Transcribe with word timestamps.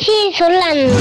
Nancy 0.00 0.32
Solano. 0.34 0.92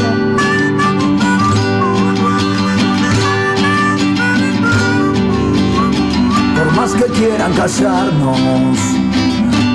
Por 6.58 6.72
más 6.74 6.93
que 6.93 7.06
quieran 7.14 7.54
callarnos, 7.54 8.77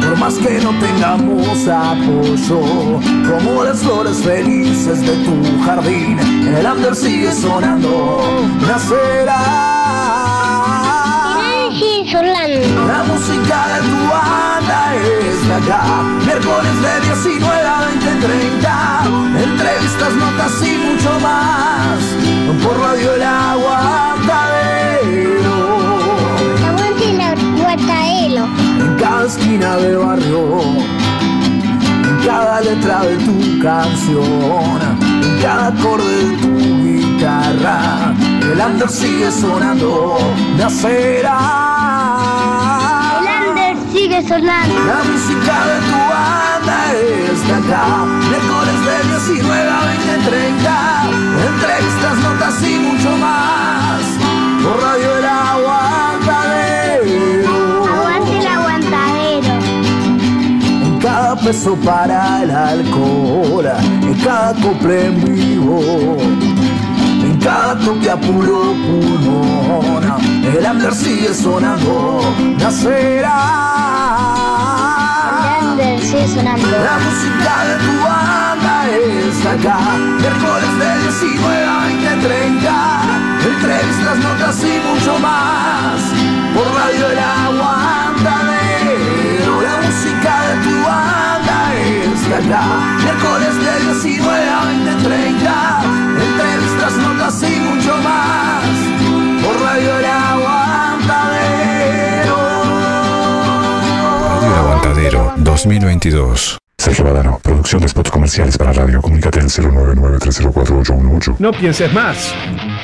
por 0.02 0.18
más 0.18 0.34
que 0.34 0.60
no 0.60 0.70
tengamos 0.78 1.66
apoyo, 1.68 3.00
como 3.28 3.64
las 3.64 3.78
flores 3.78 4.18
felices 4.18 5.00
de 5.00 5.16
tu 5.24 5.64
jardín, 5.64 6.18
el 6.18 6.66
under 6.66 6.94
sigue 6.94 7.32
sonando, 7.32 8.20
nacerá. 8.66 9.74
Solano. 12.10 12.60
La 12.86 13.02
música 13.04 13.66
de 13.68 13.80
tu 13.88 14.08
banda 14.08 14.94
es 14.94 15.48
de 15.48 15.54
acá, 15.54 16.02
miércoles 16.24 16.82
de 16.82 17.00
19 17.00 17.43
a 18.24 19.04
20.30, 19.04 19.42
entrevistas, 19.42 20.14
notas 20.14 20.62
y 20.62 20.76
mucho 20.78 21.20
más, 21.20 21.98
por 22.62 22.78
Radio 22.78 23.14
El 23.14 23.22
Aguantadero. 23.22 24.34
Aguante 26.66 27.12
la 27.14 27.34
guataelo. 27.62 28.44
En 28.80 28.96
cada 28.98 29.26
esquina 29.26 29.76
del 29.76 29.98
barrio, 29.98 30.62
en 32.04 32.16
cada 32.24 32.60
letra 32.60 33.02
de 33.04 33.16
tu 33.18 33.58
canción, 33.62 34.80
en 35.22 35.42
cada 35.42 35.66
acorde 35.68 36.24
de 36.24 36.36
tu 36.38 36.52
guitarra, 36.84 38.14
el 38.52 38.60
under 38.60 38.88
sigue 38.88 39.30
sonando. 39.30 40.18
El 40.56 40.62
under 40.62 41.26
sigue 44.14 44.28
sonando. 44.28 44.74
La 44.86 45.02
música 45.04 45.64
de 45.66 45.76
tu 45.86 45.96
banda 46.10 46.78
es 46.92 47.38
de 47.46 47.54
acá, 47.54 47.86
miércoles 48.28 48.78
de 48.86 48.96
19 49.32 49.68
a 49.68 49.80
20.30, 49.80 50.68
entrevistas, 51.48 52.14
notas 52.18 52.56
y 52.62 52.64
mucho 52.78 53.10
más, 53.18 54.02
por 54.62 54.76
Radio 54.82 55.10
El 55.18 55.24
Aguantadero. 55.24 56.34
Aguante 57.86 58.38
el 58.38 58.46
aguantadero. 58.46 59.54
En 60.86 60.94
cada 61.00 61.36
peso 61.36 61.76
para 61.76 62.42
el 62.42 62.50
alcohol, 62.50 63.66
en 64.02 64.14
cada 64.22 64.54
cople 64.54 65.06
en 65.06 65.24
vivo, 65.24 66.16
en 66.20 67.38
cada 67.40 67.78
toque 67.78 68.10
a 68.10 68.16
puro 68.16 68.74
pulmón, 68.84 70.04
el 70.46 70.66
under 70.66 70.94
sigue 70.94 71.32
sonando, 71.34 72.20
nacerá. 72.58 73.40
El 75.60 75.66
under 75.68 76.00
sigue 76.00 76.28
sonando. 76.28 76.66
La 76.68 76.98
música 77.04 77.52
de 77.68 77.74
tu 77.84 77.94
banda 78.04 78.74
es 78.90 79.38
acá, 79.46 79.78
miércoles 80.20 80.72
de 80.78 80.88
19 81.02 81.64
a 81.64 81.68
20.30, 81.88 82.68
entrevistas, 83.52 84.16
notas 84.18 84.56
y 84.62 84.80
mucho 84.88 85.12
más, 85.18 86.00
por 86.54 86.66
Radio 86.74 87.04
El 87.10 87.18
Aguantadero. 87.18 88.42
La 89.62 89.76
música 89.86 90.32
de 90.46 90.54
tu 90.64 90.74
banda 90.84 91.56
es 91.74 92.22
acá, 92.38 92.64
miércoles 93.02 93.54
de 93.64 93.72
19 93.92 94.48
a 94.48 94.60
20.30, 94.64 95.46
entrevistas, 96.22 96.92
notas 96.98 97.36
y 97.42 97.44
mucho 97.60 97.92
más, 97.98 98.93
Radio 99.60 99.98
El 99.98 100.04
Aguantadero. 100.04 102.36
Radio 104.24 104.48
El 104.48 104.54
Aguantadero 104.58 105.32
2022. 105.36 106.58
Sergio 106.84 107.06
Badano, 107.06 107.40
producción 107.42 107.80
de 107.80 107.88
spots 107.88 108.10
comerciales 108.10 108.58
para 108.58 108.74
radio. 108.74 109.00
Comunícate 109.00 109.40
al 109.40 109.46
099-304-818. 109.46 111.36
No 111.38 111.50
pienses 111.52 111.90
más. 111.94 112.34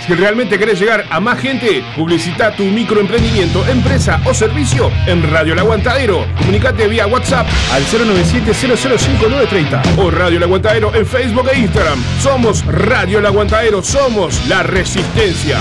Si 0.06 0.14
realmente 0.14 0.58
querés 0.58 0.80
llegar 0.80 1.04
a 1.10 1.20
más 1.20 1.38
gente, 1.38 1.84
publicita 1.94 2.56
tu 2.56 2.64
microemprendimiento, 2.64 3.62
empresa 3.66 4.18
o 4.24 4.32
servicio 4.32 4.90
en 5.06 5.30
Radio 5.30 5.52
El 5.52 5.58
Aguantadero. 5.58 6.24
Comunicate 6.38 6.88
vía 6.88 7.06
WhatsApp 7.06 7.46
al 7.72 7.84
097-005-930 7.84 9.98
o 9.98 10.10
Radio 10.10 10.38
El 10.38 10.44
Aguantadero 10.44 10.94
en 10.94 11.04
Facebook 11.04 11.50
e 11.52 11.58
Instagram. 11.58 12.02
Somos 12.22 12.64
Radio 12.64 13.18
El 13.18 13.26
Aguantadero, 13.26 13.82
somos 13.82 14.48
la 14.48 14.62
resistencia. 14.62 15.60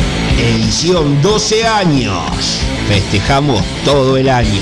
Edición 0.43 1.21
12 1.21 1.67
años. 1.67 2.59
Festejamos 2.87 3.63
todo 3.85 4.17
el 4.17 4.27
año. 4.27 4.61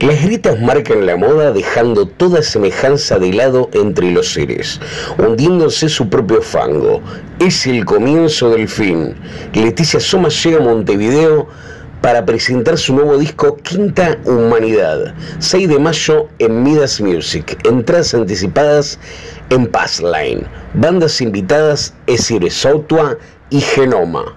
Las 0.00 0.22
grietas 0.24 0.58
marcan 0.58 1.04
la 1.04 1.16
moda 1.16 1.52
dejando 1.52 2.06
toda 2.06 2.40
semejanza 2.40 3.18
de 3.18 3.34
lado 3.34 3.68
entre 3.74 4.10
los 4.10 4.32
seres, 4.32 4.80
hundiéndose 5.18 5.90
su 5.90 6.08
propio 6.08 6.40
fango. 6.40 7.02
Es 7.40 7.66
el 7.66 7.84
comienzo 7.84 8.48
del 8.48 8.68
fin. 8.68 9.14
Leticia 9.52 10.00
Soma 10.00 10.30
llega 10.30 10.56
a 10.56 10.64
Montevideo 10.64 11.48
para 12.04 12.26
presentar 12.26 12.76
su 12.76 12.94
nuevo 12.94 13.16
disco 13.16 13.56
Quinta 13.62 14.18
Humanidad, 14.26 15.14
6 15.38 15.70
de 15.70 15.78
mayo 15.78 16.28
en 16.38 16.62
Midas 16.62 17.00
Music. 17.00 17.58
Entradas 17.64 18.12
anticipadas 18.12 18.98
en 19.48 19.66
Passline. 19.66 20.42
Bandas 20.74 21.22
invitadas 21.22 21.94
Esire 22.06 22.50
Sautua 22.50 23.16
y 23.48 23.62
Genoma. 23.62 24.36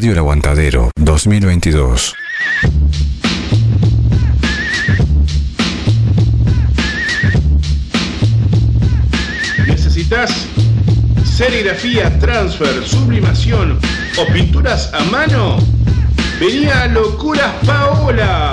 Radio 0.00 0.16
Aguantadero 0.16 0.90
2022. 0.96 2.14
¿Necesitas 9.66 10.46
serigrafía, 11.22 12.18
transfer, 12.18 12.82
sublimación 12.88 13.78
o 14.16 14.32
pinturas 14.32 14.90
a 14.94 15.04
mano? 15.04 15.58
Venía 16.40 16.84
a 16.84 16.86
Locuras 16.86 17.52
Paola 17.66 18.52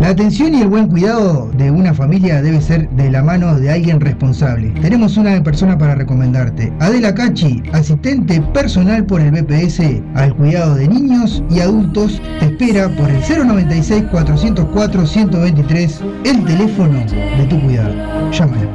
La 0.00 0.08
atención 0.10 0.54
y 0.54 0.60
el 0.60 0.68
buen 0.68 0.88
cuidado 0.88 1.50
de 1.54 1.70
una 1.70 1.94
familia 1.94 2.42
debe 2.42 2.60
ser 2.60 2.90
de 2.90 3.10
la 3.10 3.22
mano 3.22 3.58
de 3.58 3.70
alguien 3.70 4.00
responsable. 4.00 4.68
Tenemos 4.82 5.16
una 5.16 5.42
persona 5.42 5.78
para 5.78 5.94
recomendarte. 5.94 6.70
Adela 6.80 7.14
Cachi, 7.14 7.62
asistente 7.72 8.42
personal 8.52 9.06
por 9.06 9.22
el 9.22 9.30
BPS 9.30 9.80
al 10.14 10.36
cuidado 10.36 10.74
de 10.74 10.88
niños 10.88 11.42
y 11.48 11.60
adultos, 11.60 12.20
te 12.38 12.44
espera 12.46 12.90
por 12.90 13.08
el 13.08 13.22
096-404-123, 13.22 16.00
el 16.24 16.44
teléfono 16.44 17.02
de 17.38 17.46
tu 17.48 17.58
cuidado. 17.62 17.94
Llámala. 18.30 18.68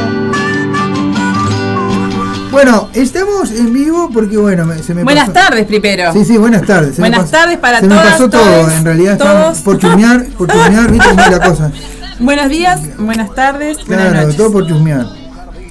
Bueno, 2.51 2.89
estamos 2.93 3.49
en 3.51 3.73
vivo 3.73 4.09
porque 4.13 4.35
bueno, 4.37 4.65
me- 4.65 4.79
se 4.83 4.93
me 4.93 5.03
Buenas 5.03 5.29
pasó- 5.29 5.47
tardes 5.47 5.65
primero. 5.65 6.11
Sí, 6.11 6.25
sí, 6.25 6.37
buenas 6.37 6.63
tardes. 6.63 6.95
Se 6.95 7.01
me 7.01 7.07
Buenas 7.09 7.29
pasó- 7.29 7.43
tardes 7.43 7.57
para 7.59 7.79
Se 7.79 7.87
me 7.87 7.95
todas, 7.95 8.11
pasó 8.11 8.29
todo, 8.29 8.69
en 8.71 8.83
realidad 8.85 9.17
todos. 9.17 9.31
estamos 9.31 9.59
por 9.61 9.79
chusmear, 9.79 10.25
por 10.37 10.51
chusmear, 10.51 10.91
viste 10.91 11.07
la 11.15 11.39
cosa. 11.39 11.71
Buenos 12.19 12.49
días, 12.49 12.81
buenas 12.99 13.33
tardes, 13.33 13.77
buenas 13.87 14.05
Claro, 14.09 14.21
noches. 14.21 14.37
todo 14.37 14.51
por 14.51 14.67
chusmear. 14.67 15.05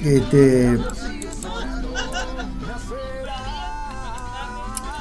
Este. 0.03 0.77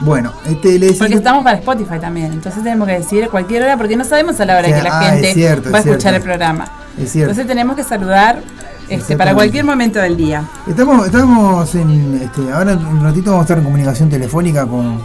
Bueno, 0.01 0.33
este 0.47 0.79
le 0.79 0.87
Porque 0.87 0.87
decimos. 1.05 1.11
estamos 1.13 1.45
para 1.45 1.59
Spotify 1.59 1.99
también, 2.01 2.33
entonces 2.33 2.63
tenemos 2.63 2.87
que 2.89 2.95
decir 2.99 3.25
a 3.25 3.29
cualquier 3.29 3.63
hora 3.65 3.77
porque 3.77 3.97
no 3.97 4.05
sabemos 4.05 4.39
a 4.41 4.45
la 4.47 4.59
hora 4.59 4.69
que 4.69 4.83
la 4.83 4.99
ah, 4.99 5.03
gente 5.11 5.35
cierto, 5.35 5.71
va 5.71 5.79
a 5.79 5.81
es 5.81 5.87
escuchar 5.87 6.13
cierto. 6.13 6.17
el 6.19 6.23
programa. 6.23 6.69
Es 6.99 7.11
cierto. 7.13 7.31
Entonces 7.31 7.47
tenemos 7.47 7.77
que 7.77 7.85
saludar 7.85 8.43
este, 8.90 9.16
para 9.16 9.35
cualquier 9.35 9.64
momento 9.64 9.99
del 10.00 10.16
día. 10.16 10.44
Estamos, 10.66 11.06
estamos 11.06 11.75
en, 11.75 12.20
este, 12.23 12.52
ahora 12.52 12.73
en 12.73 12.85
un 12.85 13.02
ratito 13.02 13.30
vamos 13.30 13.42
a 13.42 13.44
estar 13.44 13.59
en 13.59 13.64
comunicación 13.64 14.11
telefónica 14.11 14.66
con, 14.66 14.99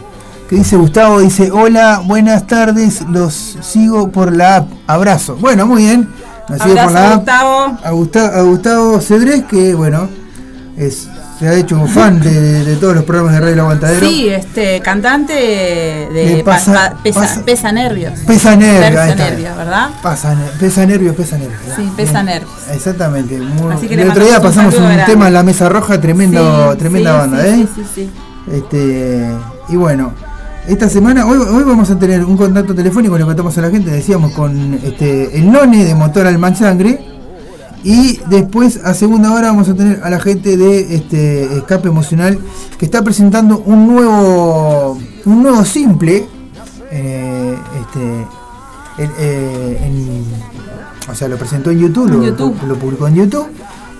que 0.48 0.56
dice 0.56 0.76
Gustavo, 0.76 1.20
dice, 1.20 1.50
hola, 1.50 2.02
buenas 2.04 2.46
tardes, 2.46 3.02
los 3.10 3.32
sigo 3.60 4.10
por 4.10 4.34
la 4.34 4.56
app, 4.56 4.68
abrazo. 4.86 5.36
Bueno, 5.36 5.66
muy 5.66 5.84
bien, 5.84 6.08
nos 6.48 6.60
sigue 6.60 6.74
por 6.74 6.92
la 6.92 6.98
Abrazo, 6.98 7.12
app. 7.12 7.16
Gustavo. 7.18 7.78
A 7.84 7.90
Gustavo, 7.92 8.36
a 8.36 8.42
Gustavo 8.42 9.00
Cedrés, 9.00 9.44
que 9.44 9.74
bueno, 9.74 10.08
es, 10.76 11.08
se 11.38 11.48
ha 11.48 11.54
hecho 11.54 11.78
un 11.78 11.88
fan 11.88 12.18
de, 12.20 12.64
de 12.64 12.76
todos 12.76 12.94
los 12.94 13.04
programas 13.04 13.34
de 13.34 13.40
Radio 13.40 13.62
Aguantadero. 13.62 14.08
Sí, 14.08 14.28
este 14.28 14.80
cantante 14.80 15.32
de 15.34 16.34
Le 16.38 16.44
pasa- 16.44 16.72
pa- 16.72 16.90
pa- 16.90 17.02
pesa, 17.02 17.20
pasa- 17.20 17.42
pesa 17.44 17.72
nervios. 17.72 18.18
Pesa 18.26 18.56
nervios, 18.56 19.02
Pesa 19.04 19.14
nervios, 19.16 19.56
¿verdad? 19.56 19.90
Pasa, 20.02 20.36
pesa 20.58 20.86
nervios, 20.86 21.14
pesa 21.16 21.36
nervios. 21.38 21.60
Sí, 21.76 21.90
pesa 21.96 22.22
nervios. 22.22 22.50
Exactamente. 22.72 23.38
muy- 23.38 23.72
Así 23.74 23.86
que 23.86 23.94
el 23.94 24.08
otro 24.10 24.24
día 24.24 24.36
un 24.38 24.42
pasamos 24.42 24.74
un, 24.76 24.84
grande. 24.84 25.04
tema 25.06 25.26
en 25.28 25.34
la 25.34 25.42
mesa 25.42 25.68
roja, 25.68 26.00
tremendo, 26.00 26.72
Sí, 26.72 26.78
tremenda 26.78 27.12
sí, 27.12 27.18
banda, 27.18 27.42
sí, 27.42 27.48
¿eh? 27.48 27.54
Sí, 27.74 27.82
sí, 27.82 27.90
sí. 27.94 28.10
Este, 28.52 29.30
y 29.68 29.76
bueno, 29.76 30.12
esta 30.68 30.88
semana, 30.88 31.26
hoy, 31.26 31.36
hoy 31.38 31.64
vamos 31.64 31.90
a 31.90 31.98
tener 31.98 32.24
un 32.24 32.36
contacto 32.36 32.74
telefónico, 32.74 33.18
le 33.18 33.24
contamos 33.24 33.56
a 33.58 33.60
la 33.60 33.70
gente, 33.70 33.90
decíamos, 33.90 34.32
con 34.32 34.74
este, 34.82 35.36
el 35.38 35.50
None 35.50 35.84
de 35.84 35.94
Motor 35.94 36.26
Almansangre. 36.26 37.15
Y 37.88 38.18
después, 38.28 38.80
a 38.84 38.94
segunda 38.94 39.30
hora, 39.32 39.46
vamos 39.52 39.68
a 39.68 39.74
tener 39.74 40.00
a 40.02 40.10
la 40.10 40.18
gente 40.18 40.56
de 40.56 40.96
este, 40.96 41.44
Escape 41.58 41.86
Emocional, 41.86 42.36
que 42.78 42.84
está 42.86 43.04
presentando 43.04 43.58
un 43.64 43.86
nuevo, 43.86 44.98
un 45.24 45.42
nuevo 45.42 45.64
simple. 45.64 46.26
eh, 46.90 47.56
este, 47.80 48.26
eh, 49.18 49.80
en- 49.84 50.24
o 51.10 51.14
sea, 51.14 51.28
lo 51.28 51.36
presentó 51.36 51.70
en 51.70 51.78
YouTube, 51.78 52.08
En 52.08 52.16
lo, 52.18 52.24
YouTube. 52.24 52.56
lo 52.66 52.74
publicó 52.76 53.06
en 53.06 53.14
YouTube. 53.16 53.46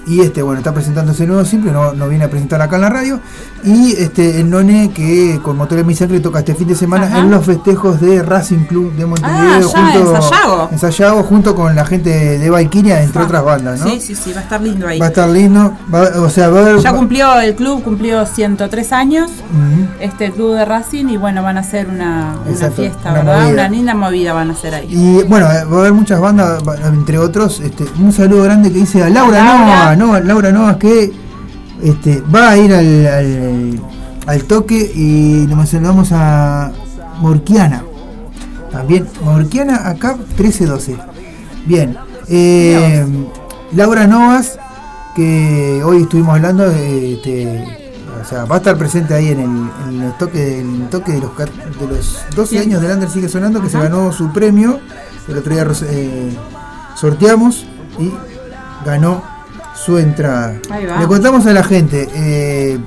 Y 0.06 0.20
este, 0.20 0.40
bueno, 0.40 0.58
está 0.60 0.72
presentando 0.72 1.10
ese 1.12 1.26
nuevo 1.26 1.44
simple, 1.44 1.72
no, 1.72 1.92
no 1.92 2.08
viene 2.08 2.24
a 2.24 2.30
presentar 2.30 2.62
acá 2.62 2.76
en 2.76 2.82
la 2.82 2.90
radio. 2.90 3.20
Y 3.64 3.92
este, 3.92 4.38
el 4.40 4.48
None 4.48 4.90
que 4.94 5.40
con 5.42 5.56
Motor 5.56 5.80
en 5.80 5.86
mi 5.86 5.96
sangre 5.96 6.20
toca 6.20 6.38
este 6.38 6.54
fin 6.54 6.68
de 6.68 6.76
semana 6.76 7.06
Ajá. 7.06 7.18
en 7.18 7.30
los 7.30 7.44
festejos 7.44 8.00
de 8.00 8.22
Racing 8.22 8.66
Club 8.66 8.92
de 8.94 9.04
Montevideo. 9.04 9.70
Ah, 9.74 9.92
ya, 9.92 9.98
en 9.98 10.06
Sayago. 10.22 10.68
en 10.70 10.78
Sayago, 10.78 11.22
junto 11.24 11.56
con 11.56 11.74
la 11.74 11.84
gente 11.84 12.38
de 12.38 12.50
Valkyria, 12.50 13.02
entre 13.02 13.22
otras 13.22 13.42
bandas, 13.44 13.80
¿no? 13.80 13.86
Sí, 13.88 14.00
sí, 14.00 14.14
sí, 14.14 14.32
va 14.32 14.40
a 14.40 14.42
estar 14.44 14.60
lindo 14.60 14.86
ahí. 14.86 15.00
Va 15.00 15.06
a 15.06 15.08
estar 15.08 15.28
lindo, 15.28 15.72
va- 15.92 16.20
o 16.20 16.30
sea, 16.30 16.50
va 16.50 16.58
a 16.60 16.62
haber... 16.62 16.78
Ya 16.78 16.92
cumplió 16.92 17.40
el 17.40 17.56
club, 17.56 17.82
cumplió 17.82 18.24
103 18.26 18.92
años, 18.92 19.30
este 19.98 20.30
club 20.30 20.54
de 20.54 20.64
Racing, 20.64 21.06
y 21.08 21.16
bueno, 21.16 21.42
van 21.42 21.56
a 21.56 21.60
hacer 21.60 21.88
una, 21.88 22.36
una 22.46 22.70
fiesta, 22.70 23.10
una 23.10 23.22
¿verdad? 23.22 23.40
movida. 23.40 23.52
Una 23.54 23.68
linda 23.68 23.94
movida 23.96 24.32
van 24.34 24.50
a 24.50 24.52
hacer 24.52 24.72
ahí. 24.74 24.86
Y 24.88 25.22
bueno, 25.24 25.46
va 25.46 25.52
a 25.54 25.80
haber 25.80 25.92
muchas 25.92 26.20
bandas, 26.20 26.62
entre 26.86 27.18
otros, 27.18 27.58
este, 27.58 27.84
un 27.98 28.12
saludo 28.12 28.44
grande 28.44 28.70
que 28.70 28.78
dice 28.78 29.02
a 29.02 29.08
Laura 29.10 29.42
Laura. 29.42 29.95
Nova- 29.96 30.20
Laura 30.20 30.52
Nova 30.52 30.78
que 30.78 31.12
este, 31.82 32.20
va 32.22 32.50
a 32.50 32.56
ir 32.58 32.72
al, 32.74 33.06
al, 33.06 33.80
al 34.26 34.44
toque 34.44 34.92
y 34.94 35.46
nos 35.48 35.68
saludamos 35.68 36.10
a 36.12 36.72
Morquiana. 37.20 37.82
También, 38.70 39.06
Morquiana 39.24 39.88
acá 39.88 40.16
1312. 40.16 40.96
Bien. 41.66 41.96
eh, 42.28 43.04
Laura 43.72 44.06
Novas, 44.06 44.58
que 45.16 45.82
hoy 45.84 46.02
estuvimos 46.02 46.34
hablando 46.36 46.68
de 46.68 47.14
este, 47.14 47.88
o 48.22 48.24
sea, 48.24 48.44
va 48.44 48.56
a 48.56 48.58
estar 48.58 48.76
presente 48.78 49.14
ahí 49.14 49.28
en 49.28 49.40
el, 49.40 49.48
en 49.94 50.02
el 50.02 50.12
toque, 50.18 50.60
el 50.60 50.88
toque 50.88 51.12
de 51.12 51.20
los, 51.20 51.36
de 51.36 51.86
los 51.96 52.18
12 52.34 52.50
Sí. 52.50 52.58
años 52.58 52.80
del 52.82 52.92
Under 52.92 53.08
sigue 53.10 53.28
sonando, 53.28 53.60
que 53.60 53.68
se 53.70 53.78
ganó 53.78 54.12
su 54.12 54.32
premio. 54.32 54.78
El 55.28 55.38
otro 55.38 55.52
día 55.52 55.66
eh, 55.90 56.36
sorteamos 56.94 57.66
y 57.98 58.12
ganó 58.84 59.22
su 59.86 59.96
entrada. 59.98 60.54
Le 61.00 61.06
contamos 61.06 61.46
a 61.46 61.52
la 61.52 61.62
gente. 61.62 62.08
eh, 62.14 62.78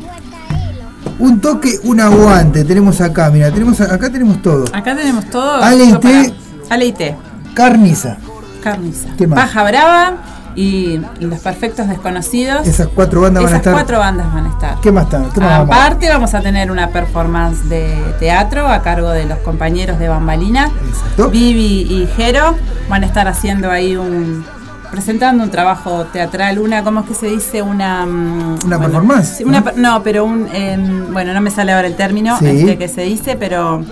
un 1.19 1.39
toque, 1.41 1.79
un 1.83 1.99
aguante. 1.99 2.63
Tenemos 2.63 3.01
acá, 3.01 3.29
mira, 3.29 3.51
tenemos 3.51 3.79
acá 3.81 4.09
tenemos 4.09 4.41
todo. 4.41 4.65
Acá 4.73 4.95
tenemos 4.95 5.25
todo. 5.29 5.61
Ale 5.63 5.83
y 5.85 5.89
todo 5.89 5.99
para- 6.01 6.23
té. 6.23 6.33
Ale 6.69 6.85
y 6.85 6.91
té, 6.93 7.15
Carniza. 7.53 8.17
carniza. 8.63 9.09
¿Qué 9.17 9.25
más? 9.27 9.39
Paja 9.39 9.63
Brava 9.63 10.13
y 10.55 10.99
Los 11.19 11.39
Perfectos 11.39 11.87
Desconocidos. 11.89 12.67
Esas 12.67 12.87
cuatro 12.87 13.21
bandas 13.21 13.43
van 13.43 13.53
a 13.53 13.55
Esas 13.55 13.59
estar. 13.61 13.73
cuatro 13.73 13.99
bandas 13.99 14.33
van 14.33 14.45
a 14.45 14.49
estar. 14.49 14.81
¿Qué 14.81 14.91
más 14.91 15.05
están? 15.05 15.29
¿Qué 15.31 15.39
más 15.41 15.59
vamos? 15.59 15.75
Aparte 15.75 16.09
vamos 16.09 16.33
a 16.33 16.41
tener 16.41 16.71
una 16.71 16.89
performance 16.89 17.67
de 17.69 17.95
teatro 18.19 18.67
a 18.67 18.81
cargo 18.81 19.09
de 19.09 19.25
los 19.25 19.39
compañeros 19.39 19.99
de 19.99 20.07
Bambalina. 20.09 20.65
Exacto. 20.89 21.29
Vivi 21.29 21.81
y 21.89 22.07
Jero 22.15 22.55
van 22.89 23.03
a 23.03 23.05
estar 23.07 23.27
haciendo 23.27 23.71
ahí 23.71 23.95
un 23.97 24.45
presentando 24.91 25.43
un 25.43 25.49
trabajo 25.51 26.05
teatral, 26.11 26.59
una 26.59 26.83
¿cómo 26.83 27.01
es 27.01 27.05
que 27.07 27.13
se 27.13 27.27
dice? 27.27 27.61
Una 27.61 28.05
mm, 28.05 28.59
Una 28.65 28.79
performance, 28.79 29.41
una 29.45 29.59
¿no? 29.59 29.63
per- 29.65 29.77
no, 29.77 30.03
pero 30.03 30.25
un 30.25 30.47
em, 30.53 31.11
bueno, 31.13 31.33
no 31.33 31.41
me 31.41 31.51
sale 31.51 31.71
ahora 31.73 31.87
el 31.87 31.95
término 31.95 32.37
Sí. 32.39 32.45
este 32.47 32.77
que 32.77 32.87
se 32.87 33.01
dice, 33.01 33.35
pero 33.39 33.83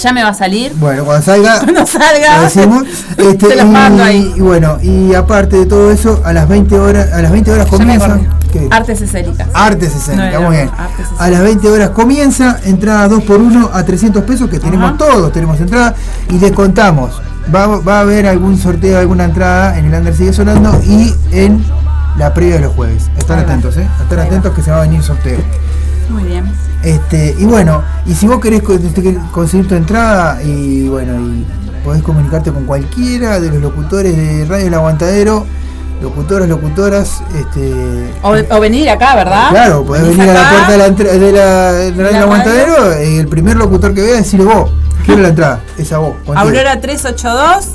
ya 0.00 0.12
me 0.12 0.22
va 0.22 0.28
a 0.28 0.34
salir. 0.34 0.72
Bueno, 0.76 1.04
cuando 1.04 1.24
salga. 1.24 1.58
Cuando 1.64 1.84
salga. 1.86 2.36
lo 2.36 2.42
decimos. 2.44 2.84
Este, 3.18 3.48
Se 3.48 3.56
los 3.56 3.64
y, 3.64 3.68
mando 3.68 4.04
ahí. 4.04 4.32
y 4.36 4.40
bueno, 4.40 4.78
y 4.80 5.12
aparte 5.14 5.56
de 5.56 5.66
todo 5.66 5.90
eso, 5.90 6.22
a 6.24 6.32
las 6.32 6.46
20 6.48 6.78
horas, 6.78 7.12
a 7.12 7.20
las 7.20 7.32
20 7.32 7.50
horas 7.50 7.66
comienza. 7.66 8.16
Artes 8.70 9.00
escénicas. 9.02 9.48
Artes 9.52 9.94
escénicas, 9.94 10.34
No, 10.34 10.42
muy 10.46 10.56
bien. 10.56 10.70
A 11.18 11.28
las 11.28 11.42
20 11.42 11.68
horas 11.68 11.90
comienza, 11.90 12.58
entrada 12.64 13.08
2 13.08 13.24
por 13.24 13.40
1 13.40 13.70
a 13.72 13.82
300 13.84 14.22
pesos, 14.22 14.48
que 14.48 14.60
tenemos 14.60 14.90
Ajá. 14.90 14.98
todos, 14.98 15.32
tenemos 15.32 15.58
entrada, 15.60 15.94
y 16.30 16.38
les 16.38 16.52
contamos, 16.52 17.20
va, 17.54 17.66
va 17.80 17.98
a 17.98 18.00
haber 18.00 18.26
algún 18.26 18.56
sorteo, 18.58 18.98
alguna 18.98 19.24
entrada 19.24 19.78
en 19.78 19.86
el 19.86 19.94
Under 19.94 20.14
Sigue 20.14 20.32
Sonando 20.32 20.80
y 20.84 21.14
en 21.32 21.64
la 22.16 22.34
previa 22.34 22.56
de 22.56 22.60
los 22.62 22.74
jueves. 22.74 23.10
Están 23.16 23.38
atentos, 23.40 23.76
¿eh? 23.76 23.86
Están 24.02 24.18
atentos 24.20 24.52
que 24.54 24.62
se 24.62 24.70
va 24.70 24.78
a 24.78 24.82
venir 24.82 25.02
sorteo. 25.02 25.38
Muy 26.10 26.24
bien. 26.24 26.44
Este, 26.82 27.34
y 27.38 27.44
bueno, 27.44 27.82
y 28.06 28.14
si 28.14 28.26
vos 28.26 28.40
querés 28.40 28.62
co- 28.62 28.78
conseguir 29.32 29.66
tu 29.68 29.74
entrada 29.74 30.42
y 30.42 30.88
bueno, 30.88 31.12
y 31.20 31.44
podés 31.84 32.02
comunicarte 32.02 32.52
con 32.52 32.64
cualquiera 32.64 33.40
de 33.40 33.50
los 33.50 33.60
locutores 33.60 34.16
de 34.16 34.44
Radio 34.46 34.66
El 34.68 34.74
Aguantadero, 34.74 35.44
locutoras, 36.00 36.48
locutoras, 36.48 37.22
este 37.36 38.12
O, 38.22 38.30
o 38.56 38.60
venir 38.60 38.88
acá, 38.90 39.16
¿verdad? 39.16 39.50
Claro, 39.50 39.84
podés 39.84 40.02
Venís 40.02 40.16
venir 40.18 40.30
a 40.30 40.34
la 40.42 40.50
puerta 40.50 40.72
de 40.72 40.78
la, 40.78 40.86
entra- 40.86 41.12
de 41.12 41.32
la, 41.32 41.72
de 42.10 42.16
Aguantadero 42.18 43.02
y 43.04 43.16
el 43.18 43.28
primer 43.28 43.56
locutor 43.56 43.94
que 43.94 44.02
vea 44.02 44.16
decirle 44.16 44.44
vos, 44.46 44.70
quiero 45.04 45.22
la 45.22 45.28
entrada, 45.28 45.60
esa 45.76 45.98
vos. 45.98 46.14
Aurora 46.34 46.80
382, 46.80 47.66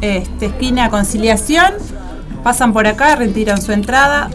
este, 0.00 0.46
esquina 0.46 0.90
Conciliación. 0.90 1.72
Pasan 2.44 2.72
por 2.72 2.86
acá, 2.88 3.14
retiran 3.16 3.60
su 3.62 3.70
entrada. 3.72 4.28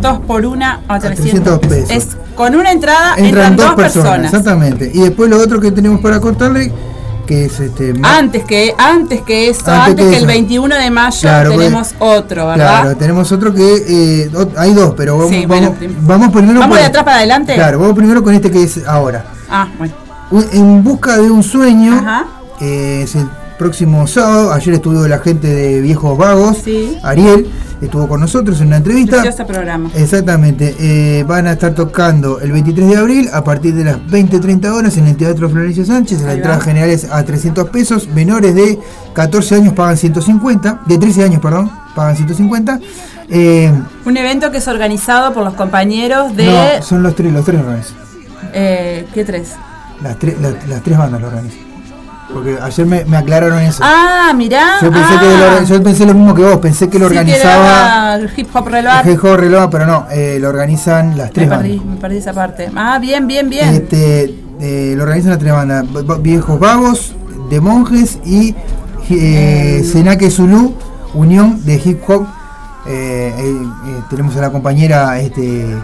Dos 0.00 0.18
por 0.20 0.44
una 0.46 0.80
a 0.88 0.98
300, 0.98 1.58
300 1.58 1.58
pesos. 1.60 1.90
Es 1.90 2.08
con 2.36 2.54
una 2.54 2.70
entrada 2.72 3.14
Entran, 3.16 3.26
entran, 3.52 3.56
dos 3.56 3.66
dos 3.66 3.74
personas, 3.76 4.04
personas. 4.10 4.32
exactamente. 4.32 4.90
Y 4.94 5.00
después 5.00 5.28
lo 5.30 5.38
otro 5.38 5.60
que 5.60 5.70
tenemos 5.72 6.00
para 6.00 6.20
contarle, 6.20 6.72
que 7.26 7.44
es 7.46 7.60
este 7.60 7.94
Antes 8.02 8.44
que, 8.44 8.74
antes 8.78 9.22
que 9.22 9.48
eso, 9.48 9.70
Antes 9.70 9.88
antes, 9.90 10.04
que 10.04 10.10
que, 10.10 10.16
eso. 10.16 10.24
el 10.24 10.26
21 10.26 10.74
de 10.76 10.90
mayo 10.90 11.18
Claro, 11.20 11.50
tenemos 11.50 11.94
otro, 11.98 12.46
¿verdad? 12.48 12.80
Claro, 12.82 12.96
tenemos 12.96 13.32
otro 13.32 13.54
que 13.54 13.74
eh, 13.88 14.30
hay 14.56 14.72
dos, 14.74 14.94
pero 14.96 15.16
vamos, 15.18 15.30
Sí, 15.30 15.46
bueno, 15.46 15.66
vamos, 15.66 15.78
prim- 15.78 15.96
vamos 16.02 16.30
primero 16.32 16.60
¿Vamos 16.60 16.78
de 16.78 16.84
atrás 16.84 17.04
para 17.04 17.16
adelante? 17.18 17.54
Claro, 17.54 17.78
vamos 17.78 17.96
primero 17.96 18.22
con 18.22 18.34
este 18.34 18.50
que 18.50 18.62
es 18.62 18.80
ahora. 18.86 19.24
Ah, 19.50 19.68
bueno. 19.78 19.94
En 20.52 20.82
busca 20.82 21.18
de 21.18 21.30
un 21.30 21.42
sueño, 21.42 21.94
Ajá. 21.94 22.26
eh, 22.60 23.02
es 23.04 23.14
el 23.14 23.28
próximo 23.58 24.06
sábado. 24.06 24.52
Ayer 24.52 24.74
estuvo 24.74 25.06
la 25.06 25.18
gente 25.18 25.46
de 25.46 25.80
Viejos 25.80 26.16
Vagos, 26.16 26.58
Sí. 26.64 26.98
Ariel, 27.02 27.48
estuvo 27.82 28.08
con 28.08 28.20
nosotros 28.20 28.60
en 28.60 28.68
una 28.68 28.76
entrevista. 28.78 29.20
Precioso 29.20 29.46
programa. 29.46 29.90
Exactamente, 29.94 30.74
eh, 30.78 31.24
van 31.24 31.46
a 31.46 31.52
estar 31.52 31.74
tocando 31.74 32.40
el 32.40 32.52
23 32.52 32.88
de 32.88 32.96
abril 32.96 33.28
a 33.32 33.42
partir 33.44 33.74
de 33.74 33.84
las 33.84 33.96
20-30 33.98 34.72
horas 34.72 34.96
en 34.96 35.06
el 35.08 35.16
Teatro 35.16 35.50
Florencio 35.50 35.84
Sánchez. 35.84 36.22
La 36.22 36.34
entrada 36.34 36.60
general 36.60 36.90
es 36.90 37.10
a 37.10 37.22
300 37.24 37.68
pesos, 37.70 38.08
menores 38.08 38.54
de 38.54 38.78
14 39.14 39.56
años 39.56 39.74
pagan 39.74 39.96
150, 39.96 40.80
de 40.86 40.98
13 40.98 41.24
años, 41.24 41.40
perdón, 41.42 41.70
pagan 41.94 42.16
150. 42.16 42.78
Eh, 43.28 43.72
Un 44.04 44.16
evento 44.16 44.50
que 44.50 44.58
es 44.58 44.68
organizado 44.68 45.32
por 45.34 45.42
los 45.44 45.54
compañeros 45.54 46.34
de. 46.36 46.46
no, 46.46 46.82
son 46.82 47.02
los 47.02 47.14
tres, 47.14 47.32
los 47.32 47.44
tres 47.44 47.60
organizan. 47.60 47.96
eh, 48.52 49.06
¿Qué 49.12 49.24
tres? 49.24 49.50
Las, 50.02 50.18
tres 50.18 50.40
las, 50.40 50.68
las 50.68 50.82
tres 50.82 50.98
bandas 50.98 51.20
lo 51.20 51.28
organizan. 51.28 51.71
Porque 52.32 52.58
ayer 52.60 52.86
me, 52.86 53.04
me 53.04 53.16
aclararon 53.16 53.58
eso. 53.60 53.82
Ah, 53.84 54.32
mirá. 54.34 54.78
yo, 54.80 54.90
pensé 54.90 55.14
ah, 55.14 55.20
que 55.20 55.60
lo, 55.60 55.66
yo 55.66 55.82
pensé 55.82 56.06
lo 56.06 56.14
mismo 56.14 56.34
que 56.34 56.42
vos, 56.42 56.56
pensé 56.58 56.88
que 56.88 56.98
lo 56.98 57.08
sí, 57.08 57.16
organizaba 57.16 58.14
el 58.16 58.30
hip 58.34 58.48
hop 58.54 58.68
reloj. 58.68 59.06
el 59.06 59.16
G.J. 59.18 59.36
Reloj, 59.36 59.70
pero 59.70 59.86
no, 59.86 60.06
eh, 60.10 60.38
lo 60.40 60.48
organizan 60.48 61.16
las 61.18 61.28
Me 61.28 61.32
tres 61.34 61.48
perdí, 61.48 61.76
bandas. 61.76 61.86
me 61.86 62.00
perdí 62.00 62.16
esa 62.16 62.32
parte. 62.32 62.70
Ah, 62.74 62.98
bien, 62.98 63.26
bien, 63.26 63.50
bien. 63.50 63.68
Este, 63.68 64.34
eh, 64.60 64.94
lo 64.96 65.02
organizan 65.02 65.30
las 65.30 65.38
tres 65.38 65.52
bandas, 65.52 65.84
Viejos 66.22 66.58
Vagos, 66.58 67.14
de 67.50 67.60
Monjes 67.60 68.18
y 68.24 68.54
eh, 69.10 69.84
Senaque 69.84 70.30
Zulu, 70.30 70.74
Unión 71.14 71.64
de 71.64 71.80
Hip 71.84 72.00
Hop. 72.08 72.26
Eh, 72.86 73.32
tenemos 74.08 74.36
a 74.36 74.40
la 74.40 74.50
compañera 74.50 75.20
este, 75.20 75.76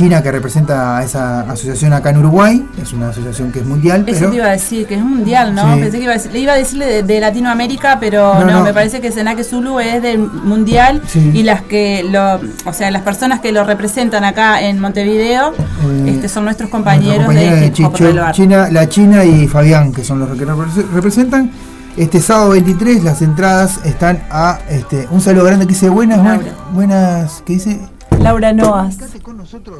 China 0.00 0.22
que 0.22 0.32
representa 0.32 0.96
a 0.98 1.04
esa 1.04 1.40
asociación 1.42 1.92
acá 1.92 2.10
en 2.10 2.18
Uruguay, 2.18 2.66
es 2.80 2.92
una 2.92 3.10
asociación 3.10 3.52
que 3.52 3.58
es 3.60 3.66
mundial, 3.66 4.04
Eso 4.06 4.18
pero 4.18 4.30
te 4.30 4.36
iba 4.36 4.46
a 4.46 4.50
decir, 4.52 4.86
que 4.86 4.94
es 4.94 5.02
mundial, 5.04 5.54
¿no? 5.54 5.74
Sí. 5.74 5.80
Pensé 5.80 5.98
que 5.98 6.04
iba 6.04 6.12
a 6.12 6.16
decir, 6.16 6.32
le 6.32 6.38
iba 6.38 6.52
a 6.52 6.56
decirle 6.56 6.86
de, 6.86 7.02
de 7.02 7.20
Latinoamérica, 7.20 7.98
pero 8.00 8.34
No, 8.34 8.44
no, 8.46 8.52
no. 8.52 8.64
me 8.64 8.72
parece 8.72 9.00
que 9.00 9.12
Senaque 9.12 9.44
Zulu 9.44 9.78
es 9.80 10.00
del 10.02 10.18
mundial 10.18 11.02
Sí. 11.06 11.30
y 11.34 11.42
las 11.42 11.62
que 11.62 12.04
lo, 12.10 12.40
o 12.68 12.72
sea, 12.72 12.90
las 12.90 13.02
personas 13.02 13.40
que 13.40 13.52
lo 13.52 13.64
representan 13.64 14.24
acá 14.24 14.62
en 14.62 14.80
Montevideo, 14.80 15.52
Eh, 15.52 16.12
este 16.14 16.28
son 16.28 16.44
nuestros 16.44 16.70
compañeros 16.70 17.28
de 17.28 17.34
de 17.34 17.66
Hip 17.66 17.84
Hop 17.86 17.94
Chicho-. 17.96 18.32
China, 18.32 18.68
la 18.70 18.88
China 18.88 19.24
y 19.24 19.46
Fabián, 19.48 19.92
que 19.92 20.02
son 20.04 20.18
los 20.20 20.28
que 20.30 20.46
repre- 20.46 20.86
representan. 20.94 21.50
Este 21.96 22.20
sábado 22.20 22.50
23 22.50 23.02
las 23.04 23.20
entradas 23.20 23.80
están 23.84 24.22
a 24.30 24.60
este 24.70 25.08
un 25.10 25.20
saludo 25.20 25.44
grande 25.44 25.66
que 25.66 25.74
dice 25.74 25.88
buenas, 25.88 26.22
buen- 26.22 26.40
buenas, 26.72 27.42
¿qué 27.44 27.54
dice? 27.54 27.80
Laura 28.20 28.52
Noas. 28.52 28.96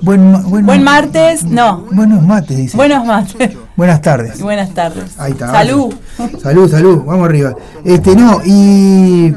Buen, 0.02 0.50
buen, 0.50 0.66
Buen 0.66 0.82
martes, 0.82 1.44
no. 1.44 1.86
Buenos 1.92 2.22
mates, 2.22 2.56
dice. 2.56 2.76
Buenos 2.76 3.04
martes. 3.04 3.56
Buenas 3.76 4.00
tardes. 4.00 4.40
Buenas 4.40 4.74
tardes. 4.74 5.18
Ahí 5.18 5.32
está. 5.32 5.50
Salud. 5.50 5.94
Salud, 6.42 6.70
salud, 6.70 7.02
vamos 7.04 7.28
arriba. 7.28 7.54
Este, 7.84 8.16
no, 8.16 8.40
y 8.44 9.34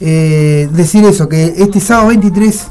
eh, 0.00 0.68
decir 0.72 1.04
eso, 1.04 1.28
que 1.28 1.54
este 1.56 1.80
sábado 1.80 2.08
23 2.08 2.66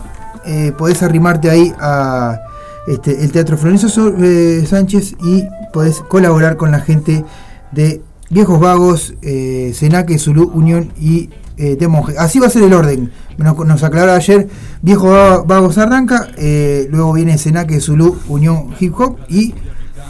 eh, 0.46 0.74
podés 0.78 1.04
arrimarte 1.04 1.50
ahí 1.50 1.74
a 1.80 2.40
este, 2.88 3.24
el 3.24 3.32
Teatro 3.32 3.58
Florencio 3.58 3.90
eh, 4.20 4.66
Sánchez 4.66 5.16
y 5.24 5.44
podés 5.72 6.02
colaborar 6.02 6.58
con 6.58 6.72
la 6.72 6.80
gente 6.80 7.24
de 7.72 8.02
Viejos 8.30 8.60
Vagos, 8.60 9.14
eh, 9.22 9.74
Senaque, 9.76 10.18
Zulu, 10.18 10.50
Unión 10.54 10.94
y 11.00 11.30
eh, 11.58 11.76
de 11.76 11.88
Monje. 11.88 12.16
Así 12.18 12.40
va 12.40 12.48
a 12.48 12.50
ser 12.50 12.64
el 12.64 12.74
orden. 12.74 13.12
Nos, 13.38 13.58
nos 13.66 13.84
aclaró 13.84 14.12
ayer, 14.14 14.48
Viejos 14.82 15.10
Va- 15.12 15.44
Vagos 15.44 15.78
arranca, 15.78 16.28
eh, 16.38 16.88
luego 16.92 17.14
viene 17.14 17.38
Senaque, 17.38 17.80
Zulu, 17.80 18.18
Unión 18.28 18.70
Hip 18.80 18.94
Hop 19.00 19.18
y 19.30 19.54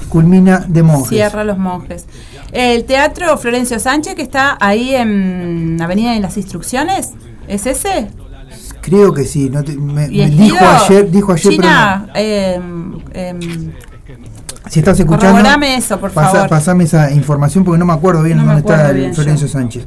culmina 0.09 0.65
de 0.67 0.83
Monjes. 0.83 1.09
Cierra 1.09 1.43
los 1.43 1.57
monjes. 1.57 2.05
El 2.51 2.83
Teatro 2.85 3.37
Florencio 3.37 3.79
Sánchez, 3.79 4.15
que 4.15 4.21
está 4.23 4.57
ahí 4.59 4.93
en 4.95 5.81
Avenida 5.81 6.13
de 6.13 6.19
las 6.19 6.35
Instrucciones, 6.37 7.11
¿es 7.47 7.65
ese? 7.65 8.07
Creo 8.81 9.13
que 9.13 9.23
sí. 9.25 9.49
No 9.49 9.63
te- 9.63 9.75
me, 9.77 10.07
¿Y 10.07 10.17
me 10.17 10.23
el 10.25 10.37
dijo 10.37 10.57
ayer, 10.65 11.09
dijo 11.11 11.31
ayer, 11.31 11.53
China, 11.53 12.09
em, 12.15 12.99
em, 13.13 13.71
si 14.69 14.79
estás 14.79 14.99
escuchando, 14.99 15.39
eso, 15.65 15.99
por 15.99 16.11
pasa- 16.11 16.31
favor. 16.31 16.49
pasame 16.49 16.83
esa 16.85 17.11
información 17.11 17.63
porque 17.63 17.77
no 17.79 17.85
me 17.85 17.93
acuerdo 17.93 18.23
bien 18.23 18.37
No 18.37 18.45
dónde 18.45 18.59
está 18.61 18.73
acuerdo 18.75 18.93
bien 18.95 19.13
Florencio 19.15 19.47
Sánchez. 19.47 19.85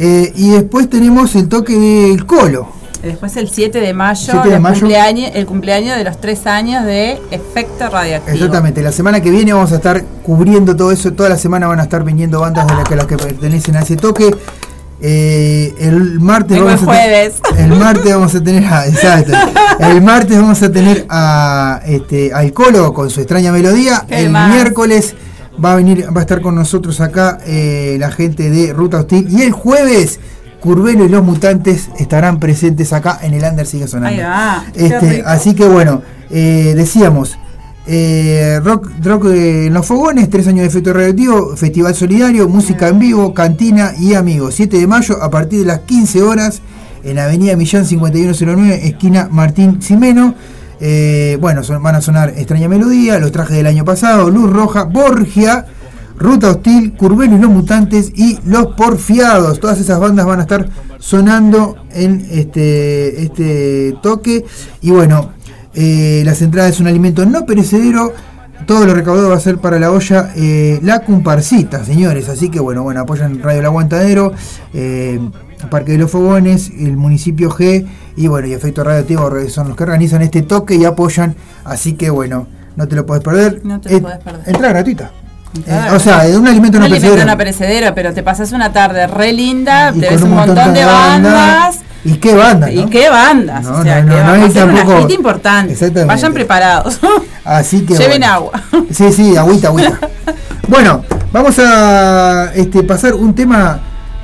Eh, 0.00 0.32
y 0.36 0.50
después 0.50 0.88
tenemos 0.88 1.34
el 1.34 1.48
toque 1.48 1.76
del 1.76 2.24
Colo. 2.24 2.68
Después 3.02 3.36
el 3.36 3.48
7 3.48 3.80
de 3.80 3.92
mayo, 3.92 4.32
7 4.32 4.48
de 4.48 4.54
el, 4.54 4.60
mayo. 4.60 4.80
Cumpleaños, 4.80 5.30
el 5.34 5.46
cumpleaños 5.46 5.96
de 5.96 6.04
los 6.04 6.20
tres 6.20 6.46
años 6.46 6.84
de 6.84 7.20
Efecto 7.30 7.88
Radioactivo. 7.88 8.34
Exactamente, 8.34 8.82
la 8.82 8.92
semana 8.92 9.20
que 9.20 9.30
viene 9.30 9.52
vamos 9.52 9.72
a 9.72 9.76
estar 9.76 10.04
cubriendo 10.22 10.76
todo 10.76 10.92
eso. 10.92 11.12
Toda 11.12 11.28
la 11.28 11.36
semana 11.36 11.66
van 11.66 11.80
a 11.80 11.84
estar 11.84 12.04
viniendo 12.04 12.40
bandas 12.40 12.66
de 12.66 12.74
las 12.74 12.88
que, 12.88 12.96
las 12.96 13.06
que 13.06 13.16
pertenecen 13.16 13.76
a 13.76 13.80
ese 13.80 13.96
toque. 13.96 14.34
Eh, 15.00 15.74
el 15.78 16.18
martes 16.18 16.56
Vengo 16.56 16.70
el 16.70 16.76
vamos 16.76 16.96
a 16.96 17.62
el 17.62 17.68
martes 17.78 18.12
vamos 18.12 18.34
a 18.34 18.42
tener 18.42 18.64
a, 18.64 18.88
exacto. 18.88 19.32
el 19.78 20.02
martes 20.02 20.36
vamos 20.40 20.60
a 20.60 20.72
tener 20.72 21.06
a 21.08 21.80
este 21.86 22.32
al 22.34 22.52
Colo 22.52 22.92
con 22.92 23.08
su 23.08 23.20
extraña 23.20 23.52
melodía 23.52 24.04
¿Qué 24.08 24.24
el 24.24 24.30
más? 24.30 24.52
miércoles 24.52 25.14
va 25.62 25.72
a 25.72 25.76
venir 25.76 26.06
va 26.14 26.20
a 26.20 26.22
estar 26.22 26.40
con 26.40 26.54
nosotros 26.54 27.00
acá 27.00 27.38
eh, 27.46 27.96
la 27.98 28.10
gente 28.10 28.50
de 28.50 28.72
Ruta 28.72 28.98
Hostil 28.98 29.28
y 29.30 29.42
el 29.42 29.52
jueves 29.52 30.20
Curvelo 30.60 31.04
y 31.04 31.08
los 31.08 31.22
mutantes 31.22 31.88
estarán 31.98 32.40
presentes 32.40 32.92
acá 32.92 33.18
en 33.22 33.34
el 33.34 33.44
Under 33.44 33.66
sigue 33.66 33.86
sonando 33.86 34.20
Ahí 34.20 34.26
va. 34.26 34.64
qué 34.72 34.86
este, 34.86 35.22
así 35.24 35.54
que 35.54 35.66
bueno, 35.66 36.02
eh, 36.30 36.74
decíamos, 36.76 37.38
eh, 37.86 38.60
rock, 38.62 38.90
rock 39.02 39.26
en 39.26 39.72
los 39.72 39.86
fogones, 39.86 40.28
tres 40.28 40.46
años 40.46 40.60
de 40.60 40.66
efecto 40.66 40.92
radioactivo, 40.92 41.56
festival 41.56 41.94
solidario, 41.94 42.48
música 42.48 42.88
en 42.88 42.98
vivo, 42.98 43.32
cantina 43.32 43.92
y 43.98 44.14
amigos. 44.14 44.56
7 44.56 44.78
de 44.78 44.86
mayo 44.86 45.22
a 45.22 45.30
partir 45.30 45.60
de 45.60 45.66
las 45.66 45.80
15 45.80 46.22
horas 46.22 46.60
en 47.02 47.18
Avenida 47.18 47.56
Millán 47.56 47.86
5109, 47.86 48.86
esquina 48.86 49.28
Martín 49.30 49.80
Ximeno. 49.80 50.34
Eh, 50.80 51.36
bueno, 51.40 51.62
son- 51.64 51.82
van 51.82 51.96
a 51.96 52.00
sonar 52.00 52.30
Extraña 52.36 52.68
Melodía, 52.68 53.18
Los 53.18 53.32
Trajes 53.32 53.56
del 53.56 53.66
Año 53.66 53.84
Pasado, 53.84 54.30
Luz 54.30 54.50
Roja, 54.50 54.84
Borgia, 54.84 55.66
Ruta 56.18 56.50
Hostil, 56.50 56.94
Curvelo 56.94 57.36
y 57.36 57.38
los 57.40 57.50
Mutantes 57.50 58.12
y 58.14 58.38
Los 58.44 58.74
Porfiados. 58.76 59.60
Todas 59.60 59.78
esas 59.80 60.00
bandas 60.00 60.26
van 60.26 60.40
a 60.40 60.42
estar 60.42 60.68
sonando 60.98 61.76
en 61.92 62.26
este, 62.30 63.22
este 63.22 63.96
toque. 64.02 64.44
Y 64.80 64.90
bueno, 64.90 65.30
eh, 65.74 66.22
las 66.24 66.42
entradas 66.42 66.72
es 66.72 66.80
un 66.80 66.88
alimento 66.88 67.24
no 67.24 67.46
perecedero. 67.46 68.12
Todo 68.66 68.84
lo 68.84 68.94
recaudado 68.94 69.30
va 69.30 69.36
a 69.36 69.40
ser 69.40 69.58
para 69.58 69.78
la 69.78 69.90
olla 69.92 70.32
eh, 70.36 70.80
La 70.82 71.00
Comparsita, 71.00 71.84
señores. 71.84 72.28
Así 72.28 72.50
que 72.50 72.58
bueno, 72.60 72.82
bueno, 72.82 73.00
apoyan 73.00 73.40
Radio 73.40 73.60
El 73.60 73.66
Aguantadero, 73.66 74.32
Parque 75.66 75.92
de 75.92 75.98
los 75.98 76.10
Fogones, 76.10 76.70
el 76.78 76.96
municipio 76.96 77.50
G 77.50 77.86
y 78.16 78.26
bueno, 78.28 78.46
y 78.48 78.52
Efecto 78.54 78.84
Radioactivo 78.84 79.30
son 79.48 79.68
los 79.68 79.76
que 79.76 79.82
organizan 79.82 80.22
este 80.22 80.42
toque 80.42 80.76
y 80.76 80.84
apoyan. 80.84 81.34
Así 81.64 81.94
que 81.94 82.10
bueno, 82.10 82.46
no 82.76 82.86
te 82.88 82.96
lo 82.96 83.04
puedes 83.04 83.22
perder. 83.24 83.60
No 83.64 83.80
te 83.80 83.90
lo 83.90 83.96
Eh, 83.96 84.00
podés 84.00 84.18
perder. 84.18 84.42
Entrada 84.46 84.72
gratuita. 84.72 85.10
Eh, 85.66 85.88
o 85.94 85.98
sea, 85.98 86.24
de 86.24 86.36
un 86.38 86.46
alimento 86.46 86.78
no 86.78 86.86
Un 86.86 86.92
alimento 86.92 87.24
no 87.24 87.36
perecedero, 87.36 87.94
pero 87.94 88.12
te 88.12 88.22
pasas 88.22 88.52
una 88.52 88.72
tarde 88.72 89.06
re 89.06 89.32
linda, 89.32 89.92
Y 89.94 90.00
te 90.00 90.10
ves 90.10 90.22
un 90.22 90.30
montón 90.30 90.54
de 90.74 90.84
bandas. 90.84 91.32
bandas. 91.34 91.78
¿Y 92.04 92.12
qué 92.18 92.34
bandas? 92.34 92.70
¿Y 92.70 92.76
no? 92.84 92.90
qué 92.90 93.08
bandas? 93.10 93.64
No, 93.64 93.78
o 93.78 93.82
sea, 93.82 94.02
no, 94.02 94.14
que 94.14 94.20
no, 94.22 94.36
no 94.36 94.44
una 94.44 94.54
tampoco- 94.54 95.08
importante. 95.12 95.72
Exactamente. 95.72 96.14
Vayan 96.14 96.32
preparados. 96.32 97.00
Así 97.44 97.84
que 97.84 97.94
Lleven 97.94 98.20
bueno. 98.20 98.26
agua. 98.32 98.62
Sí, 98.92 99.12
sí, 99.12 99.36
agüita, 99.36 99.68
agüita. 99.68 99.98
bueno, 100.68 101.02
vamos 101.32 101.58
a 101.58 102.52
este, 102.54 102.82
pasar 102.84 103.14
un 103.14 103.34
tema, 103.34 103.80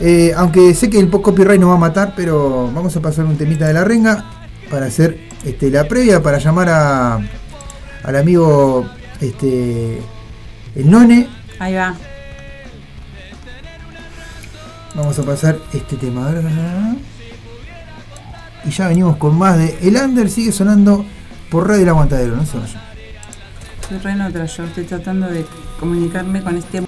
eh, 0.07 0.35
aunque 0.37 0.75
sé 0.75 0.91
que 0.91 0.99
el 0.99 1.09
copyright 1.09 1.59
nos 1.59 1.71
va 1.71 1.77
a 1.77 1.79
matar, 1.79 2.13
pero 2.15 2.71
vamos 2.75 2.95
a 2.95 3.01
pasar 3.01 3.25
un 3.25 3.39
temita 3.39 3.67
de 3.67 3.73
la 3.73 3.85
renga 3.85 4.23
para 4.71 4.85
hacer 4.85 5.19
este, 5.47 5.71
la 5.71 5.89
previa, 5.89 6.23
para 6.23 6.37
llamar 6.37 6.69
a, 6.69 7.15
al 8.03 8.17
amigo 8.17 8.87
este, 9.19 10.03
el 10.77 10.91
None. 10.91 11.27
Ahí 11.59 11.73
va. 11.73 11.95
Vamos 14.95 15.19
a 15.19 15.23
pasar 15.23 15.57
este 15.73 15.97
tema. 15.97 16.35
Y 18.63 18.71
ya 18.71 18.89
venimos 18.89 19.17
con 19.17 19.39
más 19.39 19.57
de 19.57 19.79
El 19.81 19.97
Under, 19.97 20.29
sigue 20.29 20.53
sonando 20.53 21.03
por 21.51 21.67
Radio 21.67 21.83
El 21.83 21.89
Aguantadero, 21.89 22.37
no 22.37 22.45
se 22.45 22.59
vayan. 22.59 22.83
Estoy 23.81 23.99
re 24.01 24.11
en 24.13 24.21
otra, 24.21 24.45
yo 24.45 24.65
estoy 24.65 24.85
tratando 24.85 25.29
de 25.29 25.47
comunicarme 25.81 26.43
con 26.43 26.59
este. 26.59 26.83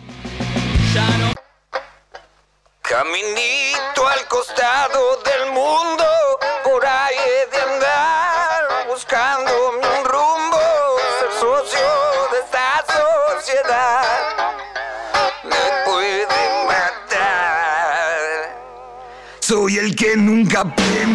Del 4.89 5.51
mundo, 5.51 6.05
por 6.63 6.87
ahí 6.87 7.17
he 7.17 7.47
de 7.51 7.61
andar, 7.61 8.87
buscándome 8.87 9.79
un 9.99 10.05
rumbo, 10.05 10.61
ser 11.19 11.33
socio 11.41 11.81
de 12.31 12.39
esta 12.39 12.85
sociedad 12.87 14.05
me 15.43 15.65
puede 15.85 16.27
matar. 16.69 18.57
Soy 19.41 19.79
el 19.79 19.97
que 19.97 20.17
nunca 20.17 20.61
aprendió 20.61 21.06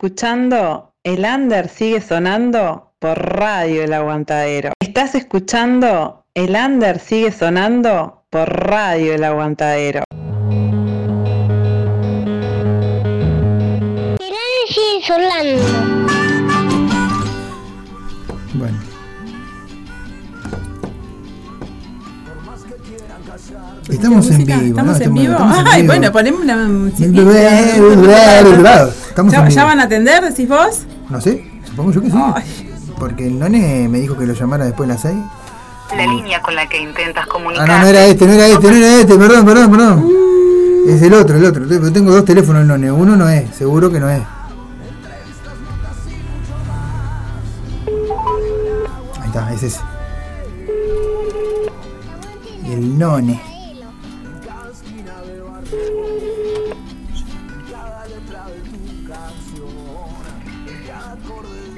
escuchando 0.00 0.94
El 1.04 1.26
Under 1.26 1.68
sigue 1.68 2.00
sonando 2.00 2.94
por 2.98 3.18
Radio 3.18 3.84
El 3.84 3.92
Aguantadero. 3.92 4.72
Estás 4.80 5.14
escuchando 5.14 6.24
El 6.32 6.56
Under 6.56 6.98
sigue 6.98 7.30
sonando 7.30 8.24
por 8.30 8.48
Radio 8.48 9.12
El 9.12 9.24
Aguantadero. 9.24 10.04
sigue 14.68 15.04
sonando. 15.06 15.62
Bueno. 18.54 18.89
Estamos 23.90 24.30
en 24.30 24.44
vivo. 24.44 24.60
¿Estamos 24.60 25.00
en 25.00 25.14
vivo? 25.14 25.36
Ay, 25.38 25.82
vivo. 25.82 25.92
bueno, 25.94 26.12
ponemos 26.12 26.40
una 26.42 26.56
musiquita. 26.68 27.20
Estamos 29.08 29.32
¿Ya, 29.32 29.38
en 29.40 29.48
ya 29.50 29.62
vivo. 29.62 29.66
van 29.66 29.80
a 29.80 29.82
atender, 29.84 30.22
decís 30.24 30.48
vos? 30.48 30.80
No 31.08 31.20
sé, 31.20 31.44
supongo 31.68 31.92
yo 31.92 32.00
que 32.02 32.10
sí. 32.10 32.16
Porque 32.98 33.26
el 33.26 33.38
none 33.38 33.88
me 33.88 33.98
dijo 34.00 34.16
que 34.16 34.26
lo 34.26 34.34
llamara 34.34 34.64
después 34.64 34.88
de 34.88 34.94
las 34.94 35.02
6. 35.02 35.14
La 35.96 36.06
línea 36.06 36.40
con 36.40 36.54
la 36.54 36.68
que 36.68 36.80
intentas 36.80 37.24
Ah, 37.26 37.28
comunicar. 37.28 37.66
no, 37.66 37.78
no 37.80 37.86
era 37.86 38.04
este, 38.04 38.26
no 38.26 38.32
era 38.32 38.46
este, 38.46 38.70
no 38.70 38.76
era 38.76 38.94
este, 39.00 39.16
perdón, 39.16 39.44
perdón, 39.44 39.70
perdón. 39.70 40.08
Es 40.86 41.02
el 41.02 41.14
otro, 41.14 41.36
el 41.36 41.44
otro. 41.44 41.92
Tengo 41.92 42.12
dos 42.12 42.24
teléfonos 42.24 42.62
el 42.62 42.68
none, 42.68 42.92
uno 42.92 43.16
no 43.16 43.28
es, 43.28 43.54
seguro 43.56 43.90
que 43.90 43.98
no 43.98 44.08
es. 44.08 44.22
Ahí 49.20 49.26
está, 49.26 49.52
es 49.52 49.62
ese. 49.64 49.80
Y 52.68 52.72
el 52.72 52.98
none. 52.98 53.40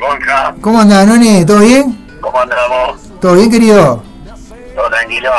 Gonja, 0.03 0.55
¿Cómo 0.61 0.81
anda, 0.81 1.07
none? 1.07 1.45
¿Todo 1.45 1.61
bien? 1.61 1.97
¿cómo 2.21 2.41
andamos? 2.41 3.01
¿Todo 3.21 3.35
bien, 3.35 3.51
querido? 3.51 4.03
¿Todo 4.75 4.91
tranquilo? 4.91 5.31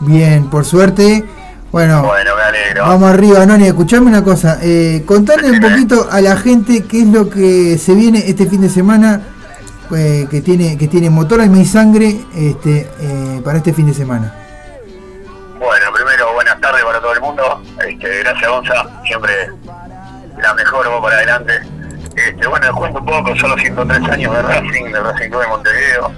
Bien, 0.00 0.48
por 0.48 0.64
suerte. 0.64 1.22
Bueno, 1.70 2.02
Bueno, 2.02 2.30
me 2.34 2.42
alegro. 2.42 2.82
vamos 2.86 3.10
arriba, 3.10 3.44
Noni. 3.44 3.66
Escuchame 3.66 4.06
una 4.06 4.24
cosa. 4.24 4.58
Eh, 4.62 5.02
contale 5.06 5.50
un 5.50 5.60
poquito 5.60 6.08
a 6.10 6.20
la 6.22 6.36
gente 6.36 6.84
qué 6.84 7.00
es 7.00 7.06
lo 7.08 7.28
que 7.28 7.76
se 7.76 7.94
viene 7.94 8.22
este 8.26 8.46
fin 8.46 8.62
de 8.62 8.70
semana 8.70 9.20
eh, 9.94 10.26
que 10.30 10.40
tiene 10.40 10.78
que 10.78 10.88
tiene 10.88 11.10
motor 11.10 11.40
alma 11.42 11.58
y 11.58 11.66
sangre 11.66 12.16
este, 12.34 12.88
eh, 13.00 13.42
para 13.44 13.58
este 13.58 13.74
fin 13.74 13.86
de 13.86 13.94
semana. 13.94 14.32
Bueno, 15.58 15.86
primero, 15.94 16.32
buenas 16.32 16.58
tardes 16.60 16.82
para 16.84 17.00
todo 17.00 17.12
el 17.12 17.20
mundo. 17.20 17.62
Este, 17.86 18.18
gracias, 18.20 18.50
Gonza. 18.50 18.86
Siempre 19.04 19.50
la 20.40 20.54
mejor, 20.54 20.88
vos 20.88 21.02
para 21.02 21.16
adelante. 21.16 21.52
Este, 22.16 22.46
bueno, 22.46 22.66
les 22.66 22.74
cuento 22.74 22.98
un 23.00 23.06
poco, 23.06 23.36
son 23.36 23.50
los 23.50 23.60
103 23.60 24.08
años 24.10 24.34
de 24.34 24.42
Racing, 24.42 24.84
del 24.92 25.04
Racing 25.04 25.28
Club 25.30 25.40
de 25.42 25.46
Montevideo. 25.48 26.12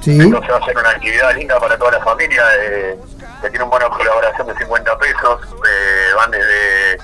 Sí. 0.00 0.18
Entonces 0.20 0.50
va 0.52 0.56
a 0.58 0.64
ser 0.64 0.78
una 0.78 0.90
actividad 0.90 1.34
linda 1.34 1.58
para 1.60 1.76
toda 1.76 1.90
la 1.92 2.00
familia, 2.04 2.42
eh, 2.60 2.96
que 3.42 3.50
tiene 3.50 3.64
un 3.64 3.70
bono 3.70 3.84
de 3.86 3.90
colaboración 3.90 4.46
de 4.46 4.54
50 4.56 4.98
pesos. 4.98 5.40
eh, 5.68 6.14
van 6.16 6.30
desde 6.30 6.94
eh, 6.94 6.98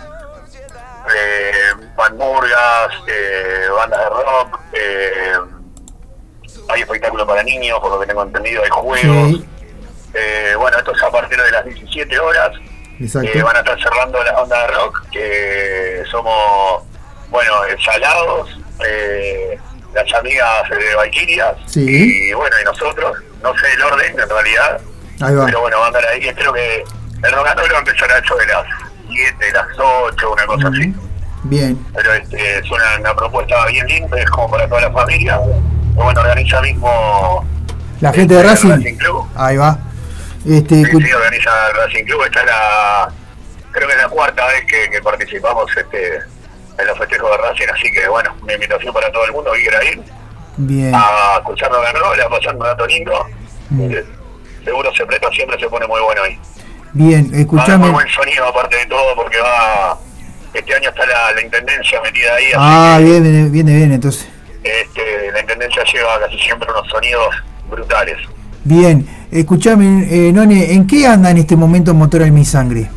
eh, 3.09 3.68
bandas 3.76 4.00
de 4.00 4.09
rock, 4.09 4.61
eh, 4.72 5.32
hay 6.68 6.80
espectáculos 6.82 7.26
para 7.26 7.42
niños, 7.42 7.78
por 7.80 7.90
lo 7.92 8.00
que 8.00 8.06
tengo 8.06 8.22
entendido, 8.22 8.62
hay 8.62 8.70
juegos. 8.70 9.28
Sí, 9.30 9.48
Eh, 10.18 10.54
bueno, 10.56 10.78
esto 10.78 10.92
es 10.96 11.02
a 11.02 11.11
partir 11.11 11.37
de 11.40 11.50
las 11.50 11.64
17 11.66 12.18
horas. 12.18 12.50
exacto. 12.98 13.44
Van 13.44 13.56
a 13.56 13.59
estar 13.59 13.78
cerrando 13.82 14.22
la 14.24 14.32
onda 14.40 14.61
de 14.62 14.66
rock, 14.68 15.02
que 15.11 16.02
somos, 16.11 16.82
bueno, 17.30 17.52
eh, 17.66 17.76
salados, 17.84 18.58
eh, 18.86 19.58
las 19.94 20.12
amigas 20.14 20.68
de 20.70 20.94
Valkyrias, 20.94 21.56
Sí. 21.66 22.28
y 22.28 22.32
bueno, 22.34 22.54
y 22.60 22.64
nosotros, 22.64 23.16
no 23.42 23.56
sé 23.58 23.72
el 23.74 23.82
orden 23.82 24.18
en 24.20 24.28
realidad, 24.28 24.80
Ahí 25.20 25.34
va. 25.34 25.46
pero 25.46 25.60
bueno, 25.60 25.78
van 25.78 25.84
a 25.94 25.98
andar 25.98 26.06
ahí, 26.12 26.20
creo 26.34 26.52
que 26.52 26.84
el 27.22 27.32
roll 27.32 27.46
va 27.46 27.50
a 27.50 27.56
8 27.56 28.36
de 28.36 28.46
las 28.46 28.64
7, 29.10 29.52
las 29.52 29.66
8, 29.78 30.32
una 30.32 30.46
cosa 30.46 30.68
así. 30.68 30.94
Bien. 31.44 31.78
Pero 31.94 32.12
este, 32.12 32.58
es 32.58 32.70
una, 32.70 32.98
una 33.00 33.14
propuesta 33.14 33.64
bien 33.66 33.86
linda, 33.86 34.18
es 34.20 34.28
como 34.30 34.50
para 34.50 34.68
toda 34.68 34.80
la 34.82 34.90
familia. 34.92 35.40
Y 35.92 35.94
bueno, 35.94 36.20
organiza 36.20 36.60
mismo 36.60 37.46
La 38.00 38.12
gente 38.12 38.34
de 38.34 38.42
Racing. 38.42 38.70
Racing 38.70 38.96
Club. 38.96 39.26
Ahí 39.36 39.56
va. 39.56 39.78
Este, 40.44 40.74
Sí, 40.84 40.90
sí, 40.90 41.12
organiza 41.12 41.50
el 41.70 41.76
Racing 41.76 42.04
Club. 42.04 42.22
Esta 42.24 42.40
es 42.40 42.46
la, 42.46 43.08
creo 43.70 43.88
que 43.88 43.94
es 43.94 44.00
la 44.02 44.08
cuarta 44.08 44.46
vez 44.46 44.64
que, 44.66 44.90
que 44.90 45.00
participamos 45.00 45.70
este, 45.76 46.20
en 46.78 46.86
los 46.86 46.98
festejos 46.98 47.30
de 47.30 47.36
Racing, 47.38 47.66
así 47.72 47.90
que 47.92 48.08
bueno, 48.08 48.34
una 48.42 48.54
invitación 48.54 48.92
para 48.92 49.10
todo 49.12 49.24
el 49.24 49.32
mundo 49.32 49.52
que 49.52 49.60
quiera 49.62 49.84
ir 49.84 50.02
Bien. 50.58 50.94
a 50.94 51.36
escuchar 51.38 51.70
rock 51.70 51.86
and 51.86 51.98
roll, 51.98 52.20
a 52.20 52.28
pasar 52.28 52.56
un 52.56 52.64
rato 52.64 52.86
lindo. 52.86 53.26
Eh, 53.80 54.04
Seguro 54.64 54.92
se 54.94 55.06
presta, 55.06 55.30
siempre 55.30 55.58
se 55.60 55.68
pone 55.68 55.86
muy 55.86 56.00
bueno 56.00 56.22
ahí. 56.22 56.38
Bien, 56.92 57.30
escuchame. 57.34 57.78
muy 57.78 57.90
buen 57.90 58.08
sonido 58.08 58.46
aparte 58.46 58.76
de 58.76 58.86
todo 58.86 59.14
porque 59.14 59.38
va, 59.38 59.96
este 60.52 60.74
año 60.74 60.88
está 60.88 61.06
la, 61.06 61.32
la 61.32 61.42
intendencia 61.42 62.00
metida 62.02 62.34
ahí, 62.34 62.44
Ah, 62.56 62.98
bien, 63.00 63.22
bien, 63.22 63.52
bien, 63.52 63.66
bien, 63.66 63.92
entonces. 63.92 64.26
ya 64.64 65.84
lleva 65.92 66.20
casi 66.20 66.38
siempre 66.38 66.68
unos 66.70 66.88
sonidos 66.88 67.34
brutales. 67.70 68.16
Bien, 68.64 69.06
escuchame, 69.30 70.06
eh, 70.10 70.32
None, 70.32 70.72
¿en 70.72 70.86
qué 70.86 71.06
anda 71.06 71.30
en 71.30 71.38
este 71.38 71.54
momento 71.54 71.94
Motor 71.94 72.22
en 72.22 72.34
mi 72.34 72.44
sangre? 72.44 72.90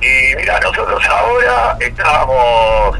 Y 0.00 0.36
mira, 0.36 0.60
nosotros 0.60 1.04
ahora 1.06 1.76
estábamos 1.80 2.98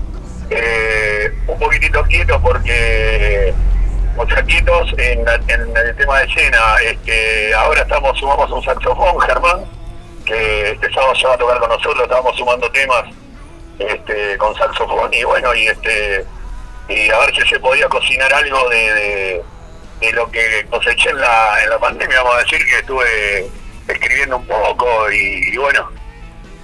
eh, 0.51 1.33
un 1.47 1.59
poquitito 1.59 2.03
quietos 2.05 2.41
porque, 2.43 3.55
o 4.17 4.27
sea, 4.27 4.39
en, 4.39 5.29
el 5.29 5.97
tema 5.97 6.19
de 6.19 6.25
escena. 6.25 6.59
Este, 6.83 7.55
ahora 7.55 7.83
estamos 7.83 8.19
sumamos 8.19 8.51
un 8.51 8.63
saxofón, 8.65 9.21
Germán, 9.21 9.65
que 10.25 10.73
este 10.73 10.93
sábado 10.93 11.15
ya 11.15 11.29
va 11.29 11.35
a 11.35 11.39
tocar 11.39 11.59
con 11.59 11.69
nosotros, 11.69 12.03
estábamos 12.03 12.37
sumando 12.37 12.71
temas 12.73 13.05
este, 13.79 14.37
con 14.39 14.55
saxofón 14.57 15.13
y 15.15 15.23
bueno, 15.23 15.55
y 15.55 15.69
este 15.69 16.25
y 16.89 17.11
a 17.11 17.19
ver 17.19 17.35
si 17.35 17.47
se 17.47 17.61
podía 17.61 17.87
cocinar 17.89 18.33
algo 18.33 18.69
de, 18.71 19.43
de, 20.01 20.13
lo 20.13 20.29
que 20.31 20.67
coseché 20.71 21.11
en 21.11 21.21
la, 21.21 21.63
en 21.63 21.71
la 21.71 21.79
pandemia, 21.79 22.23
vamos 22.23 22.39
a 22.39 22.45
decir 22.45 22.67
que 22.67 22.79
estuve 22.79 23.51
escribiendo 23.87 24.39
un 24.39 24.47
poco 24.47 25.11
y 25.13 25.55
bueno, 25.59 25.91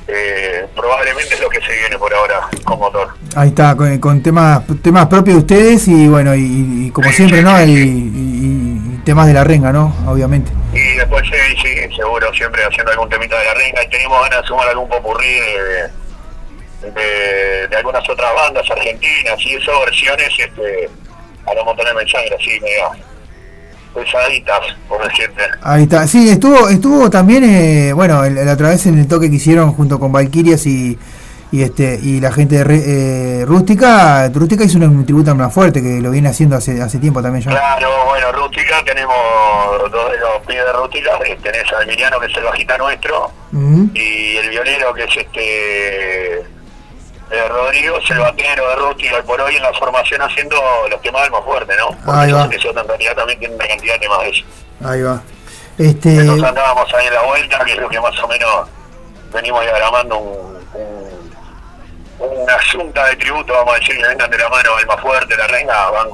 eh, 0.09 0.67
probablemente 0.77 1.35
es 1.35 1.41
lo 1.41 1.49
que 1.49 1.61
se 1.61 1.73
viene 1.73 1.97
por 1.99 2.13
ahora 2.15 2.41
con 2.65 2.79
motor. 2.79 3.09
Ahí 3.37 3.49
está, 3.49 3.75
con, 3.77 3.99
con 3.99 4.23
temas 4.23 4.63
temas 4.83 5.07
propios 5.07 5.37
de 5.37 5.41
ustedes 5.41 5.89
y 5.89 6.09
bueno, 6.09 6.35
y, 6.35 6.87
y 6.87 6.91
como 6.91 7.11
siempre, 7.13 7.43
¿no? 7.43 7.63
Y- 7.65 7.71
y 7.73 9.01
temas 9.05 9.27
de 9.27 9.35
la 9.35 9.45
renga, 9.45 9.71
¿no? 9.73 9.95
Obviamente. 10.07 10.51
Y 10.73 10.97
después 10.97 11.23
sí, 11.27 11.57
sí, 11.63 11.95
seguro, 11.97 12.33
siempre 12.35 12.63
haciendo 12.65 12.91
algún 12.93 13.09
temita 13.09 13.39
de 13.39 13.45
la 13.45 13.55
renga 13.55 13.85
y 13.85 13.89
tenemos 13.91 14.23
ganas 14.23 14.41
de 14.43 14.49
sumar 14.49 14.69
algún 14.69 14.89
popurrí 14.89 15.27
de, 16.83 16.91
de, 16.91 17.69
de 17.69 17.77
algunas 17.77 18.09
otras 18.09 18.35
bandas 18.35 18.71
argentinas 18.71 19.37
y 19.41 19.55
eso, 19.57 19.73
versiones 19.85 20.29
este, 20.39 20.89
a 21.47 21.55
los 21.55 21.65
montones 21.65 21.95
de 21.95 22.09
sangre, 22.11 22.37
así, 22.41 22.59
medio 22.61 22.91
pesaditas, 23.95 24.61
por 24.89 25.03
decirte. 25.09 25.43
Ahí 25.63 25.85
está. 25.85 26.07
Sí, 26.07 26.29
estuvo 26.29 26.69
estuvo 26.69 27.09
también, 27.11 27.45
eh, 27.45 27.93
bueno, 27.93 28.25
el- 28.25 28.35
la 28.45 28.53
otra 28.53 28.69
vez 28.71 28.85
en 28.87 28.99
el 28.99 29.07
toque 29.09 29.31
que 29.31 29.37
hicieron 29.37 29.73
junto 29.73 29.99
con 30.01 30.13
Valkyrias 30.13 30.67
y, 30.67 30.99
y 31.53 31.63
este 31.63 31.99
y 32.03 32.21
la 32.21 32.33
gente 32.33 32.57
de 32.57 32.65
Re- 32.65 32.83
eh, 32.85 33.45
Rústica. 33.47 34.29
Rústica 34.31 34.65
hizo 34.65 34.79
un 34.79 35.05
tributo 35.07 35.35
más 35.35 35.53
fuerte 35.55 35.81
que 35.83 36.01
lo 36.01 36.11
viene 36.11 36.29
haciendo 36.29 36.57
hace 36.57 36.83
hace 36.83 36.99
tiempo 36.99 37.23
también 37.23 37.45
ya. 37.45 37.51
Claro, 37.53 37.89
bueno, 38.07 38.33
Rústica, 38.33 38.83
tenemos 38.85 39.15
dos 39.93 40.11
de 40.13 40.19
los 40.19 40.47
pibes 40.47 40.65
de 40.65 40.73
Rústica, 40.73 41.11
eh, 41.27 41.39
tenés 41.43 41.65
a 41.73 41.83
Emiliano, 41.85 42.19
que 42.19 42.27
es 42.27 42.37
el 42.37 42.45
bajista 42.45 42.77
nuestro, 42.79 43.31
y 43.95 44.37
el 44.37 44.51
violero, 44.51 44.93
que 44.95 45.05
es 45.05 45.17
este 45.17 46.43
eh, 47.31 47.49
Rodrigo, 47.49 47.99
es 47.99 48.11
el 48.11 48.19
batero 48.19 48.69
de 48.69 48.77
Rústica, 48.77 49.19
y 49.19 49.23
por 49.23 49.41
hoy 49.41 49.57
en 49.57 49.63
la 49.63 49.73
formación 49.75 50.23
haciendo 50.23 50.57
los 50.91 51.01
temas 51.03 51.23
del 51.23 51.31
más 51.33 51.45
fuerte, 51.45 51.75
¿no? 51.77 51.89
Porque 52.05 52.11
Ahí 52.21 52.33
va. 52.33 52.49
esos 52.53 52.77
en 52.77 52.87
realidad 52.89 53.15
también 53.17 53.39
tienen 53.39 53.57
una 53.57 53.67
cantidad 53.69 53.95
de 53.95 53.99
temas 54.01 54.19
de 54.21 54.29
eso. 54.31 54.45
Ahí 54.85 55.03
va. 55.03 55.23
Este, 55.79 56.09
Nosotros 56.11 56.49
andábamos 56.49 56.95
ahí 56.95 57.07
en 57.07 57.15
la 57.15 57.23
vuelta, 57.23 57.65
que 57.65 57.73
es 57.73 57.79
lo 57.79 57.89
que 57.89 58.01
más 58.01 58.19
o 58.23 58.29
menos 58.29 58.69
venimos 59.33 59.63
diagramando 59.63 60.19
un, 60.19 60.69
un- 60.75 61.35
una 62.21 62.57
junta 62.73 63.07
de 63.07 63.17
tributo, 63.17 63.53
vamos 63.53 63.75
a 63.75 63.79
decir, 63.81 63.97
que 63.99 64.07
vengan 64.07 64.31
de 64.31 64.39
la 64.39 64.49
mano 64.49 64.77
al 64.77 64.87
más 64.87 65.01
fuerte, 65.01 65.37
la 65.37 65.47
reina, 65.49 65.91
van, 65.91 66.09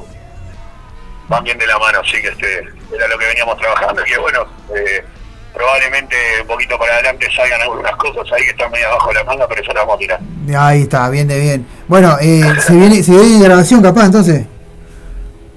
van 1.29 1.45
bien 1.45 1.59
de 1.59 1.67
la 1.67 1.79
mano, 1.79 2.01
así 2.01 2.21
que 2.23 2.29
este 2.29 2.61
era 2.95 3.07
lo 3.09 3.19
que 3.19 3.27
veníamos 3.27 3.59
trabajando, 3.59 4.01
y 4.01 4.05
que 4.11 4.19
bueno, 4.19 4.47
eh, 4.75 5.05
probablemente 5.55 6.17
un 6.41 6.47
poquito 6.47 6.79
para 6.79 6.95
adelante 6.95 7.27
salgan 7.35 7.61
algunas 7.63 7.95
cosas 7.97 8.25
ahí 8.33 8.45
que 8.45 8.51
están 8.51 8.71
medio 8.71 8.87
abajo 8.89 9.09
de 9.09 9.15
la 9.15 9.25
manga, 9.25 9.47
pero 9.49 9.61
eso 9.63 9.73
las 9.73 9.83
vamos 9.83 9.97
a 9.97 9.99
tirar. 9.99 10.21
ahí 10.59 10.83
está, 10.83 11.09
bien 11.11 11.29
de 11.29 11.39
bien. 11.41 11.67
Bueno, 11.89 12.17
eh, 12.21 12.43
se 12.61 12.75
viene 12.75 13.03
se 13.03 13.13
viene 13.13 13.45
grabación 13.45 13.83
capaz 13.83 14.07
entonces. 14.07 14.47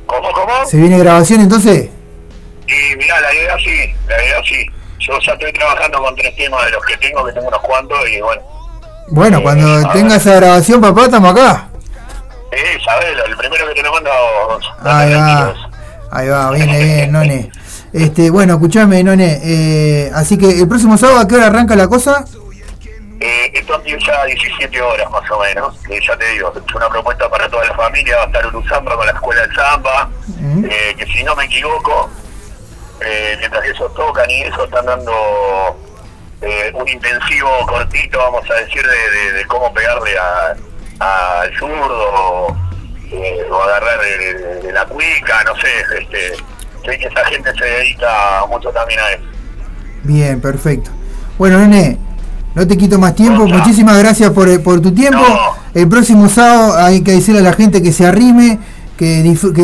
¿Cómo, 0.06 0.32
cómo? 0.32 0.66
Se 0.66 0.78
viene 0.78 0.98
grabación 1.00 1.42
entonces. 1.42 1.90
Y 2.68 2.96
mirá, 2.96 3.20
la 3.22 3.34
idea 3.34 3.58
sí, 3.58 3.94
la 4.08 4.24
idea 4.24 4.42
sí. 4.48 4.66
Yo 5.00 5.20
ya 5.20 5.34
estoy 5.34 5.52
trabajando 5.54 6.02
con 6.02 6.16
tres 6.16 6.36
temas 6.36 6.66
de 6.66 6.72
los 6.72 6.86
que 6.86 6.98
tengo, 6.98 7.26
que 7.26 7.34
tengo 7.34 7.48
unos 7.48 7.60
cuantos, 7.62 8.00
y 8.10 8.22
bueno, 8.22 8.42
Bueno, 9.10 9.44
cuando 9.44 9.88
a 9.88 9.92
tenga 9.92 10.16
esa 10.16 10.36
grabación, 10.36 10.80
papá, 10.80 11.04
estamos 11.06 11.32
acá. 11.32 11.68
eh, 12.52 12.78
sabelo, 12.86 13.26
el 13.26 13.36
primero 13.36 13.68
que 13.68 13.74
te 13.74 13.84
lo 13.84 13.92
mando 13.92 14.10
Ahí 14.84 15.14
va. 15.14 15.54
Ahí 16.12 16.28
va, 16.30 16.52
viene 16.52 16.80
bien, 16.84 17.12
None. 17.12 17.52
Este, 17.94 18.30
bueno, 18.32 18.54
escuchame, 18.56 19.04
None. 19.04 19.40
Eh, 19.44 20.12
así 20.14 20.38
que 20.38 20.50
el 20.62 20.68
próximo 20.68 20.98
sábado, 20.98 21.20
¿a 21.20 21.28
qué 21.28 21.36
hora 21.36 21.48
arranca 21.48 21.76
la 21.76 21.88
cosa? 21.88 22.26
Eh, 23.20 23.52
esto 23.54 23.76
empieza 23.76 24.20
a 24.22 24.26
17 24.26 24.82
horas 24.82 25.10
más 25.12 25.30
o 25.32 25.40
menos, 25.40 25.78
que 25.88 26.00
ya 26.06 26.18
te 26.18 26.26
digo, 26.32 26.52
es 26.56 26.76
una 26.76 26.90
propuesta 26.90 27.30
para 27.30 27.48
toda 27.50 27.66
la 27.66 27.74
familia, 27.76 28.18
va 28.18 28.24
a 28.24 28.26
estar 28.26 28.46
Uru 28.48 28.64
Zamba 28.68 28.96
con 28.98 29.06
la 29.06 29.14
escuela 29.14 29.48
de 29.48 29.54
Zamba, 29.56 30.10
eh, 30.70 30.96
que 30.98 31.06
si 31.06 31.24
no 31.24 31.34
me 31.36 31.46
equivoco, 31.46 32.10
eh, 33.06 33.36
mientras 33.40 33.64
ellos 33.66 33.94
tocan 33.96 34.30
y 34.30 34.42
eso 34.42 34.66
están 34.66 34.86
dando 34.88 35.14
eh, 36.42 36.72
un 36.74 36.88
intensivo 36.90 37.50
cortito, 37.68 38.18
vamos 38.18 38.44
a 38.52 38.56
decir, 38.56 38.82
de, 38.86 39.10
de- 39.20 39.34
de 39.34 39.46
cómo 39.46 39.74
pegarle 39.74 40.12
a- 40.18 40.56
al 41.42 41.58
zurdo 41.58 42.58
eh, 43.10 43.46
o 43.50 43.64
agarrar 43.64 44.00
de 44.02 44.72
la 44.74 44.84
cuica, 44.86 45.44
no 45.46 45.56
sé, 45.56 45.70
este, 46.02 46.34
sé 46.84 46.98
que 46.98 47.08
esa 47.08 47.26
gente 47.26 47.52
se 47.58 47.66
dedica 47.66 48.46
mucho 48.50 48.70
también 48.70 49.00
a 49.00 49.12
eso. 49.12 49.24
Bien, 50.04 50.42
perfecto. 50.42 50.92
Bueno, 51.38 51.60
None, 51.60 51.98
no 52.56 52.68
te 52.68 52.78
quito 52.78 53.00
más 53.00 53.16
tiempo. 53.16 53.46
Muchísimas 53.48 53.98
gracias 53.98 54.32
por, 54.32 54.48
eh, 54.48 54.60
por 54.60 54.82
tu 54.82 54.94
tiempo. 54.94 55.24
El 55.74 55.88
próximo 55.88 56.30
sábado 56.30 56.78
hay 56.78 57.02
que 57.02 57.12
decirle 57.14 57.40
a 57.40 57.44
la 57.44 57.54
gente 57.54 57.82
que 57.82 57.92
se 57.92 58.06
arrime, 58.06 58.60
que, 58.98 59.24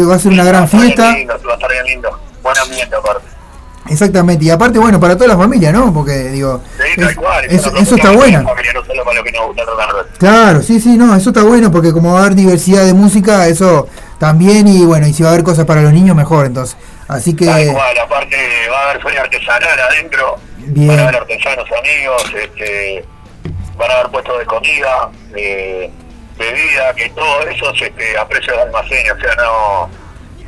va 0.09 0.15
a 0.15 0.19
ser 0.19 0.31
una 0.31 0.43
gran 0.43 0.67
fiesta. 0.67 1.15
lindo, 1.15 1.33
va 1.47 1.51
a 1.51 1.55
estar 1.55 1.71
bien 1.71 1.85
lindo, 1.85 2.19
buen 2.41 2.57
ambiente 2.57 2.95
aparte. 2.95 3.27
Exactamente. 3.89 4.45
Y 4.45 4.49
aparte, 4.49 4.77
bueno, 4.79 4.99
para 4.99 5.15
toda 5.15 5.27
la 5.27 5.37
familia, 5.37 5.71
¿no? 5.71 5.93
Porque, 5.93 6.29
digo, 6.29 6.61
Sí, 6.77 7.01
es- 7.01 7.15
cual, 7.15 7.45
es 7.45 7.65
eso, 7.65 7.95
está 7.95 8.11
bueno. 8.11 8.43
Claro, 10.17 10.61
sí, 10.61 10.79
sí, 10.79 10.97
no, 10.97 11.15
eso 11.15 11.29
está 11.29 11.43
bueno 11.43 11.71
porque 11.71 11.93
como 11.93 12.13
va 12.13 12.19
a 12.19 12.21
haber 12.23 12.35
diversidad 12.35 12.85
de 12.85 12.93
música, 12.93 13.47
eso 13.47 13.87
también 14.17 14.67
y 14.67 14.85
bueno, 14.85 15.07
y 15.07 15.13
si 15.13 15.23
va 15.23 15.29
a 15.29 15.31
haber 15.33 15.43
cosas 15.43 15.65
para 15.65 15.81
los 15.81 15.93
niños, 15.93 16.15
mejor 16.15 16.45
entonces. 16.45 16.75
Así 17.09 17.35
que, 17.35 17.45
Tal 17.45 17.73
cual, 17.73 17.97
aparte 17.97 18.37
va 18.71 18.79
a 18.79 18.89
haber 18.91 19.01
feria 19.03 19.21
artesanal 19.21 19.79
adentro, 19.79 20.37
Bien. 20.57 20.87
van 20.89 20.99
a 20.99 21.03
haber 21.03 21.15
artesanos 21.17 21.65
amigos, 21.79 22.23
este, 22.41 23.03
van 23.75 23.89
a 23.91 23.93
haber 23.95 24.11
puestos 24.11 24.37
de 24.39 24.45
comida, 24.45 25.09
de 25.31 25.91
bebida, 26.37 26.93
que 26.95 27.09
todo 27.09 27.41
eso 27.47 27.73
es 27.73 27.81
este, 27.81 28.17
a 28.17 28.27
precios 28.27 28.55
de 28.55 28.61
almacén, 28.61 29.11
o 29.11 29.19
sea, 29.19 29.35
no, 29.35 29.89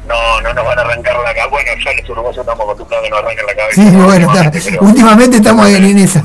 no, 0.07 0.41
no 0.41 0.53
nos 0.53 0.65
van 0.65 0.77
a 0.77 0.81
arrancar 0.83 1.15
la 1.15 1.23
cabeza. 1.33 1.47
Bueno, 1.47 1.71
ya 1.83 1.93
los 1.93 2.09
uruguayos 2.09 2.37
estamos 2.39 2.63
acostumbrados 2.63 3.01
a 3.01 3.03
que 3.03 3.09
nos 3.09 3.19
arranquen 3.23 3.45
la 3.47 3.55
cabeza. 3.55 3.75
sí, 3.81 3.89
¿no? 3.89 4.05
bueno, 4.05 4.27
está- 4.33 4.41
Últimamente, 4.51 4.61
pero 4.71 4.81
últimamente 4.83 5.37
estamos 5.37 5.67
en, 5.69 5.83
en 5.85 5.97
esa. 5.97 6.23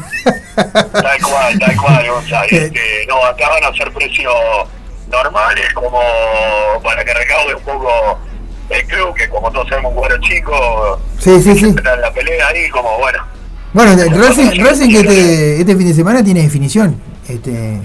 Tal 0.92 1.22
cual, 1.22 1.58
tal 1.58 1.76
cual, 1.76 2.10
Gonzalo. 2.10 2.46
Este, 2.50 3.06
no, 3.08 3.24
acá 3.24 3.48
van 3.48 3.64
a 3.64 3.72
ser 3.76 3.90
precios 3.92 4.34
normales, 5.08 5.72
como 5.74 5.98
para 6.82 7.04
que 7.04 7.14
recaude 7.14 7.54
un 7.54 7.62
poco 7.62 8.18
el 8.70 8.84
club, 8.86 9.14
que 9.14 9.28
como 9.28 9.50
todos 9.50 9.68
sabemos, 9.68 9.92
un 9.92 9.98
cuadro 9.98 10.18
chico, 10.20 11.00
Sí, 11.18 11.40
sí, 11.42 11.54
sí. 11.58 11.66
está 11.76 11.94
en 11.94 12.00
la 12.00 12.12
pelea 12.12 12.48
ahí, 12.48 12.68
como 12.70 12.98
bueno. 12.98 13.18
Bueno, 13.72 13.92
el 13.92 14.10
Racing, 14.10 14.64
Racing 14.64 14.90
que 14.90 15.00
este, 15.00 15.60
este 15.60 15.76
fin 15.76 15.86
de 15.88 15.94
semana 15.94 16.24
tiene 16.24 16.42
definición. 16.42 16.96
Este, 17.28 17.78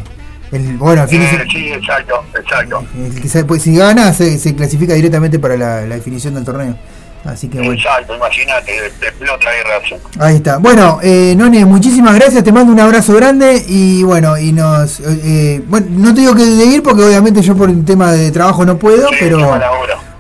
el, 0.52 0.78
bueno, 0.78 1.04
el 1.04 1.10
fin 1.10 1.20
de 1.20 1.26
Eh, 1.26 1.30
semana, 1.32 1.52
sí, 1.52 1.68
exacto, 1.74 2.24
exacto. 2.40 2.84
el 2.98 3.30
se- 3.30 3.44
pues, 3.46 3.62
si 3.62 3.76
gana 3.76 4.14
se, 4.14 4.38
se 4.38 4.56
clasifica 4.56 4.94
directamente 4.94 5.38
para 5.40 5.58
la, 5.58 5.82
la 5.82 5.96
definición 5.96 6.34
del 6.36 6.46
torneo. 6.46 6.76
Así 7.24 7.48
que 7.50 7.58
bueno. 7.60 7.74
Exacto, 7.74 8.16
imagínate, 8.16 8.72
te 9.00 9.08
explota 9.10 9.48
ahí 9.50 9.58
Racing. 9.64 9.98
Ahí 10.20 10.36
está. 10.38 10.58
Bueno, 10.58 10.98
eh, 11.04 11.36
None, 11.38 11.66
muchísimas 11.66 12.16
gracias, 12.16 12.44
te 12.44 12.52
mando 12.52 12.72
un 12.74 12.80
abrazo 12.80 13.14
grande 13.14 13.64
y 13.68 14.02
bueno, 14.02 14.38
y 14.40 14.52
nos... 14.54 15.00
eh, 15.02 15.04
eh, 15.24 15.62
bueno, 15.68 15.86
no 15.92 16.16
te 16.16 16.22
digo 16.22 16.34
que 16.36 16.44
de 16.46 16.66
ir 16.66 16.82
porque 16.82 17.04
obviamente 17.04 17.42
yo 17.44 17.56
por 17.56 17.70
el 17.70 17.86
tema 17.86 18.12
de 18.12 18.32
trabajo 18.32 18.66
no 18.66 18.78
puedo, 18.78 19.08
pero... 19.20 19.38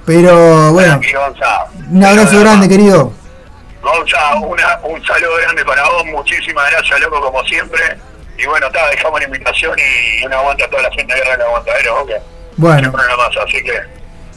Pero 0.05 0.71
bueno, 0.73 0.99
un 1.91 2.03
abrazo 2.03 2.39
grande, 2.39 2.67
querido. 2.67 3.13
Gonza, 3.81 4.35
una, 4.35 4.79
un 4.83 5.03
saludo 5.05 5.37
grande 5.41 5.65
para 5.65 5.83
vos, 5.83 6.05
muchísimas 6.05 6.69
gracias, 6.71 6.99
loco, 7.01 7.21
como 7.21 7.43
siempre. 7.45 7.79
Y 8.37 8.45
bueno, 8.45 8.67
está, 8.67 8.87
dejamos 8.89 9.19
la 9.19 9.25
invitación 9.25 9.77
y 9.77 10.25
una 10.25 10.37
aguanta 10.37 10.65
a 10.65 10.69
toda 10.69 10.83
la 10.83 10.91
gente 10.91 11.13
de 11.13 11.19
Guerra 11.19 11.31
del 11.37 11.41
Aguantadero, 11.41 12.01
ok. 12.01 12.11
Bueno, 12.57 12.93
así 13.43 13.63
que 13.63 13.73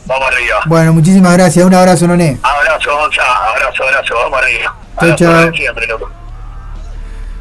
vamos 0.07 0.29
arriba. 0.29 0.61
bueno, 0.67 0.93
muchísimas 0.93 1.37
gracias, 1.37 1.65
un 1.65 1.75
abrazo, 1.75 2.07
None. 2.07 2.39
Abrazo, 2.43 2.97
Gonza, 2.97 3.23
abrazo, 3.23 3.85
abrazo, 3.85 4.15
vamos 4.15 4.39
arriba. 4.43 4.77
Chau. 5.17 5.31
grande 5.31 5.57
siempre, 5.57 5.87
loco. 5.87 6.11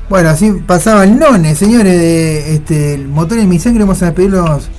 Bueno, 0.10 0.30
así 0.30 0.52
pasaba 0.68 1.04
el 1.04 1.18
None, 1.18 1.56
señores, 1.56 2.00
de 2.00 2.56
este, 2.56 2.96
el 2.96 3.08
motor 3.08 3.40
en 3.40 3.50
mi 3.50 3.60
sangre, 3.60 3.84
vamos 3.84 4.02
a 4.02 4.08
despedirlos. 4.08 4.70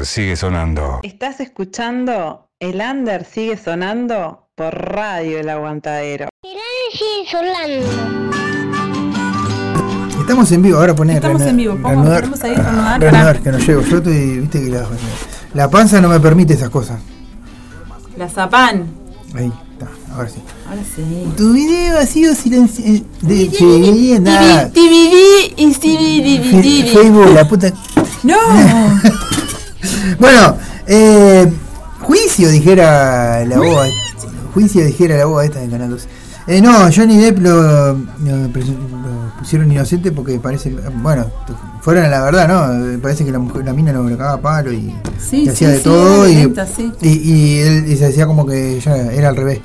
Under 0.00 0.06
sigue 0.06 0.36
sonando. 0.36 1.00
Estás 1.02 1.40
escuchando 1.40 2.48
El 2.58 2.80
Under 2.80 3.24
sigue 3.26 3.58
sonando 3.58 4.48
por 4.54 4.74
Radio 4.74 5.40
El 5.40 5.48
Aguantadero. 5.50 6.28
sigue 6.90 7.30
sonando. 7.30 7.86
Estamos 10.20 10.52
en 10.52 10.62
vivo, 10.62 10.78
ahora 10.78 10.94
poner 10.94 11.16
Estamos 11.16 11.42
en 11.42 11.56
vivo, 11.56 11.74
¿cómo 11.74 11.88
reanudar, 11.88 12.20
podemos 12.20 12.44
ahí 12.44 12.54
reanudar? 12.54 13.00
reanudar, 13.00 13.40
Pará. 13.40 13.42
que 13.44 13.52
no 13.52 13.58
llego. 13.58 13.80
Yo 13.82 13.96
estoy, 13.98 14.38
viste 14.38 14.64
que 14.64 14.70
la, 14.70 14.86
la 15.54 15.68
panza 15.68 16.00
no 16.00 16.08
me 16.08 16.20
permite 16.20 16.54
esas 16.54 16.70
cosas. 16.70 17.00
La 18.16 18.28
Zapan. 18.28 18.86
Ahí 19.34 19.52
está, 19.72 19.88
ahora 20.14 20.28
sí. 20.30 20.40
Ahora 20.66 20.82
sí. 20.96 21.32
Tu 21.36 21.52
video 21.52 21.98
ha 21.98 22.06
sido 22.06 22.34
silenciado. 22.34 23.04
De 23.20 23.50
sí, 23.50 24.16
nada. 24.20 24.70
TVD 24.70 25.52
y 25.56 25.72
TVD. 25.74 26.92
Facebook, 26.92 27.34
la 27.34 27.46
puta. 27.46 27.70
No. 28.22 28.36
Bueno, 30.18 30.56
eh, 30.86 31.50
juicio 32.00 32.48
dijera 32.48 33.44
la 33.44 33.56
boba. 33.58 33.86
Juicio 34.54 34.84
dijera 34.84 35.16
la 35.16 35.26
boba 35.26 35.44
esta 35.44 35.60
de 35.60 35.68
Canal 35.68 35.90
2. 35.90 36.08
Eh, 36.46 36.60
no, 36.60 36.90
Johnny 36.94 37.16
Depp 37.18 37.38
lo, 37.38 37.96
pusieron 39.38 39.70
inocente 39.70 40.10
porque 40.10 40.38
parece, 40.40 40.74
bueno, 41.02 41.26
fueron 41.80 42.04
a 42.06 42.08
la 42.08 42.22
verdad, 42.22 42.48
¿no? 42.48 43.00
Parece 43.00 43.24
que 43.24 43.30
la, 43.30 43.38
mujer, 43.38 43.64
la 43.64 43.72
mina 43.72 43.92
lo, 43.92 44.02
lo 44.02 44.16
cagaba 44.16 44.34
a 44.38 44.40
palo 44.40 44.72
y, 44.72 44.92
Sí, 45.18 45.48
hacía 45.48 45.54
sí, 45.54 45.64
de 45.66 45.76
sí, 45.78 45.84
todo 45.84 46.28
y, 46.28 46.52
y, 47.02 47.08
y 47.08 47.58
él 47.60 47.84
y 47.92 47.96
se 47.96 48.06
decía 48.06 48.26
como 48.26 48.46
que 48.46 48.80
ya 48.80 48.96
era 48.96 49.28
al 49.28 49.36
revés. 49.36 49.60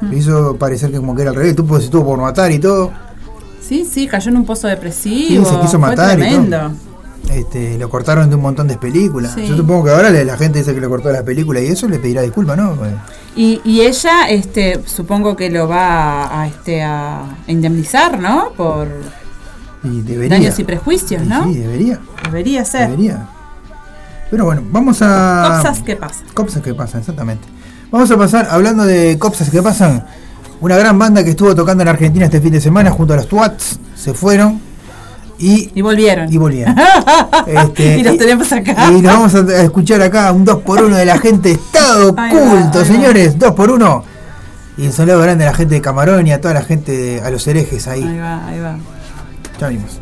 Mm. 0.00 0.10
Lo 0.10 0.16
hizo 0.16 0.56
parecer 0.56 0.90
que 0.90 0.96
como 0.96 1.14
que 1.14 1.22
era 1.22 1.30
al 1.32 1.36
revés, 1.36 1.56
tuvo, 1.56 1.80
se 1.80 1.88
tuvo 1.88 2.06
por 2.06 2.20
matar 2.20 2.50
y 2.52 2.58
todo. 2.58 2.90
Sí, 3.60 3.86
sí, 3.90 4.06
cayó 4.06 4.30
en 4.30 4.36
un 4.38 4.46
pozo 4.46 4.68
depresivo. 4.68 5.44
Sí, 5.44 5.50
se 5.50 5.60
quiso 5.60 5.70
Fue 5.72 5.78
matar 5.78 6.18
y 6.18 6.22
tremendo. 6.22 6.56
todo. 6.58 6.70
Este, 7.30 7.78
lo 7.78 7.88
cortaron 7.88 8.28
de 8.28 8.36
un 8.36 8.42
montón 8.42 8.68
de 8.68 8.76
películas. 8.76 9.32
Sí. 9.34 9.46
Yo 9.46 9.56
supongo 9.56 9.84
que 9.84 9.90
ahora 9.90 10.10
la 10.10 10.36
gente 10.36 10.58
dice 10.58 10.74
que 10.74 10.80
le 10.80 10.88
cortó 10.88 11.10
las 11.10 11.22
películas 11.22 11.62
y 11.62 11.66
eso 11.68 11.88
le 11.88 11.98
pedirá 11.98 12.22
disculpas, 12.22 12.56
¿no? 12.56 12.76
Y, 13.34 13.60
y 13.64 13.80
ella, 13.80 14.28
este, 14.28 14.80
supongo 14.86 15.34
que 15.34 15.50
lo 15.50 15.66
va 15.66 16.24
a, 16.24 16.42
a, 16.42 16.46
este, 16.48 16.82
a 16.82 17.22
indemnizar, 17.48 18.20
¿no? 18.20 18.50
Por 18.56 18.88
Y 19.82 20.02
debería. 20.02 20.36
daños 20.36 20.58
y 20.58 20.64
prejuicios, 20.64 21.22
¿no? 21.26 21.44
Sí, 21.44 21.54
debería. 21.58 21.98
Debería 22.24 22.64
ser. 22.64 22.90
Debería. 22.90 23.26
Pero 24.30 24.44
bueno, 24.44 24.62
vamos 24.70 24.98
a. 25.02 25.60
Cosas 25.62 25.80
que 25.82 25.96
pasan. 25.96 26.26
Copsas 26.34 26.62
que 26.62 26.74
pasan, 26.74 27.00
exactamente. 27.00 27.46
Vamos 27.90 28.10
a 28.10 28.16
pasar, 28.16 28.48
hablando 28.50 28.84
de 28.84 29.18
copsas 29.18 29.50
que 29.50 29.62
pasan, 29.62 30.04
una 30.60 30.76
gran 30.76 30.98
banda 30.98 31.22
que 31.24 31.30
estuvo 31.30 31.54
tocando 31.54 31.82
en 31.82 31.88
Argentina 31.88 32.24
este 32.26 32.40
fin 32.40 32.52
de 32.52 32.60
semana 32.60 32.90
junto 32.90 33.14
a 33.14 33.16
los 33.16 33.28
Twats, 33.28 33.78
se 33.96 34.14
fueron 34.14 34.60
y, 35.38 35.70
y 35.74 35.80
volvieron. 35.82 36.32
Y 36.32 36.36
volvieron. 36.36 36.74
Este, 37.46 37.98
y 37.98 38.02
los 38.02 38.16
tenemos 38.16 38.50
acá. 38.52 38.90
Y 38.90 39.02
nos 39.02 39.12
vamos 39.12 39.34
a 39.34 39.62
escuchar 39.62 40.00
acá 40.02 40.32
un 40.32 40.46
2x1 40.46 40.88
de 40.94 41.04
la 41.04 41.18
gente 41.18 41.50
Estado 41.52 42.10
Oculto, 42.10 42.78
va. 42.78 42.84
señores, 42.84 43.38
2x1. 43.38 44.02
Y 44.78 44.86
un 44.86 44.92
saludo 44.92 45.20
grande 45.20 45.44
a 45.44 45.50
la 45.50 45.54
gente 45.56 45.74
de 45.74 45.80
Camarón 45.80 46.26
y 46.26 46.32
a 46.32 46.40
toda 46.40 46.54
la 46.54 46.62
gente, 46.62 46.92
de- 46.92 47.20
a 47.20 47.30
los 47.30 47.46
herejes 47.46 47.86
ahí. 47.86 48.02
Ahí 48.02 48.18
va, 48.18 48.46
ahí 48.48 48.60
va. 48.60 48.76
Ya 49.60 49.66
venimos. 49.68 50.00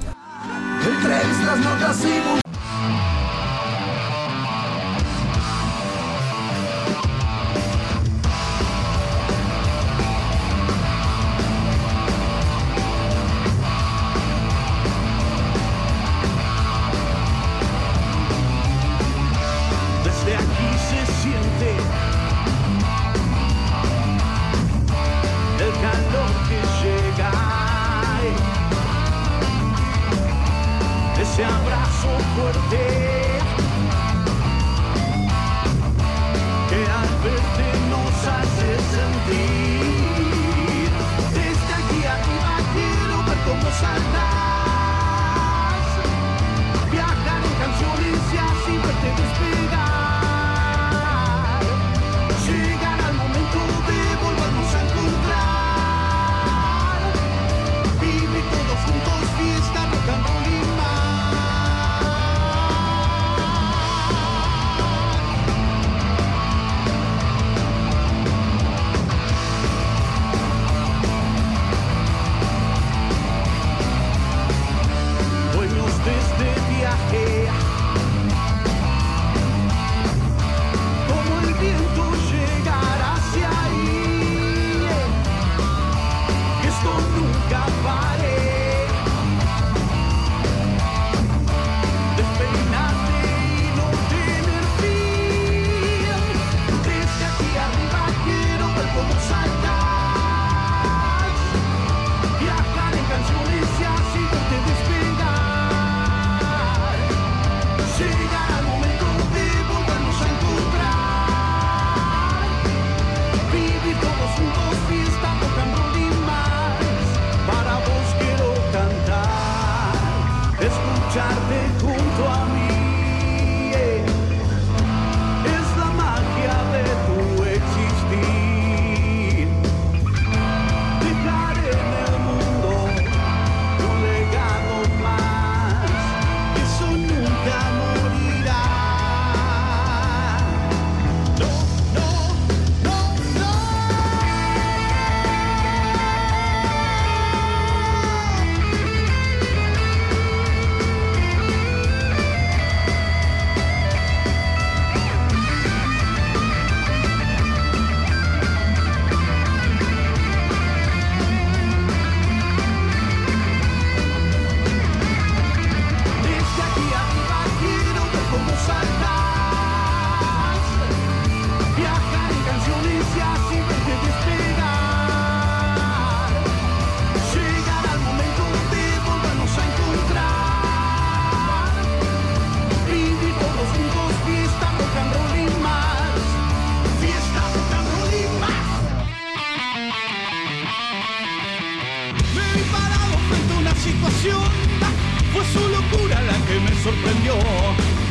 fue 195.32 195.44
su 195.52 195.68
locura 195.68 196.20
la 196.22 196.34
que 196.46 196.60
me 196.60 196.82
sorprendió 196.82 197.34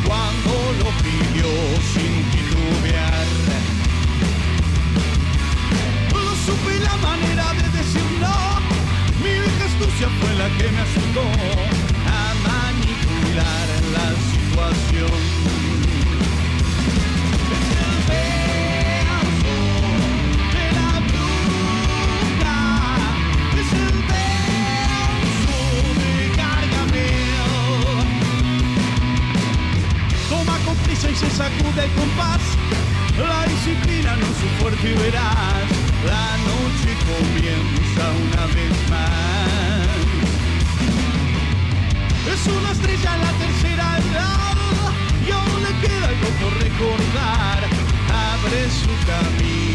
cuando 0.06 0.52
lo 0.78 0.90
pidió 1.02 1.46
sin 1.92 2.24
titubear. 2.30 3.26
No 6.12 6.34
supe 6.46 6.78
la 6.80 6.96
manera 6.96 7.52
de 7.54 7.78
decir 7.78 8.02
no, 8.20 8.60
mi 9.22 9.32
vieja 9.32 9.64
astucia 9.66 10.08
fue 10.20 10.34
la 10.34 10.48
que 10.56 10.70
me 10.70 10.80
asustó 10.80 11.22
a 12.08 12.34
manipular 12.48 13.68
la 13.92 14.06
situación. 14.32 15.41
Sacude 31.30 31.84
el 31.84 31.92
compás. 31.92 32.42
La 33.18 33.46
disciplina 33.46 34.16
no 34.16 34.26
es 34.26 34.36
su 34.38 34.48
fuerte 34.60 34.90
y 34.90 34.94
verás. 34.94 35.68
La 36.06 36.36
noche 36.50 36.90
comienza 37.10 38.04
una 38.26 38.46
vez 38.54 38.74
más. 38.90 39.92
Es 42.32 42.46
una 42.46 42.70
estrella 42.72 43.14
en 43.14 43.20
la 43.20 43.32
tercera 43.44 43.98
edad 43.98 44.92
y 45.26 45.30
aún 45.30 45.62
le 45.62 45.72
queda 45.86 46.08
algo 46.08 46.28
por 46.40 46.52
recordar. 46.62 47.60
Abre 48.10 48.70
su 48.70 48.92
camino 49.06 49.71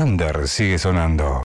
under 0.00 0.48
sigue 0.48 0.78
sonando. 0.78 1.42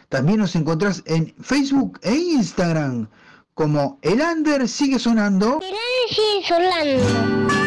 También 0.09 0.39
nos 0.39 0.55
encontrás 0.55 1.01
en 1.05 1.33
Facebook 1.41 1.99
e 2.03 2.15
Instagram 2.15 3.09
como 3.53 3.99
El 4.01 4.21
Under 4.21 4.67
sigue 4.67 4.99
sonando. 4.99 5.61
sigue 6.09 6.43
sonando. 6.47 7.64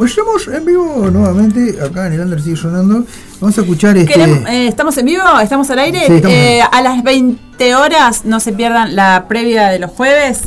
Pues 0.00 0.12
estamos 0.12 0.48
en 0.48 0.64
vivo 0.64 1.10
nuevamente, 1.12 1.76
acá 1.78 2.06
en 2.06 2.14
El 2.14 2.20
Under 2.20 2.40
sigue 2.40 2.56
sonando. 2.56 3.04
Vamos 3.38 3.58
a 3.58 3.60
escuchar 3.60 3.98
este... 3.98 4.18
Eh, 4.18 4.66
¿Estamos 4.66 4.96
en 4.96 5.04
vivo? 5.04 5.22
¿Estamos 5.42 5.68
al 5.68 5.78
aire? 5.78 6.06
Sí, 6.06 6.12
estamos. 6.14 6.38
Eh, 6.38 6.62
a 6.72 6.80
las 6.80 7.02
20 7.02 7.74
horas 7.74 8.24
no 8.24 8.40
se 8.40 8.54
pierdan 8.54 8.96
la 8.96 9.26
previa 9.28 9.68
de 9.68 9.78
los 9.78 9.90
jueves. 9.90 10.44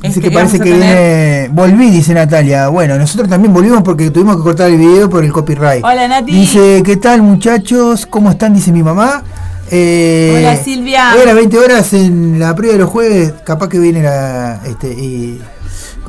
Dice 0.00 0.06
Este, 0.06 0.20
que 0.20 0.30
parece 0.30 0.60
que 0.60 0.72
viene. 0.72 1.48
Volví, 1.50 1.90
dice 1.90 2.14
Natalia. 2.14 2.68
Bueno, 2.68 2.96
nosotros 2.98 3.28
también 3.28 3.52
volvimos 3.52 3.82
porque 3.82 4.12
tuvimos 4.12 4.36
que 4.36 4.42
cortar 4.44 4.70
el 4.70 4.78
video 4.78 5.10
por 5.10 5.24
el 5.24 5.32
copyright. 5.32 5.82
Hola, 5.84 6.06
Nati. 6.06 6.30
Dice, 6.30 6.84
¿qué 6.86 6.98
tal 6.98 7.22
muchachos? 7.22 8.06
¿Cómo 8.06 8.30
están? 8.30 8.54
Dice 8.54 8.70
mi 8.70 8.84
mamá. 8.84 9.24
Eh, 9.72 10.36
Hola, 10.38 10.56
Silvia. 10.56 11.14
Hoy 11.16 11.22
a 11.22 11.26
las 11.26 11.34
20 11.34 11.58
horas 11.58 11.92
en 11.94 12.38
la 12.38 12.54
previa 12.54 12.74
de 12.74 12.78
los 12.78 12.90
jueves, 12.90 13.34
capaz 13.42 13.68
que 13.68 13.80
viene 13.80 14.04
la. 14.04 14.60
Este, 14.66 14.86
y, 14.86 15.40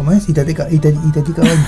¿Cómo 0.03 0.13
es? 0.13 0.27
Itateca, 0.27 0.67
Ita- 0.71 0.89
Itatica 0.89 1.43
Baños. 1.43 1.59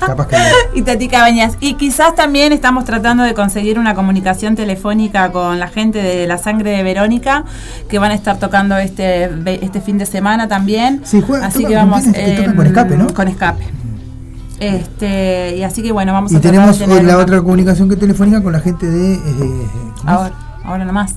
capaz 0.06 0.28
que 0.28 0.36
y 0.74 0.82
Tati 0.82 1.08
Cabañas. 1.08 1.56
Y 1.58 1.74
quizás 1.74 2.14
también 2.14 2.52
estamos 2.52 2.84
tratando 2.84 3.24
de 3.24 3.34
conseguir 3.34 3.80
una 3.80 3.96
comunicación 3.96 4.54
telefónica 4.54 5.32
con 5.32 5.58
la 5.58 5.66
gente 5.66 6.00
de 6.00 6.28
la 6.28 6.38
sangre 6.38 6.70
de 6.70 6.84
Verónica, 6.84 7.44
que 7.88 7.98
van 7.98 8.12
a 8.12 8.14
estar 8.14 8.38
tocando 8.38 8.76
este, 8.76 9.28
este 9.64 9.80
fin 9.80 9.98
de 9.98 10.06
semana 10.06 10.46
también. 10.46 11.00
Sí, 11.04 11.20
juega- 11.26 11.46
así 11.46 11.58
toca- 11.62 11.68
que 11.70 11.74
vamos 11.74 12.02
que 12.04 12.10
tocan 12.36 12.50
em, 12.50 12.56
con 12.56 12.66
escape, 12.66 12.96
¿no? 12.96 13.12
Con 13.14 13.26
escape. 13.26 13.64
Este, 14.60 15.56
y 15.56 15.62
así 15.64 15.82
que 15.82 15.90
bueno, 15.90 16.12
vamos 16.12 16.30
Y 16.30 16.36
a 16.36 16.40
tenemos 16.40 16.78
de 16.78 16.84
tener 16.86 17.02
la 17.04 17.14
una- 17.14 17.22
otra 17.24 17.38
comunicación 17.42 17.88
que 17.88 17.96
telefónica 17.96 18.42
con 18.44 18.52
la 18.52 18.60
gente 18.60 18.86
de. 18.88 19.14
eh, 19.14 19.18
¿cómo 19.20 19.92
es? 19.92 20.06
ahora, 20.06 20.32
ahora 20.64 20.84
nomás. 20.84 21.14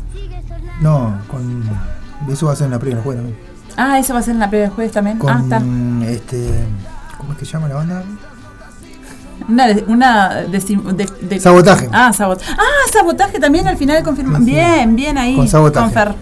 No, 0.81 1.13
con. 1.29 1.63
Eso 2.27 2.47
va 2.47 2.53
a 2.53 2.55
ser 2.55 2.65
en 2.65 2.71
la 2.71 2.77
los 2.79 3.03
jueves 3.03 3.21
también. 3.23 3.48
Ah, 3.81 3.97
eso 3.99 4.13
va 4.13 4.19
a 4.19 4.23
ser 4.23 4.33
en 4.33 4.39
la 4.39 4.49
previa 4.49 4.67
de 4.67 4.73
jueves 4.75 4.91
también. 4.91 5.17
Con 5.17 5.29
Ah, 5.29 5.39
está. 5.41 5.61
este. 6.11 6.49
¿Cómo 7.17 7.31
es 7.33 7.39
que 7.39 7.45
se 7.45 7.53
llama 7.53 7.67
la 7.69 7.75
banda? 7.75 8.03
Una, 9.47 9.67
de- 9.67 9.83
una 9.87 10.43
deci- 10.47 10.81
de, 10.83 11.09
de- 11.21 11.39
Sabotaje. 11.39 11.87
Ah, 11.91 12.11
sabotaje. 12.13 12.51
Ah, 12.57 12.89
sabotaje 12.91 13.39
también 13.39 13.67
al 13.67 13.77
final 13.77 14.03
confirma. 14.03 14.37
Bien, 14.39 14.95
bien 14.95 15.17
ahí. 15.17 15.35
Con 15.35 15.47
sabotaje. 15.47 15.91
Fer. 15.93 16.13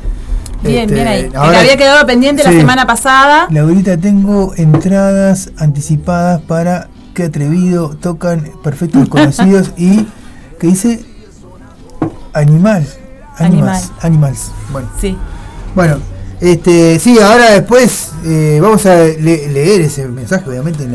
Bien, 0.63 0.81
Este, 0.83 0.93
bien 0.95 1.07
ahí. 1.07 1.29
Que 1.29 1.37
ahora- 1.37 1.59
había 1.59 1.77
quedado 1.77 2.05
pendiente 2.05 2.43
la 2.43 2.51
semana 2.51 2.85
pasada. 2.85 3.47
Laurita, 3.49 3.97
tengo 3.97 4.53
entradas 4.55 5.51
anticipadas 5.57 6.41
para 6.41 6.87
Qué 7.13 7.23
atrevido, 7.23 7.95
tocan 7.99 8.51
Perfectos 8.63 9.01
Desconocidos 9.09 9.71
y 9.77 10.07
que 10.59 10.67
dice 10.67 11.03
Animal. 12.33 12.85
Animals. 13.39 13.91
Animals. 14.01 14.51
Bueno. 14.71 14.87
Sí. 15.01 15.17
Bueno, 15.75 15.97
este, 16.41 16.99
sí, 16.99 17.17
ahora 17.19 17.51
después 17.51 18.11
eh, 18.25 18.59
vamos 18.61 18.85
a 18.85 18.95
le- 18.95 19.47
leer 19.49 19.81
ese 19.81 20.07
mensaje, 20.07 20.49
obviamente. 20.49 20.87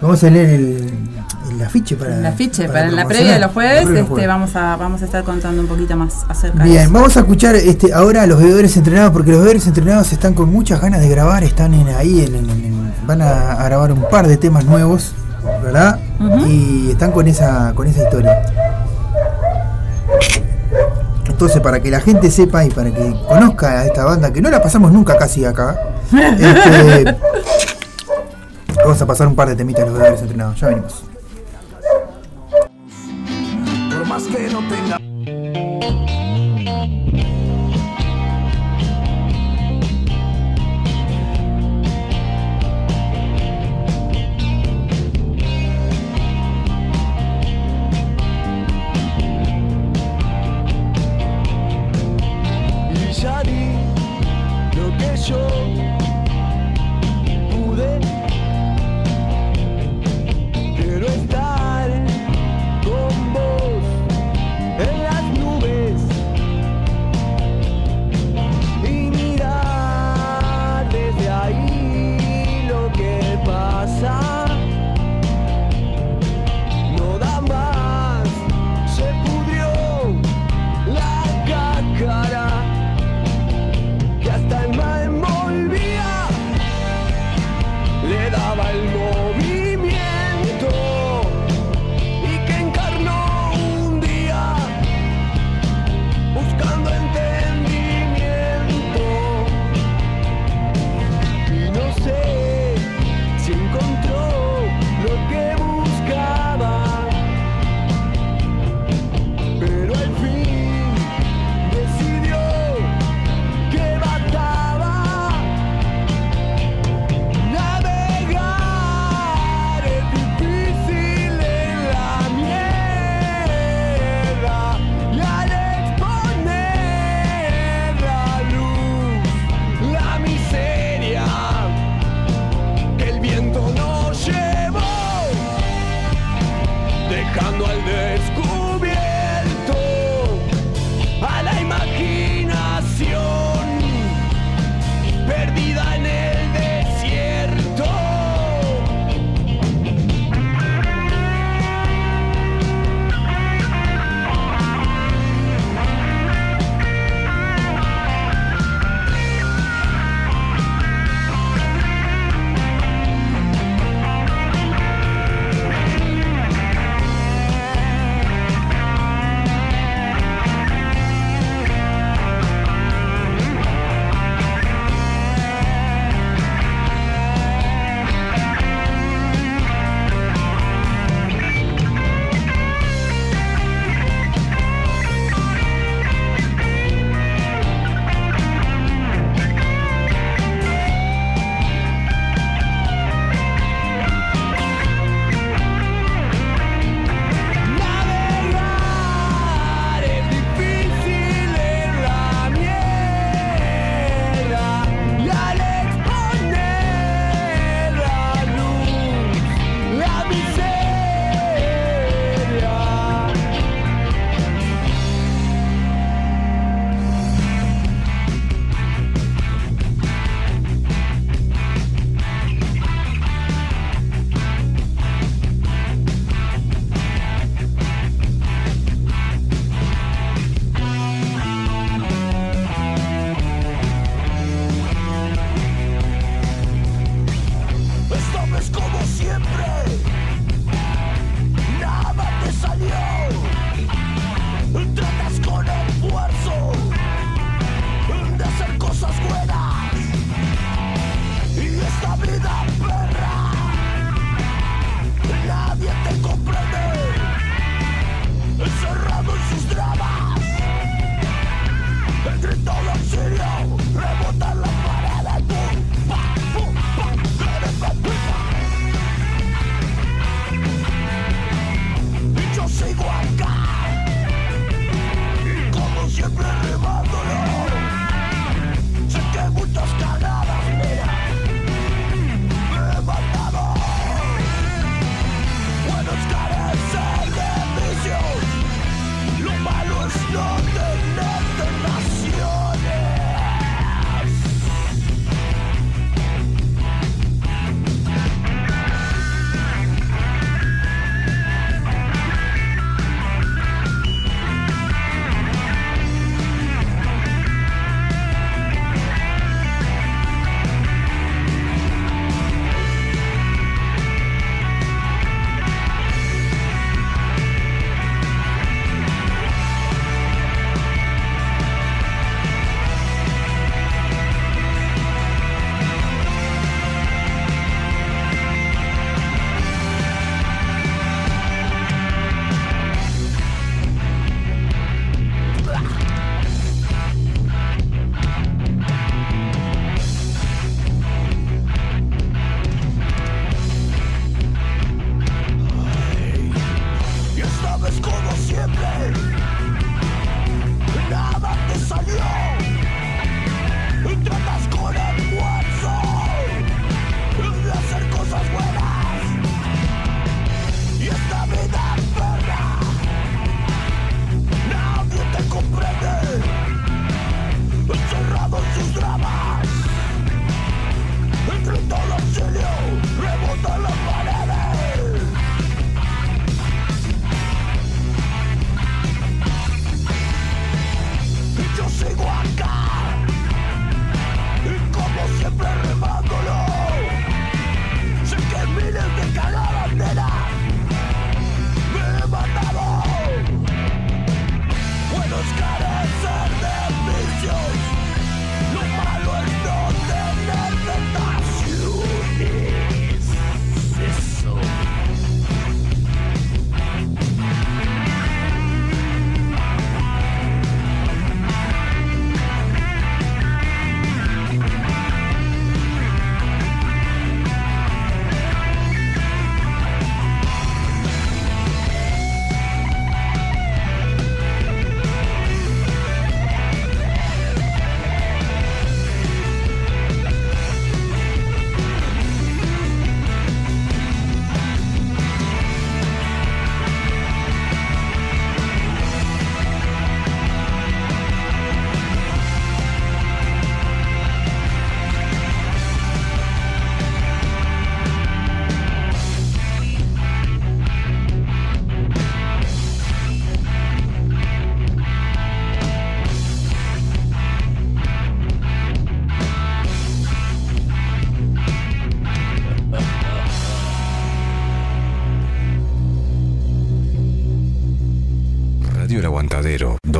vamos 0.00 0.22
a 0.24 0.30
leer 0.30 0.50
el, 0.50 0.90
el 1.52 1.62
afiche 1.62 1.96
para. 1.96 2.16
El 2.16 2.26
afiche, 2.26 2.66
para, 2.66 2.80
la 2.86 2.88
promocionar. 2.88 3.08
previa 3.08 3.32
de 3.34 3.38
los 3.40 3.52
jueves, 3.52 3.84
La 3.84 3.90
de 3.90 3.98
este, 4.00 4.08
jueves. 4.10 4.28
vamos 4.28 4.56
a 4.56 4.76
vamos 4.76 5.02
a 5.02 5.04
estar 5.04 5.22
contando 5.24 5.62
un 5.62 5.68
poquito 5.68 5.96
más 5.96 6.14
acerca 6.28 6.58
de 6.64 6.70
Bien, 6.70 6.82
eso. 6.84 6.92
vamos 6.92 7.16
a 7.16 7.20
escuchar 7.20 7.54
este, 7.56 7.92
ahora 7.92 8.22
a 8.22 8.26
los 8.26 8.38
bebedores 8.38 8.76
entrenados, 8.76 9.12
porque 9.12 9.30
los 9.30 9.40
bebedores 9.40 9.66
entrenados 9.66 10.12
están 10.12 10.34
con 10.34 10.50
muchas 10.50 10.80
ganas 10.80 11.00
de 11.00 11.08
grabar, 11.08 11.44
están 11.44 11.74
en, 11.74 11.88
ahí, 11.88 12.24
en, 12.24 12.34
en- 12.36 12.50
en- 12.50 12.80
van 13.06 13.22
a, 13.22 13.52
a 13.52 13.64
grabar 13.64 13.92
un 13.92 14.08
par 14.08 14.26
de 14.28 14.36
temas 14.36 14.64
nuevos, 14.64 15.12
¿verdad? 15.62 15.98
Y 16.46 16.90
están 16.90 17.10
con 17.12 17.26
esa, 17.28 17.72
con 17.74 17.86
esa 17.88 18.02
historia. 18.04 18.42
Entonces, 21.40 21.62
para 21.62 21.80
que 21.80 21.90
la 21.90 22.00
gente 22.00 22.30
sepa 22.30 22.66
y 22.66 22.68
para 22.68 22.92
que 22.92 23.14
conozca 23.26 23.80
a 23.80 23.86
esta 23.86 24.04
banda, 24.04 24.30
que 24.30 24.42
no 24.42 24.50
la 24.50 24.62
pasamos 24.62 24.92
nunca 24.92 25.16
casi 25.16 25.42
acá, 25.42 25.74
este, 26.12 27.16
vamos 28.84 29.00
a 29.00 29.06
pasar 29.06 29.26
un 29.26 29.34
par 29.34 29.48
de 29.48 29.56
temitas 29.56 29.86
los 29.86 29.94
bebedores 29.94 30.20
entrenados, 30.20 30.60
ya 30.60 30.68
venimos. 30.68 31.02
Por 33.90 34.06
más 34.06 34.22
que 34.24 34.50
no 34.50 34.58
tenga. 34.68 36.19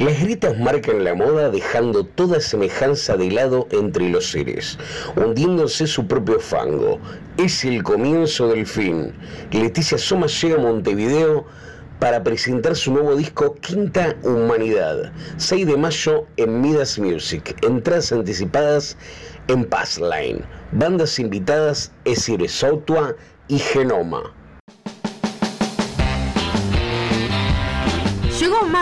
Las 0.00 0.18
grietas 0.18 0.58
marcan 0.58 1.04
la 1.04 1.14
moda 1.14 1.50
dejando 1.50 2.04
toda 2.04 2.40
semejanza 2.40 3.18
de 3.18 3.30
lado 3.30 3.68
entre 3.70 4.08
los 4.08 4.30
seres, 4.30 4.78
hundiéndose 5.14 5.86
su 5.86 6.06
propio 6.06 6.40
fango. 6.40 6.98
Es 7.36 7.66
el 7.66 7.82
comienzo 7.82 8.48
del 8.48 8.66
fin. 8.66 9.12
Leticia 9.52 9.98
Soma 9.98 10.26
llega 10.26 10.54
a 10.56 10.58
Montevideo 10.58 11.44
para 11.98 12.22
presentar 12.22 12.76
su 12.76 12.94
nuevo 12.94 13.14
disco 13.14 13.56
Quinta 13.56 14.16
Humanidad, 14.22 15.12
6 15.36 15.66
de 15.66 15.76
mayo 15.76 16.24
en 16.38 16.62
Midas 16.62 16.98
Music. 16.98 17.54
Entradas 17.60 18.10
anticipadas 18.10 18.96
en 19.48 19.66
Passline. 19.66 20.42
Bandas 20.72 21.18
invitadas 21.18 21.92
Esire 22.06 22.48
Sautua 22.48 23.16
y 23.48 23.58
Genoma. 23.58 24.32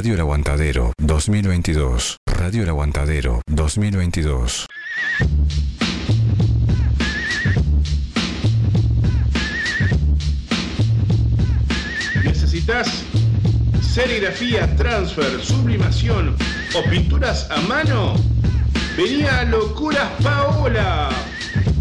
Radio 0.00 0.14
El 0.14 0.20
Aguantadero 0.20 0.92
2022. 0.96 2.16
Radio 2.24 2.62
El 2.62 2.70
Aguantadero 2.70 3.42
2022. 3.48 4.66
¿Necesitas 12.24 13.04
serigrafía, 13.82 14.74
transfer, 14.76 15.38
sublimación 15.44 16.34
o 16.74 16.88
pinturas 16.88 17.50
a 17.50 17.60
mano? 17.60 18.14
Venía 18.96 19.44
Locuras 19.44 20.10
Paola. 20.22 21.10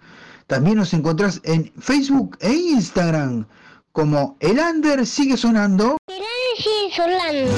También 0.47 0.77
nos 0.77 0.95
encontrás 0.95 1.41
en 1.43 1.71
Facebook 1.79 2.39
e 2.41 2.53
Instagram 2.53 3.45
como 3.91 4.35
El 4.39 4.57
Under 4.57 5.05
sigue 5.05 5.37
sonando. 5.37 5.97
sigue 6.57 6.95
sonando. 6.95 7.51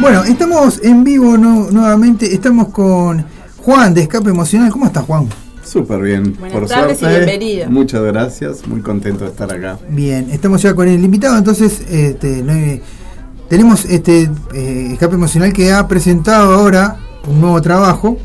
Bueno, 0.00 0.22
estamos 0.22 0.80
en 0.84 1.02
vivo 1.02 1.36
no- 1.36 1.68
nuevamente. 1.72 2.32
Estamos 2.32 2.68
con 2.68 3.26
Juan 3.56 3.92
de 3.92 4.02
Escape 4.02 4.30
Emocional. 4.30 4.70
¿Cómo 4.70 4.86
estás, 4.86 5.04
Juan? 5.04 5.28
Súper 5.68 6.00
bien, 6.00 6.34
Buenas 6.38 6.58
por 6.58 6.66
tardes 6.68 7.02
y 7.02 7.06
bienvenido. 7.06 7.68
Muchas 7.70 8.02
gracias, 8.02 8.66
muy 8.66 8.80
contento 8.80 9.24
de 9.24 9.30
estar 9.30 9.52
acá. 9.52 9.78
Bien, 9.90 10.30
estamos 10.30 10.62
ya 10.62 10.74
con 10.74 10.88
el 10.88 11.04
invitado, 11.04 11.36
entonces 11.36 11.82
este, 11.90 12.42
no 12.42 12.52
hay- 12.52 12.80
tenemos 13.50 13.84
este 13.84 14.30
eh, 14.54 14.88
Escape 14.92 15.14
Emocional 15.14 15.52
que 15.52 15.72
ha 15.72 15.86
presentado 15.86 16.54
ahora 16.54 16.96
un 17.26 17.40
nuevo 17.40 17.60
trabajo, 17.60 18.16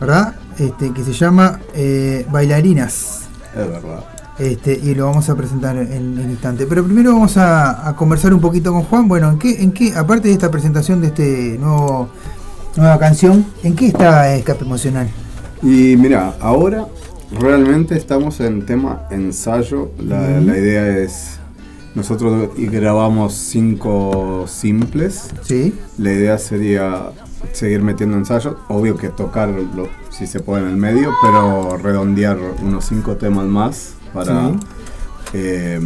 ¿verdad? 0.00 0.34
Este, 0.58 0.92
que 0.92 1.02
se 1.02 1.12
llama 1.12 1.58
eh, 1.74 2.24
Bailarinas. 2.30 3.22
Es 3.52 3.68
verdad. 3.68 4.04
Este, 4.38 4.72
y 4.72 4.94
lo 4.94 5.06
vamos 5.06 5.28
a 5.28 5.34
presentar 5.34 5.76
en 5.76 6.18
en 6.18 6.30
instante. 6.30 6.66
Pero 6.66 6.84
primero 6.84 7.12
vamos 7.12 7.36
a, 7.36 7.88
a 7.88 7.96
conversar 7.96 8.32
un 8.32 8.40
poquito 8.40 8.72
con 8.72 8.82
Juan. 8.84 9.08
Bueno, 9.08 9.28
¿en 9.30 9.38
qué, 9.38 9.60
en 9.62 9.72
qué, 9.72 9.92
aparte 9.94 10.28
de 10.28 10.34
esta 10.34 10.50
presentación 10.50 11.00
de 11.00 11.08
este 11.08 11.58
nuevo 11.58 12.08
nueva 12.76 12.98
canción, 12.98 13.44
¿en 13.64 13.74
qué 13.74 13.88
está 13.88 14.34
Escape 14.34 14.64
Emocional? 14.64 15.08
Y 15.62 15.96
mira, 15.96 16.34
ahora 16.40 16.86
realmente 17.38 17.96
estamos 17.96 18.40
en 18.40 18.64
tema 18.66 19.02
ensayo. 19.10 19.90
La, 19.98 20.40
idea 20.40 20.98
es, 20.98 21.38
nosotros 21.94 22.50
grabamos 22.56 23.34
cinco 23.34 24.44
simples. 24.48 25.30
Sí. 25.42 25.74
La 25.98 26.12
idea 26.12 26.38
sería 26.38 27.10
seguir 27.52 27.82
metiendo 27.82 28.16
ensayos. 28.16 28.56
Obvio 28.68 28.96
que 28.96 29.08
tocarlo 29.10 29.88
si 30.10 30.26
se 30.26 30.40
puede 30.40 30.62
en 30.64 30.70
el 30.70 30.76
medio, 30.76 31.12
pero 31.22 31.76
redondear 31.76 32.38
unos 32.62 32.84
cinco 32.86 33.16
temas 33.16 33.46
más 33.46 33.94
para 34.12 34.48
Sí. 34.50 34.56
eh, 35.34 35.80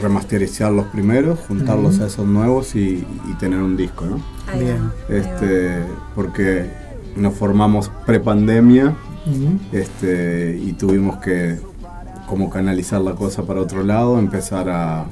remasterizar 0.00 0.70
los 0.70 0.86
primeros, 0.86 1.40
juntarlos 1.48 1.96
Ujú. 1.96 2.04
a 2.04 2.06
esos 2.06 2.26
nuevos 2.26 2.76
y, 2.76 3.04
y 3.28 3.34
tener 3.40 3.60
un 3.60 3.76
disco, 3.76 4.04
¿no? 4.06 4.22
Bien. 4.56 4.90
Este, 5.08 5.82
porque 6.14 6.70
nos 7.16 7.34
formamos 7.34 7.90
prepandemia 8.06 8.94
Ujú. 9.26 9.58
este, 9.72 10.58
y 10.62 10.72
tuvimos 10.72 11.18
que 11.18 11.58
como 12.26 12.48
canalizar 12.48 13.00
la 13.00 13.14
cosa 13.14 13.42
para 13.42 13.60
otro 13.60 13.82
lado, 13.82 14.18
empezar 14.18 14.68
a 14.68 15.06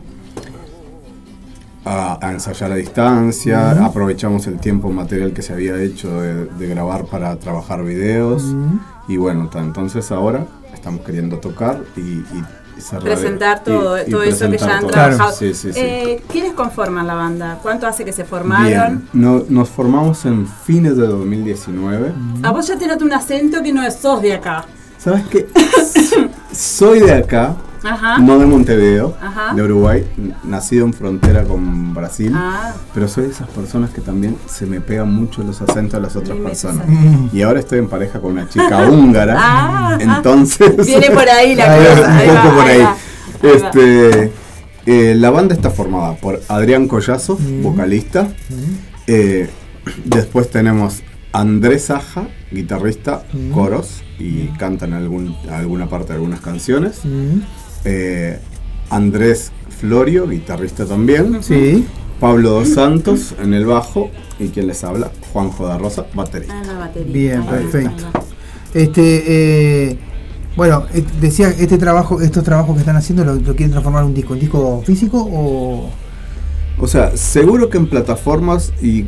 a, 1.85 2.19
a 2.27 2.33
ensayar 2.33 2.73
a 2.73 2.75
distancia, 2.75 3.85
aprovechamos 3.85 4.47
el 4.47 4.59
tiempo 4.59 4.91
material 4.91 5.33
que 5.33 5.41
se 5.43 5.55
había 5.55 5.81
hecho 5.81 6.21
de, 6.21 6.45
de 6.45 6.67
grabar 6.69 7.07
para 7.07 7.37
trabajar 7.37 7.83
videos 7.83 8.45
y 9.09 9.17
bueno, 9.17 9.49
entonces 9.55 10.11
ahora 10.13 10.47
estamos 10.75 11.01
queriendo 11.01 11.39
tocar 11.39 11.83
y, 11.97 12.01
y 12.01 12.45
Presentar 13.03 13.63
y- 13.63 13.65
todo, 13.65 13.99
y 14.07 14.11
todo 14.11 14.23
eso 14.23 14.51
que 14.51 14.59
ya 14.59 14.75
han 14.77 14.81
todo. 14.83 14.91
trabajado. 14.91 15.33
Sí, 15.33 15.55
sí, 15.55 15.73
sí. 15.73 15.81
Eh, 15.81 16.23
¿Quiénes 16.31 16.53
conforman 16.55 17.07
la 17.07 17.15
banda? 17.15 17.59
¿Cuánto 17.63 17.87
hace 17.87 18.05
que 18.05 18.13
se 18.13 18.25
formaron? 18.25 18.67
Bien, 18.67 19.09
no- 19.13 19.45
nos 19.49 19.69
formamos 19.69 20.25
en 20.25 20.47
fines 20.47 20.97
de 20.97 21.07
2019. 21.07 22.13
A 22.43 22.51
vos 22.53 22.67
ya 22.67 22.77
te 22.79 22.87
noto 22.87 23.05
un 23.05 23.13
acento 23.13 23.63
que 23.63 23.73
no 23.73 23.89
sos 23.91 24.23
de 24.23 24.35
acá. 24.35 24.65
¿Sabes 24.99 25.23
qué? 25.31 25.47
Soy 26.59 26.99
de 26.99 27.15
acá, 27.15 27.55
Ajá. 27.85 28.19
no 28.19 28.37
de 28.41 28.47
Montevideo, 28.47 29.15
Ajá. 29.23 29.55
de 29.55 29.63
Uruguay, 29.63 30.05
nacido 30.43 30.87
en 30.87 30.93
frontera 30.93 31.45
con 31.45 31.95
Brasil, 31.95 32.33
Ah. 32.35 32.73
pero 32.93 33.07
soy 33.07 33.27
de 33.27 33.31
esas 33.31 33.49
personas 33.51 33.91
que 33.91 34.01
también 34.01 34.37
se 34.47 34.67
me 34.67 34.81
pegan 34.81 35.13
mucho 35.15 35.45
los 35.45 35.61
acentos 35.63 35.93
de 35.93 36.01
las 36.01 36.17
otras 36.17 36.37
Dime 36.37 36.49
personas. 36.49 36.85
esa. 36.89 37.37
Y 37.37 37.43
ahora 37.43 37.61
estoy 37.61 37.79
en 37.79 37.89
pareja 37.89 38.19
con 38.21 38.33
una 38.33 38.49
chica 38.49 38.77
húngara, 38.91 39.37
Ah, 39.39 39.99
entonces... 40.01 40.85
Viene 40.85 41.11
por 41.13 41.29
ahí 41.29 41.55
la 41.55 41.67
cosa, 41.77 42.01
Un 42.09 42.11
ahí 42.11 42.29
va, 42.29 42.43
poco 42.43 42.55
por 42.57 42.65
ahí. 42.67 42.89
Este, 43.41 44.33
eh, 44.87 45.15
la 45.15 45.31
banda 45.31 45.55
está 45.55 45.71
formada 45.71 46.17
por 46.17 46.41
Adrián 46.49 46.89
Collazo, 46.89 47.39
vocalista. 47.63 48.27
Eh, 49.07 49.49
después 50.05 50.51
tenemos 50.51 51.03
Andrés 51.33 51.85
Saja, 51.87 52.29
guitarrista, 52.51 53.25
Mm. 53.33 53.51
coros 53.53 54.03
y 54.19 54.47
canta 54.59 54.87
en 54.87 54.95
algún, 54.95 55.37
alguna 55.51 55.89
parte 55.89 56.09
de 56.09 56.15
algunas 56.15 56.41
canciones. 56.41 57.01
Mm. 57.05 57.41
Eh, 57.85 58.39
Andrés 58.91 59.53
Florio, 59.81 60.27
guitarrista 60.29 60.87
también. 60.87 61.43
Sí. 61.43 61.87
Pablo 62.21 62.51
Dos 62.51 62.71
Santos 62.71 63.35
en 63.41 63.55
el 63.55 63.65
bajo 63.67 64.11
y 64.41 64.49
quien 64.49 64.67
les 64.67 64.83
habla, 64.83 65.11
Juanjo 65.33 65.67
da 65.67 65.79
Rosa, 65.79 66.07
batería. 66.15 66.49
Ah, 66.53 66.63
la 66.67 66.79
batería. 66.79 67.13
Bien, 67.13 67.41
Ahí 67.43 67.65
está. 67.65 67.71
perfecto. 67.71 68.05
Este, 68.75 69.23
eh, 69.91 69.99
bueno, 70.57 70.85
eh, 70.93 71.05
decía, 71.21 71.49
este 71.51 71.79
trabajo, 71.79 72.21
estos 72.21 72.43
trabajos 72.43 72.75
que 72.75 72.81
están 72.81 72.97
haciendo, 72.97 73.25
¿lo, 73.25 73.35
lo 73.35 73.55
quieren 73.55 73.71
transformar 73.71 74.03
en 74.03 74.09
un 74.09 74.15
disco? 74.15 74.33
¿Un 74.33 74.41
disco 74.41 74.83
físico 74.85 75.29
o...? 75.31 75.91
O 76.81 76.87
sea, 76.87 77.17
seguro 77.17 77.69
que 77.71 77.77
en 77.79 77.89
plataformas 77.89 78.73
y 78.83 79.05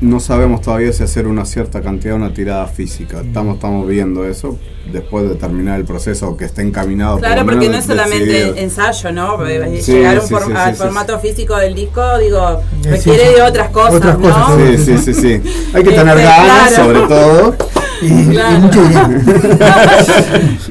no 0.00 0.20
sabemos 0.20 0.60
todavía 0.60 0.92
si 0.92 1.02
hacer 1.02 1.26
una 1.26 1.44
cierta 1.44 1.80
cantidad, 1.80 2.14
una 2.14 2.32
tirada 2.34 2.66
física. 2.66 3.20
Estamos, 3.20 3.56
estamos 3.56 3.86
viendo 3.88 4.26
eso 4.26 4.58
después 4.92 5.28
de 5.28 5.34
terminar 5.36 5.78
el 5.80 5.84
proceso 5.84 6.36
que 6.36 6.44
esté 6.44 6.62
encaminado. 6.62 7.16
por 7.18 7.26
Claro, 7.26 7.44
porque 7.44 7.68
no 7.68 7.76
es 7.76 7.84
solamente 7.86 8.26
decidido. 8.26 8.56
ensayo, 8.56 9.12
¿no? 9.12 9.38
Sí, 9.80 9.92
Llegar 9.92 10.16
a 10.16 10.20
un 10.20 10.26
sí, 10.28 10.34
form- 10.34 10.46
sí, 10.46 10.52
al 10.54 10.70
sí, 10.70 10.76
sí, 10.76 10.82
formato 10.82 11.18
físico 11.18 11.56
del 11.56 11.74
disco, 11.74 12.18
digo, 12.18 12.60
requiere 12.82 13.28
sí. 13.28 13.34
de 13.34 13.42
otras 13.42 13.70
cosas, 13.70 13.94
Otras 13.94 14.18
¿no? 14.18 14.28
cosas, 14.28 14.56
Sí, 14.56 14.78
sí, 14.78 14.98
sí, 14.98 15.14
sí. 15.14 15.42
Hay 15.74 15.82
que 15.82 15.90
Este, 15.90 16.00
tener 16.00 16.16
ganas, 16.18 16.72
claro. 16.74 16.84
sobre 16.84 17.00
todo. 17.08 17.56
Y, 18.02 18.26
Claro. 18.26 18.70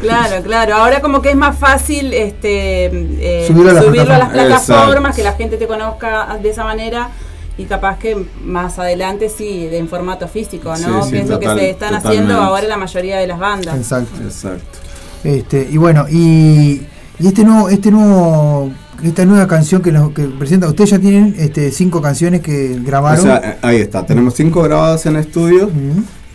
Claro, 0.02 0.44
claro. 0.44 0.76
Ahora 0.76 1.02
como 1.02 1.22
que 1.22 1.32
es 1.32 1.36
más 1.36 1.58
fácil 1.58 2.14
este, 2.14 2.86
eh, 2.86 3.46
Subirlo 3.48 3.72
a 3.72 3.74
las 3.74 3.84
subirlo 3.86 4.14
a 4.14 4.18
las 4.18 4.30
plataformas. 4.30 4.66
plataformas, 4.66 4.98
Exacto. 4.98 5.16
que 5.18 5.24
la 5.24 5.32
gente 5.34 5.58
te 5.58 5.68
conozca 5.68 6.38
de 6.42 6.50
esa 6.50 6.64
manera 6.64 7.10
y 7.58 7.66
capaz 7.66 7.98
que 8.00 8.26
más 8.44 8.80
adelante 8.80 9.30
sí, 9.30 9.68
de 9.68 9.78
en 9.78 9.88
formato 9.88 10.28
físico, 10.28 10.74
¿no? 10.78 11.04
Sí, 11.04 11.10
sí, 11.10 11.12
que 11.16 11.20
es 11.22 11.30
lo 11.30 11.40
que 11.40 11.48
se 11.48 11.70
están 11.70 11.90
totalmente. 11.94 12.08
haciendo 12.08 12.42
ahora 12.42 12.68
la 12.68 12.78
mayoría 12.78 13.18
de 13.18 13.28
las 13.28 13.40
bandas. 13.40 13.76
Exacto. 13.78 14.22
Exacto. 14.24 14.80
Este, 15.24 15.68
y 15.72 15.78
bueno, 15.78 16.06
y, 16.10 16.82
y 17.20 17.28
este 17.28 17.44
nuevo, 17.44 17.70
este 17.70 17.92
nuevo, 17.92 18.72
esta 19.04 19.26
nueva 19.26 19.48
canción 19.48 19.82
que, 19.82 19.92
nos, 19.92 20.12
que 20.12 20.24
presenta, 20.24 20.68
ustedes 20.68 20.92
ya 20.92 21.00
tienen 21.00 21.36
este, 21.38 21.72
cinco 21.72 22.02
canciones 22.02 22.42
que 22.42 22.78
O 22.80 22.84
grabaron. 22.86 23.24
sea, 23.24 23.38
eh, 23.38 23.58
ahí 23.62 23.78
está. 23.78 24.06
Tenemos 24.06 24.36
cinco 24.36 24.62
grabadas 24.62 25.06
en 25.06 25.16
estudio 25.16 25.72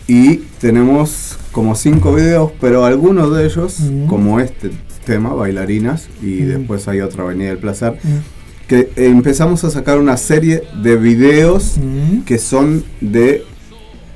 y 0.07 0.37
tenemos 0.59 1.37
como 1.51 1.75
cinco 1.75 2.13
videos, 2.13 2.51
pero 2.59 2.83
algunos 2.85 3.33
de 3.35 3.45
ellos, 3.45 3.77
como 4.09 4.39
este 4.39 4.71
tema, 5.05 5.33
Bailarinas, 5.33 6.07
y 6.21 6.41
después 6.41 6.87
hay 6.87 7.01
otra 7.01 7.23
Avenida 7.23 7.49
del 7.49 7.57
Placer, 7.59 7.97
que 8.71 8.79
eh, 8.95 9.07
empezamos 9.07 9.65
a 9.65 9.69
sacar 9.69 9.99
una 9.99 10.15
serie 10.15 10.63
de 10.81 10.95
videos 10.95 11.75
mm, 11.77 12.21
que 12.21 12.37
son 12.37 12.85
de 13.01 13.43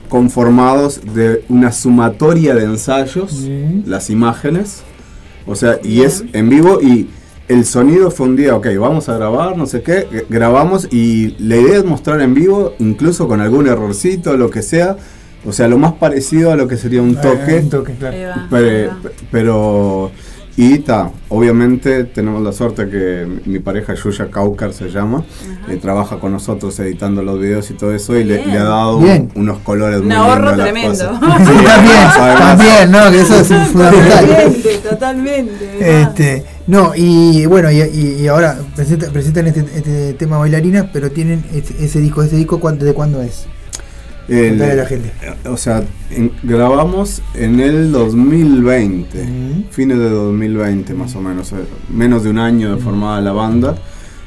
conformados 0.08 1.01
de 1.14 1.43
una 1.49 1.74
sumatoria 1.74 2.56
de 2.56 2.64
ensayos, 2.64 3.34
mm. 3.49 3.82
las 3.86 4.10
imágenes, 4.10 4.84
o 5.45 5.56
sea, 5.56 5.78
y 5.84 6.03
es 6.03 6.24
en 6.32 6.47
vivo 6.47 6.80
y 6.82 7.10
el 7.49 7.66
sonido 7.66 8.12
fue 8.12 8.28
un 8.28 8.38
día, 8.38 8.56
ok, 8.56 8.68
vamos 8.80 9.10
a 9.10 9.18
grabar, 9.18 9.58
no 9.58 9.66
sé 9.66 9.82
qué, 9.82 10.08
g- 10.10 10.24
grabamos 10.30 10.88
y 10.89 11.36
la 11.38 11.58
idea 11.58 11.80
es 11.80 11.84
mostrar 11.86 12.22
en 12.22 12.34
vivo, 12.34 12.76
incluso 12.80 13.28
con 13.28 13.41
algún 13.41 13.68
errorcito, 13.68 14.38
lo 14.38 14.49
que 14.49 14.62
sea, 14.62 14.95
o 15.45 15.51
sea, 15.51 15.68
lo 15.68 15.78
más 15.78 15.93
parecido 15.95 16.53
a 16.53 16.56
lo 16.56 16.70
que 16.70 16.78
sería 16.78 17.01
un 17.01 17.16
toque, 17.18 17.58
un 17.58 17.70
claro. 17.99 18.18
Va. 18.89 19.12
pero 19.32 20.12
y 20.58 20.80
ta, 20.80 21.12
obviamente 21.28 22.06
tenemos 22.06 22.41
la 22.41 22.53
suerte 22.53 22.88
que 22.89 23.28
mi 23.45 23.60
pareja 23.60 23.93
Yuya 23.93 24.30
Caucar 24.32 24.72
se 24.72 24.89
llama, 24.89 25.24
eh, 25.70 25.76
trabaja 25.82 26.18
con 26.20 26.32
nosotros 26.32 26.80
editando 26.80 27.22
los 27.24 27.39
videos 27.39 27.70
y 27.72 27.74
todo 27.74 27.93
eso 27.93 28.18
y 28.18 28.24
le, 28.24 28.41
ha 28.58 28.64
dado 28.64 29.01
unos 29.36 29.60
colores 29.60 29.99
Un 29.99 30.06
muy 30.08 30.16
ahorro 30.16 30.51
lindos 30.51 30.53
a 30.53 30.58
las 30.58 30.72
tremendo. 30.72 31.10
cosas. 31.10 31.22
Sí, 31.45 31.66
También, 31.66 32.39
también, 32.39 32.91
¿no? 32.91 33.12
Que 33.12 33.22
eso 33.22 33.39
es 33.39 33.47
fundamental. 33.70 34.26
Totalmente, 34.26 34.78
totalmente. 34.89 36.01
Este, 36.01 36.45
no, 36.68 36.93
y 36.95 37.45
bueno, 37.47 37.70
y, 37.72 37.82
y- 37.82 38.18
y 38.22 38.28
ahora 38.28 38.58
presenta- 38.76 39.12
presentan 39.12 39.47
este, 39.47 39.60
este 39.76 40.14
tema 40.14 40.38
bailarinas, 40.38 40.86
pero 40.93 41.12
tienen 41.12 41.43
este- 41.53 41.84
ese 41.84 41.99
disco, 41.99 42.24
ese 42.24 42.38
disco 42.38 42.60
¿cuándo- 42.60 42.86
¿de 42.86 42.93
cuándo 42.93 43.22
es? 43.22 43.45
El- 44.28 44.61
a 44.61 44.73
la 44.76 44.86
gente. 44.86 45.11
O 45.49 45.57
sea, 45.57 45.84
en- 46.11 46.32
grabamos 46.43 47.21
en 47.36 47.59
el 47.59 47.91
2020, 47.91 49.23
Mm. 49.23 49.63
fines 49.71 49.97
de 49.99 50.09
2020 50.09 50.93
más 50.93 51.15
o 51.15 51.21
menos, 51.21 51.51
eh, 51.51 51.55
menos 51.93 52.23
de 52.23 52.30
un 52.32 52.39
año 52.39 52.76
de 52.76 52.82
formada 52.82 53.21
la 53.21 53.32
banda, 53.34 53.76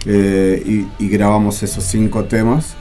eh, 0.07 0.62
y, 0.99 1.05
y 1.05 1.09
grabamos 1.09 1.62
esos 1.62 1.84
cinco 1.84 2.24
temas, 2.24 2.74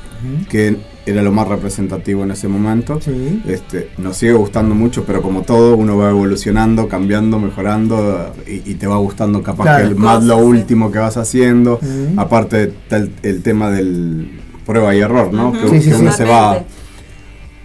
que 0.50 0.78
era 1.06 1.22
lo 1.22 1.32
más 1.32 1.48
representativo 1.48 2.24
en 2.24 2.32
ese 2.32 2.48
momento. 2.48 3.00
Sí. 3.02 3.42
Este, 3.48 3.90
nos 3.98 4.18
sigue 4.18 4.34
gustando 4.34 4.76
mucho, 4.76 5.04
pero 5.06 5.22
como 5.22 5.42
todo, 5.44 5.76
uno 5.78 5.96
va 5.98 6.10
evolucionando, 6.10 6.88
cambiando, 6.90 7.40
mejorando, 7.40 8.34
y, 8.48 8.72
y 8.72 8.76
te 8.76 8.88
va 8.88 8.98
gustando 8.98 9.42
capaz 9.42 9.64
Claro. 9.64 9.84
que 9.86 9.90
el, 9.92 9.96
más 9.96 10.24
lo 10.24 10.38
último 10.38 10.92
que 10.92 11.00
vas 11.00 11.16
haciendo. 11.18 11.80
Aparte 12.18 12.64
está 12.64 12.98
el, 12.98 13.12
el 13.24 13.42
tema 13.42 13.70
del 13.70 14.32
prueba 14.66 14.94
y 14.96 15.00
error, 15.00 15.32
¿no? 15.32 15.54
Que, 15.54 15.70
Sí, 15.70 15.80
sí, 15.82 15.90
que 15.90 15.96
sí. 15.96 16.02
uno 16.02 16.12
se 16.12 16.26
va... 16.26 16.64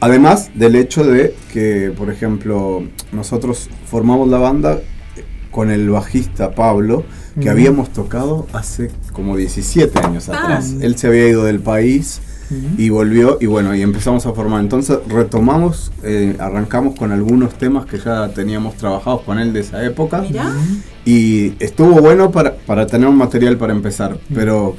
Además 0.03 0.51
del 0.55 0.77
hecho 0.77 1.05
de 1.05 1.35
que, 1.53 1.93
por 1.97 2.11
ejemplo, 2.11 2.83
nosotros 3.13 3.71
formamos 3.87 4.29
la 4.29 4.39
banda 4.39 4.81
con 5.51 5.71
el 5.71 5.89
bajista 5.91 6.55
Pablo, 6.55 7.05
que 7.41 7.49
habíamos 7.49 7.91
tocado 7.93 8.47
hace 8.53 8.91
como 9.13 9.37
17 9.37 9.99
años 10.01 10.29
Ah. 10.29 10.39
atrás. 10.43 10.75
Él 10.81 10.97
se 10.97 11.07
había 11.07 11.29
ido 11.29 11.45
del 11.45 11.61
país 11.61 12.21
y 12.77 12.91
volvió 12.91 13.39
y 13.41 13.47
bueno, 13.47 13.75
y 13.75 13.81
empezamos 13.81 14.27
a 14.27 14.33
formar. 14.33 14.61
Entonces 14.61 14.99
retomamos, 15.09 15.91
eh, 16.03 16.37
arrancamos 16.39 16.99
con 16.99 17.11
algunos 17.13 17.55
temas 17.55 17.87
que 17.87 17.99
ya 17.99 18.29
teníamos 18.35 18.77
trabajados 18.77 19.23
con 19.23 19.39
él 19.39 19.53
de 19.55 19.61
esa 19.61 19.83
época. 19.85 20.23
Mirá. 20.23 20.53
Y 21.07 21.55
estuvo 21.65 22.01
bueno 22.01 22.31
para, 22.31 22.55
para 22.57 22.87
tener 22.87 23.09
un 23.09 23.17
material 23.17 23.57
para 23.57 23.73
empezar, 23.73 24.19
pero 24.35 24.77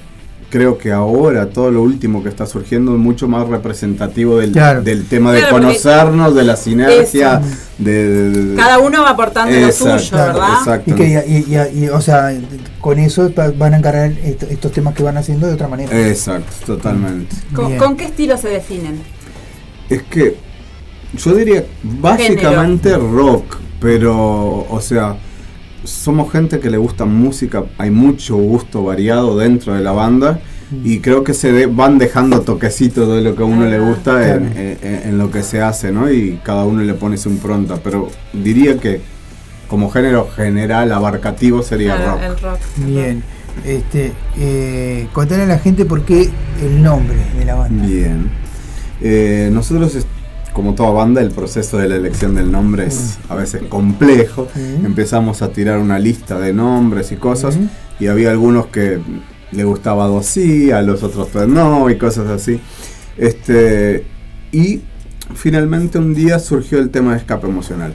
creo 0.54 0.78
que 0.78 0.92
ahora 0.92 1.50
todo 1.50 1.72
lo 1.72 1.82
último 1.82 2.22
que 2.22 2.30
está 2.30 2.46
surgiendo 2.46 2.92
es 2.94 3.00
mucho 3.00 3.28
más 3.28 3.48
representativo 3.48 4.38
del, 4.38 4.52
Claro. 4.52 4.84
del 4.84 5.08
tema 5.08 5.34
de 5.34 5.40
Claro, 5.40 5.56
conocernos, 5.56 6.36
de 6.36 6.44
la 6.44 6.56
sinergia, 6.56 7.42
de, 7.80 8.08
de- 8.08 8.30
de- 8.50 8.56
Cada 8.56 8.78
uno 8.78 9.02
va 9.02 9.10
aportando 9.10 9.52
Exacto, 9.56 9.94
lo 9.96 10.00
suyo, 10.00 10.18
¿verdad? 10.18 10.48
exacto. 10.60 10.92
Y 10.92 10.94
que, 10.94 11.06
y, 11.28 11.56
y- 11.56 11.86
y, 11.86 11.90
o 11.90 12.00
sea, 12.00 12.32
con 12.80 13.00
eso 13.00 13.32
van 13.58 13.74
a 13.74 13.78
encargar 13.78 14.12
est- 14.24 14.44
estos 14.44 14.72
temas 14.72 14.94
que 14.94 15.02
van 15.02 15.18
haciendo 15.18 15.48
de 15.48 15.54
otra 15.54 15.68
manera. 15.68 16.08
Exacto, 16.08 16.54
totalmente. 16.68 17.36
¿Con, 17.56 17.70
Bien. 17.70 17.80
con 17.80 17.98
qué 17.98 18.06
estilo 18.06 18.38
se 18.38 18.50
definen? 18.50 19.02
Es 19.90 20.04
que 20.04 20.36
yo 21.18 21.34
diría 21.34 21.64
básicamente 21.82 22.96
rock, 22.96 23.56
pero 23.82 24.68
o 24.70 24.80
sea, 24.82 25.16
somos 25.84 26.32
gente 26.32 26.60
que 26.60 26.70
le 26.70 26.78
gusta 26.78 27.06
música, 27.06 27.64
hay 27.78 27.92
mucho 27.92 28.36
gusto 28.38 28.84
variado 28.84 29.38
dentro 29.38 29.74
de 29.74 29.82
la 29.82 29.92
banda 29.92 30.40
y 30.84 31.00
creo 31.00 31.24
que 31.24 31.34
se 31.34 31.52
de- 31.52 31.68
van 31.68 31.98
dejando 32.00 32.42
toquecitos 32.42 33.08
de 33.16 33.22
lo 33.22 33.36
que 33.36 33.44
a 33.44 33.46
uno 33.46 33.66
le 33.68 33.80
gusta 33.80 34.34
en, 34.36 34.52
en- 34.58 34.78
en 35.10 35.18
lo 35.18 35.30
que 35.30 35.44
se 35.44 35.62
hace, 35.62 35.92
¿no? 35.92 36.12
Y 36.12 36.40
cada 36.44 36.64
uno 36.66 36.82
le 36.82 36.94
pone 36.96 37.18
su 37.18 37.30
impronta, 37.30 37.78
pero 37.84 38.10
diría 38.34 38.78
que 38.80 39.02
como 39.68 39.90
género 39.92 40.28
general 40.36 40.92
abarcativo 40.92 41.62
sería 41.64 41.96
Claro, 41.98 42.12
rock. 42.14 42.22
el 42.24 42.40
rock. 42.40 42.60
Bien. 42.88 43.24
Este, 43.66 44.12
eh, 44.40 45.08
contale 45.14 45.44
a 45.44 45.46
la 45.48 45.60
gente 45.60 45.86
por 45.86 46.04
qué 46.06 46.30
el 46.62 46.82
nombre 46.82 47.18
de 47.38 47.46
la 47.46 47.56
banda. 47.56 47.86
Bien. 47.86 48.32
Eh, 49.02 49.50
nosotros, 49.52 49.96
como 50.54 50.76
toda 50.76 50.92
banda, 50.92 51.22
el 51.22 51.32
proceso 51.32 51.78
de 51.78 51.90
la 51.90 51.96
elección 51.96 52.36
del 52.36 52.52
nombre 52.52 52.86
es 52.86 53.18
a 53.30 53.36
veces 53.36 53.64
complejo. 53.70 54.48
Mm. 54.56 54.86
Empezamos 54.86 55.42
a 55.42 55.50
tirar 55.52 55.80
una 55.80 56.00
lista 56.00 56.40
de 56.40 56.54
nombres 56.54 57.12
y 57.12 57.16
cosas 57.16 57.58
Mm. 57.58 57.68
y 58.00 58.08
había 58.08 58.32
algunos 58.32 58.68
que 58.68 59.00
le 59.52 59.64
gustaba 59.64 60.08
dos 60.08 60.26
sí, 60.26 60.72
a 60.72 60.82
los 60.82 61.04
otros 61.04 61.30
tres 61.30 61.48
no 61.48 61.90
y 61.90 61.98
cosas 61.98 62.28
así. 62.30 62.60
Este, 63.18 64.06
y 64.52 64.82
finalmente 65.36 65.98
un 66.00 66.14
día 66.14 66.40
surgió 66.40 66.80
el 66.80 66.90
tema 66.90 67.12
de 67.12 67.18
escape 67.20 67.48
emocional. 67.48 67.94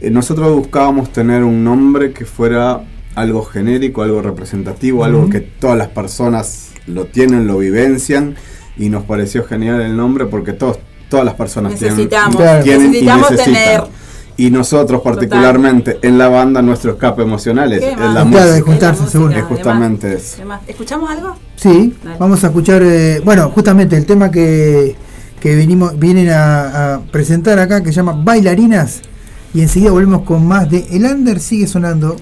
Eh, 0.00 0.10
nosotros 0.10 0.54
buscábamos 0.54 1.12
tener 1.12 1.44
un 1.44 1.62
nombre 1.64 2.12
que 2.12 2.24
fuera 2.24 2.82
algo 3.14 3.42
genérico, 3.44 4.02
algo 4.02 4.22
representativo, 4.22 5.04
algo 5.04 5.28
que 5.28 5.40
todas 5.40 5.76
las 5.76 5.88
personas 5.88 6.70
lo 6.86 7.06
tienen, 7.06 7.46
lo 7.46 7.58
vivencian 7.58 8.36
y 8.78 8.88
nos 8.88 9.04
pareció 9.04 9.44
genial 9.44 9.80
el 9.82 9.96
nombre 9.96 10.26
porque 10.26 10.52
todos, 10.52 10.78
todas 11.10 11.26
las 11.26 11.34
personas 11.34 11.74
tienen- 11.74 11.96
Necesitamos, 11.96 12.36
tienen, 12.62 12.80
y 12.86 12.88
necesitamos 12.88 13.30
necesitan. 13.32 13.54
tener- 13.64 14.00
Y 14.36 14.50
nosotros 14.50 15.02
particularmente 15.02 15.98
en 16.00 16.16
la 16.16 16.28
banda 16.28 16.62
nuestro 16.62 16.92
escape 16.92 17.20
emocional 17.22 17.70
es, 17.74 17.82
la 17.82 17.94
Claro, 17.94 18.24
de 18.24 18.24
música. 18.24 18.62
juntarse, 18.70 19.06
seguro. 19.08 19.32
Es 19.36 19.44
justamente 19.44 20.14
eso. 20.14 20.36
¿Qué 20.38 20.44
más? 20.46 20.60
¿Escuchamos 20.66 21.10
algo? 21.10 21.36
Sí, 21.56 21.94
Dale. 22.02 22.16
vamos 22.18 22.42
a 22.42 22.46
escuchar, 22.46 22.80
eh, 22.82 23.20
bueno, 23.22 23.50
justamente 23.50 23.98
el 23.98 24.06
tema 24.06 24.30
que, 24.30 24.96
que 25.40 25.54
venimos, 25.56 25.98
vienen 25.98 26.30
a, 26.30 26.94
a 26.94 27.00
presentar 27.00 27.58
acá, 27.58 27.82
que 27.82 27.90
se 27.90 27.96
llama 27.96 28.12
Bailarinas, 28.16 29.02
y 29.52 29.60
enseguida 29.60 29.90
volvemos 29.90 30.22
con 30.22 30.46
más 30.46 30.70
de 30.70 30.86
El 30.90 31.04
Under 31.04 31.38
sigue 31.38 31.66
sonando. 31.66 32.16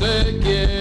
No 0.00 0.77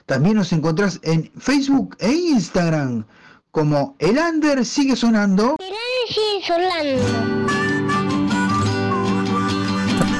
También 0.06 0.36
nos 0.36 0.52
encontrás 0.52 1.00
en 1.02 1.30
Facebook 1.38 1.96
e 2.00 2.10
Instagram 2.10 3.04
como 3.50 3.96
El 3.98 4.18
Under 4.18 4.64
sigue 4.64 4.94
sonando. 4.96 5.56
sigue 6.08 6.46
sonando. 6.46 7.02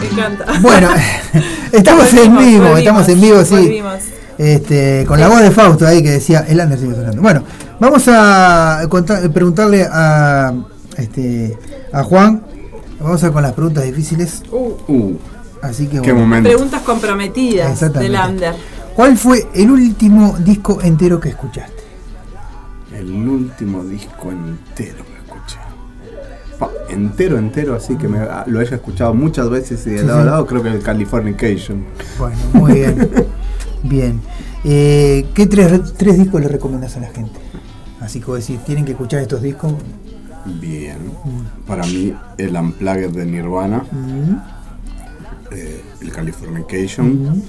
Me 0.01 0.07
encanta. 0.07 0.45
Bueno, 0.61 0.91
estamos 1.73 2.13
en 2.15 2.37
vivo, 2.37 2.69
volvimos, 2.69 2.79
estamos 2.79 3.09
en 3.09 3.21
vivo, 3.21 3.45
sí. 3.45 3.55
volvimos. 3.55 4.03
Este, 4.39 5.05
con 5.07 5.19
la 5.19 5.29
voz 5.29 5.41
de 5.43 5.51
Fausto 5.51 5.85
ahí 5.87 6.01
que 6.03 6.11
decía, 6.13 6.45
el 6.49 6.61
Under 6.61 6.79
sigue 6.79 6.95
sonando. 6.95 7.21
Bueno, 7.21 7.43
vamos 7.81 8.05
a 8.07 8.83
contar- 8.89 9.29
preguntarle 9.33 9.87
a, 9.91 10.55
este, 10.97 11.59
a 11.93 12.05
Juan, 12.05 12.43
vamos 13.01 13.23
a 13.25 13.33
con 13.33 13.43
las 13.43 13.53
preguntas 13.53 13.85
difíciles. 13.85 14.43
Uh, 14.53 15.15
Así 15.61 15.87
que 15.89 16.01
qué 16.01 16.13
bueno. 16.13 16.21
momento. 16.21 16.49
Preguntas 16.49 16.83
comprometidas 16.83 17.81
del 17.93 18.15
Under. 18.15 18.55
¿Cuál 18.95 19.17
fue 19.19 19.49
el 19.55 19.71
último 19.71 20.37
disco 20.39 20.81
entero 20.83 21.19
que 21.19 21.31
escuchaste? 21.31 21.83
El 22.97 23.11
último 23.11 23.83
disco 23.85 24.31
entero 24.31 25.05
que 25.05 25.17
escuché. 25.25 25.59
Pa, 26.61 26.71
entero, 26.89 27.39
entero, 27.39 27.75
así 27.75 27.97
que 27.97 28.07
me, 28.09 28.19
ah, 28.21 28.45
lo 28.47 28.61
haya 28.61 28.77
escuchado 28.77 29.15
muchas 29.15 29.51
veces 29.51 29.85
y 29.87 29.91
de 29.91 30.01
Sí, 30.01 30.07
lado 30.07 30.21
a 30.21 30.25
lado, 30.25 30.47
creo 30.47 30.63
que 30.63 30.69
el 30.69 30.83
Californication. 30.83 31.85
Bueno, 32.19 32.37
muy 32.53 32.73
bien. 32.75 33.09
bien. 33.83 34.21
Eh, 34.65 35.27
¿Qué 35.35 35.47
tres, 35.47 35.95
tres 35.97 36.19
discos 36.19 36.41
le 36.41 36.49
recomiendas 36.49 36.97
a 36.97 37.01
la 37.01 37.09
gente? 37.09 37.39
Así 38.01 38.21
que 38.21 38.33
decís, 38.33 38.65
tienen 38.65 38.85
que 38.85 38.93
escuchar 38.93 39.21
estos 39.21 39.43
discos. 39.43 39.75
Bien. 40.45 40.99
Para 41.67 41.85
mí, 41.85 42.15
el 42.39 42.57
Unplugged 42.57 43.11
de 43.11 43.27
Nirvana, 43.27 43.85
Mm, 43.91 44.37
eh, 45.53 45.83
el 46.01 46.13
Californication 46.13 47.33
mm. 47.33 47.43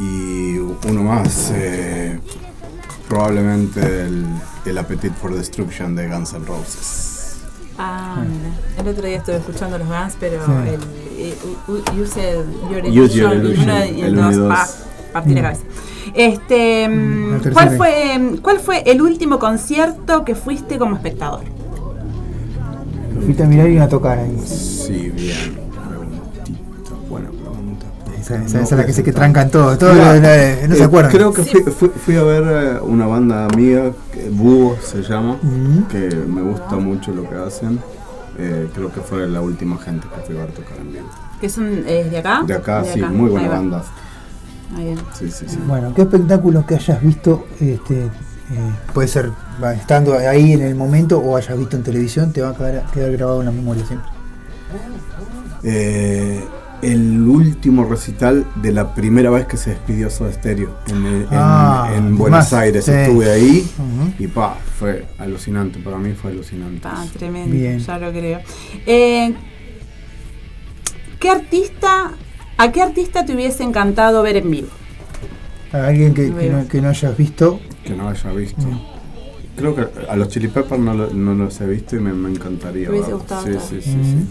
y 0.00 0.58
uno 0.58 1.02
más, 1.02 1.50
eh, 1.54 2.18
probablemente 3.08 3.80
el, 4.06 4.26
el 4.66 4.78
Appetite 4.78 5.14
for 5.20 5.34
Destruction 5.34 5.94
de 5.96 6.08
Guns 6.08 6.32
N' 6.34 6.44
Roses. 6.44 7.10
Ah, 7.78 8.22
mira. 8.24 8.54
El 8.80 8.88
otro 8.88 9.06
día 9.06 9.16
estuve 9.18 9.36
escuchando 9.38 9.78
los 9.78 9.88
Guns, 9.88 10.16
pero 10.20 10.44
Sí. 10.44 10.52
el, 10.68 11.34
u- 11.68 11.72
u- 11.72 12.02
Use 12.02 12.20
Your 12.70 12.84
Use 12.84 12.88
Illusion, 13.18 13.46
uno 13.46 13.84
y 13.86 14.00
el 14.02 14.06
el 14.06 14.14
dos, 14.16 14.74
dos. 15.14 15.20
pa, 15.20 15.20
partí 15.20 15.34
la 15.34 15.40
Mm. 15.40 15.44
cabeza. 15.44 15.62
Este, 16.14 16.88
mm. 16.88 17.52
¿cuál 17.52 17.76
fue, 17.76 18.38
¿Cuál 18.42 18.58
fue 18.60 18.82
el 18.86 19.00
último 19.02 19.38
concierto 19.38 20.24
que 20.24 20.34
fuiste 20.34 20.78
como 20.78 20.96
espectador? 20.96 21.40
Lo 23.14 23.20
fuiste 23.22 23.42
a 23.42 23.46
mirar 23.46 23.68
y 23.70 23.78
a 23.78 23.88
tocar 23.88 24.18
ahí. 24.18 24.36
Sí, 24.44 25.10
bien. 25.14 25.64
Preguntita, 25.88 26.90
buena 27.08 27.30
pregunta. 27.30 27.86
Esa, 28.20 28.36
esa- 28.36 28.60
esa 28.60 28.74
es 28.74 28.80
la 28.80 28.86
que 28.86 28.92
se 28.92 29.02
que 29.02 29.12
trancan 29.12 29.50
todo. 29.50 29.76
todo 29.78 29.92
Mirá, 29.94 30.14
lo- 30.14 30.20
lo- 30.20 30.68
no 30.68 30.74
se 30.74 30.80
eh, 30.82 30.84
acuerdan. 30.84 31.12
Creo 31.12 31.32
que 31.32 31.42
fui, 31.42 31.62
fui- 31.62 31.88
fui 31.90 32.16
a 32.16 32.22
ver 32.22 32.44
eh, 32.46 32.80
una 32.82 33.06
banda 33.06 33.46
amiga, 33.46 33.92
Búho 34.30 34.76
se 34.82 35.02
llama, 35.02 35.36
Mm. 35.42 35.82
que 35.90 35.98
me 36.26 36.42
gusta 36.42 36.76
mucho 36.76 37.12
lo 37.12 37.28
que 37.28 37.36
hacen. 37.36 37.78
Eh, 38.38 38.68
creo 38.74 38.92
que 38.92 39.00
fue 39.00 39.28
la 39.28 39.40
última 39.40 39.76
gente 39.78 40.08
que 40.08 40.20
fui 40.26 40.36
a 40.36 40.40
ver 40.40 40.52
tocar 40.52 40.76
en 40.80 40.92
vivo. 40.92 41.06
¿Que 41.40 41.48
son 41.48 41.84
eh, 41.86 42.08
de 42.10 42.18
acá? 42.18 42.42
De 42.46 42.54
acá, 42.54 42.82
sí, 42.84 43.00
muy 43.02 43.30
buena 43.30 43.48
banda. 43.48 43.84
Ahí 44.76 44.84
bien. 44.84 44.98
Sí, 45.12 45.30
sí, 45.30 45.44
sí. 45.48 45.58
Bueno, 45.66 45.92
¿qué 45.94 46.02
espectáculo 46.02 46.64
que 46.66 46.74
hayas 46.76 47.02
visto? 47.02 47.46
Este, 47.60 48.04
eh, 48.04 48.10
puede 48.92 49.08
ser 49.08 49.30
estando 49.76 50.14
ahí 50.18 50.52
en 50.52 50.62
el 50.62 50.74
momento 50.74 51.18
o 51.18 51.36
hayas 51.36 51.56
visto 51.58 51.76
en 51.76 51.82
televisión, 51.82 52.32
te 52.32 52.40
va 52.42 52.50
a 52.50 52.54
quedar, 52.56 52.84
quedar 52.92 53.12
grabado 53.12 53.40
en 53.40 53.46
la 53.46 53.52
memoria 53.52 53.84
siempre. 53.86 54.08
Eh, 55.62 56.44
el 56.82 57.22
último 57.26 57.84
recital 57.84 58.44
de 58.56 58.72
la 58.72 58.94
primera 58.94 59.30
vez 59.30 59.46
que 59.46 59.56
se 59.56 59.70
despidió 59.70 60.10
Soda 60.10 60.32
Stereo 60.32 60.76
en, 60.88 61.06
el- 61.06 61.26
Ah, 61.30 61.90
en 61.96 62.18
Buenos 62.18 62.40
más, 62.40 62.52
Aires. 62.52 62.84
sí. 62.84 62.90
Estuve 62.90 63.30
ahí 63.30 63.70
y 64.18 64.26
pa, 64.26 64.58
fue 64.78 65.06
alucinante. 65.18 65.78
Para 65.78 65.96
mí 65.96 66.12
fue 66.12 66.32
alucinante. 66.32 66.80
Ah, 66.84 67.06
tremendo, 67.16 67.54
Bien. 67.54 67.78
ya 67.78 67.98
lo 67.98 68.10
creo. 68.10 68.40
Eh, 68.84 69.34
¿Qué 71.18 71.30
artista, 71.30 72.10
a 72.58 72.72
qué 72.72 72.82
artista 72.82 73.24
te 73.24 73.34
hubiese 73.34 73.62
encantado 73.62 74.22
ver 74.22 74.36
en 74.36 74.50
vivo? 74.50 74.68
A 75.72 75.86
alguien 75.88 76.14
que, 76.14 76.28
no, 76.28 76.68
que 76.68 76.80
no 76.80 76.88
hayas 76.88 77.16
visto. 77.16 77.60
Que 77.84 77.94
no 77.94 78.08
haya 78.08 78.30
visto. 78.32 78.62
Creo 79.56 79.74
que 79.74 79.86
a 80.08 80.16
los 80.16 80.28
Chili 80.28 80.48
Peppers 80.48 80.80
no, 80.80 80.94
lo- 80.94 81.10
no 81.10 81.34
los 81.34 81.60
he 81.60 81.66
visto 81.66 81.96
y 81.96 82.00
me, 82.00 82.12
me 82.12 82.30
encantaría. 82.30 82.86
¿Te 82.86 82.90
hubiese 82.92 83.12
gustado 83.12 83.44
Sí, 83.46 83.52
sí, 83.68 83.80
sí, 83.82 83.90
Mm. 83.96 84.04
sí. 84.04 84.26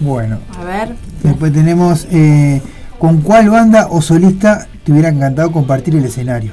Bueno, 0.00 0.38
A 0.58 0.64
ver. 0.64 0.96
después 1.22 1.52
tenemos 1.52 2.06
eh, 2.10 2.60
¿con 2.98 3.20
cuál 3.20 3.48
banda 3.50 3.86
o 3.90 4.02
solista 4.02 4.66
te 4.84 4.92
hubiera 4.92 5.08
encantado 5.08 5.52
compartir 5.52 5.94
el 5.96 6.04
escenario? 6.04 6.52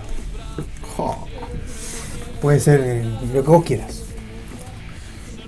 Puede 2.41 2.59
ser 2.59 2.81
eh, 2.83 3.03
lo 3.33 3.43
que 3.43 3.49
vos 3.49 3.63
quieras. 3.63 4.03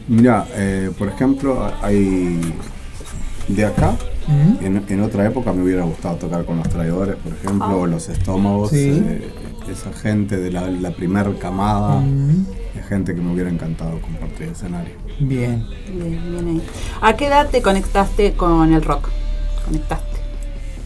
Mira, 0.07 0.45
eh, 0.53 0.91
por 0.97 1.07
ejemplo, 1.07 1.71
hay 1.81 2.39
de 3.47 3.65
acá, 3.65 3.95
En, 4.61 4.83
en 4.87 5.01
otra 5.01 5.25
época 5.25 5.51
me 5.51 5.63
hubiera 5.63 5.83
gustado 5.83 6.15
tocar 6.15 6.45
con 6.45 6.57
los 6.57 6.69
traidores, 6.69 7.15
por 7.17 7.33
ejemplo, 7.33 7.81
o 7.81 7.85
los 7.87 8.07
estómagos, 8.09 8.69
Sí. 8.69 9.03
eh, 9.05 9.29
esa 9.71 9.91
gente 9.93 10.37
de 10.37 10.51
la, 10.51 10.67
la 10.69 10.91
primer 10.91 11.37
camada, 11.39 11.99
Mm, 11.99 12.45
de 12.75 12.83
gente 12.87 13.13
que 13.15 13.21
me 13.21 13.33
hubiera 13.33 13.49
encantado 13.49 13.99
compartir 14.01 14.47
escenario. 14.49 14.93
Bien. 15.19 15.65
Bien, 15.93 16.21
bien 16.31 16.47
ahí. 16.47 16.61
¿A 17.01 17.15
qué 17.15 17.27
edad 17.27 17.49
te 17.49 17.61
conectaste 17.61 18.33
con 18.33 18.71
el 18.73 18.81
rock? 18.83 19.09
Conectaste. 19.65 20.17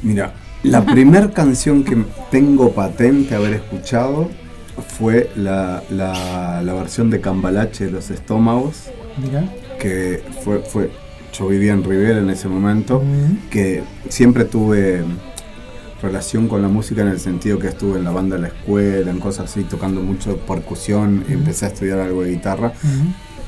Mira, 0.03 0.33
la 0.63 0.83
primer 0.85 1.31
canción 1.33 1.83
que 1.83 1.97
tengo 2.31 2.71
patente 2.71 3.35
haber 3.35 3.53
escuchado 3.53 4.29
fue 4.97 5.29
la, 5.35 5.81
la, 5.89 6.61
la 6.63 6.73
versión 6.73 7.09
de 7.09 7.19
Cambalache 7.21 7.85
de 7.85 7.91
los 7.91 8.09
estómagos, 8.11 8.89
Mira. 9.17 9.43
que 9.79 10.23
fue, 10.43 10.59
fue, 10.59 10.91
yo 11.33 11.47
vivía 11.47 11.73
en 11.73 11.83
Rivera 11.83 12.19
en 12.19 12.29
ese 12.29 12.47
momento, 12.47 13.03
que 13.49 13.83
siempre 14.09 14.45
tuve 14.45 15.03
relación 16.01 16.47
con 16.47 16.61
la 16.61 16.67
música 16.67 17.01
en 17.01 17.07
el 17.09 17.19
sentido 17.19 17.57
que 17.59 17.67
estuve 17.67 17.97
en 17.97 18.03
la 18.03 18.11
banda 18.11 18.35
de 18.35 18.43
la 18.43 18.47
escuela, 18.49 19.09
en 19.11 19.19
cosas 19.19 19.49
así, 19.51 19.63
tocando 19.63 20.01
mucho 20.01 20.37
percusión, 20.37 21.23
empecé 21.29 21.65
a 21.65 21.67
estudiar 21.69 21.99
algo 21.99 22.23
de 22.23 22.31
guitarra. 22.31 22.73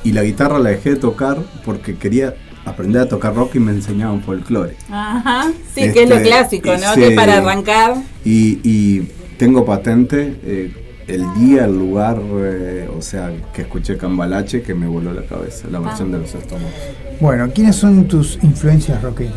Y 0.02 0.12
la 0.12 0.22
guitarra 0.22 0.58
la 0.58 0.70
dejé 0.70 0.90
de 0.90 0.96
tocar 0.96 1.38
porque 1.64 1.96
quería 1.96 2.34
aprender 2.64 3.02
a 3.02 3.08
tocar 3.08 3.34
rock 3.34 3.56
y 3.56 3.60
me 3.60 3.72
enseñaban 3.72 4.22
folclore. 4.22 4.76
Ajá. 4.90 5.50
Sí, 5.74 5.92
que 5.92 6.02
es 6.04 6.08
lo 6.08 6.16
Este, 6.16 6.28
clásico, 6.28 6.70
¿no? 6.76 6.94
sí. 6.94 7.00
Que 7.00 7.10
para 7.12 7.38
arrancar. 7.38 7.94
Y, 8.24 8.60
y 8.64 9.08
tengo 9.38 9.64
patente 9.64 10.36
eh, 10.42 10.72
el 11.14 11.34
día, 11.34 11.64
el 11.64 11.76
lugar, 11.76 12.20
eh, 12.22 12.88
o 12.96 13.02
sea, 13.02 13.32
que 13.52 13.62
escuché 13.62 13.96
Cambalache 13.96 14.62
que 14.62 14.74
me 14.74 14.86
voló 14.86 15.12
la 15.12 15.22
cabeza, 15.22 15.68
la 15.70 15.80
versión 15.80 16.12
de 16.12 16.18
los 16.18 16.34
estómagos. 16.34 16.72
Bueno, 17.20 17.50
¿quiénes 17.52 17.76
son 17.76 18.06
tus 18.06 18.38
influencias 18.42 19.02
rockeras? 19.02 19.34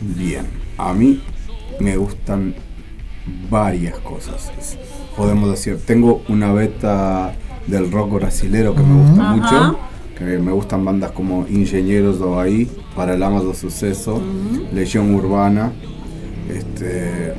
Bien, 0.00 0.46
a 0.76 0.92
mí 0.92 1.22
me 1.80 1.96
gustan 1.96 2.54
varias 3.50 3.98
cosas. 4.00 4.52
Podemos 5.16 5.50
decir, 5.50 5.78
tengo 5.84 6.22
una 6.28 6.52
beta 6.52 7.34
del 7.66 7.90
rock 7.90 8.14
brasilero 8.14 8.74
que 8.74 8.82
me 8.82 9.02
gusta 9.02 9.22
Ajá. 9.22 9.34
mucho, 9.34 9.78
que 10.16 10.24
me 10.38 10.52
gustan 10.52 10.84
bandas 10.84 11.12
como 11.12 11.46
Ingenieros 11.48 12.18
do 12.18 12.38
Ahí, 12.38 12.70
Para 12.94 13.14
el 13.14 13.22
Amas 13.22 13.44
do 13.44 13.54
Suceso, 13.54 14.20
Legión 14.72 15.14
Urbana, 15.14 15.72
este, 16.48 17.34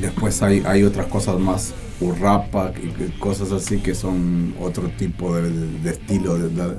después 0.00 0.42
hay, 0.42 0.62
hay 0.66 0.82
otras 0.84 1.06
cosas 1.06 1.38
más, 1.38 1.72
Urrapa, 2.00 2.72
y- 2.82 3.18
cosas 3.18 3.50
así 3.52 3.78
que 3.78 3.94
son 3.94 4.54
otro 4.60 4.88
tipo 4.90 5.34
de, 5.34 5.90
estilo, 5.90 6.38
de- 6.38 6.48
de- 6.50 6.76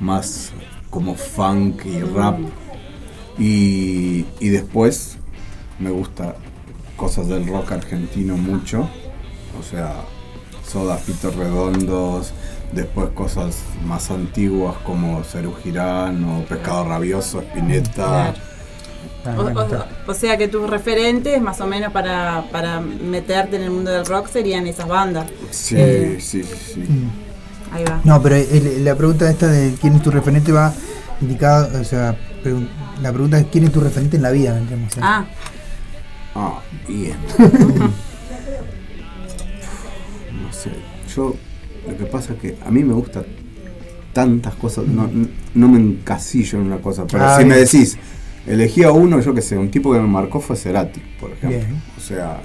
más 0.00 0.52
como 0.90 1.14
funk 1.14 1.84
y 1.86 2.00
rap. 2.00 2.38
Y, 3.38 4.24
y 4.40 4.48
después 4.48 5.18
me 5.78 5.90
gusta 5.90 6.36
cosas 6.96 7.28
del 7.28 7.46
rock 7.46 7.72
argentino 7.72 8.36
mucho. 8.36 8.88
O 9.58 9.62
sea, 9.62 9.94
Soda, 10.66 10.96
Pitos 10.98 11.34
Redondos. 11.36 12.32
Después 12.72 13.10
cosas 13.10 13.58
más 13.86 14.10
antiguas 14.10 14.74
como 14.84 15.22
Cerú 15.22 15.54
Girán 15.62 16.24
o 16.24 16.44
Pescado 16.46 16.84
Rabioso, 16.88 17.40
Spinetta. 17.40 18.34
O, 19.36 19.42
o- 19.42 19.84
o 20.10 20.14
sea 20.14 20.36
que 20.36 20.48
tus 20.48 20.68
referentes, 20.68 21.40
más 21.40 21.60
o 21.60 21.66
menos 21.66 21.92
para, 21.92 22.44
para 22.52 22.80
meterte 22.80 23.56
en 23.56 23.62
el 23.62 23.70
mundo 23.70 23.90
del 23.90 24.06
rock, 24.06 24.28
serían 24.28 24.66
esas 24.66 24.86
bandas. 24.88 25.26
Sí, 25.50 25.74
Eh, 25.78 26.16
sí, 26.20 26.42
sí. 26.42 26.84
ahí 27.72 27.84
va. 27.84 28.00
No, 28.04 28.22
pero 28.22 28.36
el- 28.36 28.84
la 28.84 28.94
pregunta 28.94 29.28
esta 29.30 29.48
de 29.48 29.74
quién 29.80 29.94
es 29.94 30.02
tu 30.02 30.10
referente 30.10 30.52
va 30.52 30.72
indicada, 31.20 31.80
o 31.80 31.84
sea, 31.84 32.16
pregun- 32.44 32.68
la 33.02 33.12
pregunta 33.12 33.38
es 33.38 33.46
quién 33.50 33.64
es 33.64 33.72
tu 33.72 33.80
referente 33.80 34.16
en 34.16 34.22
la 34.22 34.30
vida, 34.30 34.52
vendríamos 34.54 34.96
a- 34.98 35.00
Ah, 35.18 35.24
Ah, 36.38 36.60
bien. 36.86 37.16
no 40.42 40.52
sé, 40.52 40.70
yo 41.14 41.34
lo 41.88 41.96
que 41.96 42.04
pasa 42.04 42.34
es 42.34 42.38
que 42.40 42.56
a 42.64 42.70
mí 42.70 42.82
me 42.84 42.92
gusta 42.94 43.24
tantas 44.12 44.54
cosas, 44.54 44.86
no, 44.86 45.08
no 45.54 45.68
me 45.68 45.78
encasillo 45.78 46.58
en 46.58 46.66
una 46.66 46.78
cosa, 46.78 47.06
pero 47.06 47.24
Ah, 47.24 47.38
si 47.38 47.44
me 47.44 47.56
decís, 47.56 47.98
elegí 48.46 48.82
a 48.82 48.92
uno, 48.92 49.20
yo 49.20 49.34
que 49.34 49.42
sé, 49.42 49.56
un 49.58 49.70
tipo 49.70 49.92
que 49.92 49.98
me 50.00 50.06
marcó 50.08 50.40
fue 50.40 50.56
Cerati, 50.56 51.00
por 51.20 51.30
ejemplo. 51.32 51.58
Bien. 51.58 51.82
O 51.96 52.00
sea, 52.00 52.40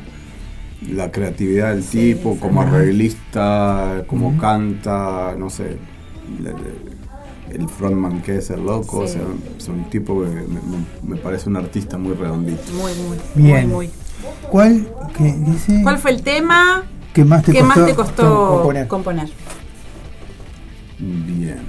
la 0.91 1.11
creatividad 1.11 1.73
del 1.75 1.83
tipo, 1.85 2.37
como 2.39 2.61
arreglista, 2.63 4.03
como 4.07 4.37
canta, 4.37 5.35
no 5.37 5.49
sé, 5.49 5.77
le- 6.41 6.53
le- 6.53 6.91
el 7.55 7.67
frontman 7.67 8.21
que 8.21 8.37
es 8.37 8.49
el 8.49 8.63
loco, 8.65 8.99
o 8.99 9.07
sea, 9.07 9.21
es 9.57 9.67
un 9.67 9.83
tipo 9.89 10.21
que 10.23 10.29
me, 10.29 10.41
me- 10.43 10.85
me 11.03 11.15
parece 11.17 11.49
un 11.49 11.57
artista 11.57 11.97
muy 11.97 12.13
redondito. 12.13 12.61
muy, 12.73 12.93
muy. 12.93 13.17
Bien. 13.35 13.67
Muy, 13.67 13.75
muy. 13.87 13.89
¿Cuál 14.49 14.87
dice 15.45 15.81
¿Cuál 15.83 15.97
fue 15.97 16.11
el 16.11 16.21
tema 16.23 16.83
que 17.13 17.25
más 17.25 17.43
te 17.43 17.51
que 17.51 17.59
costó, 17.59 17.79
más 17.79 17.87
te 17.89 17.95
costó 17.95 18.47
componer? 18.55 18.87
componer? 18.87 19.29
Bien. 20.99 21.59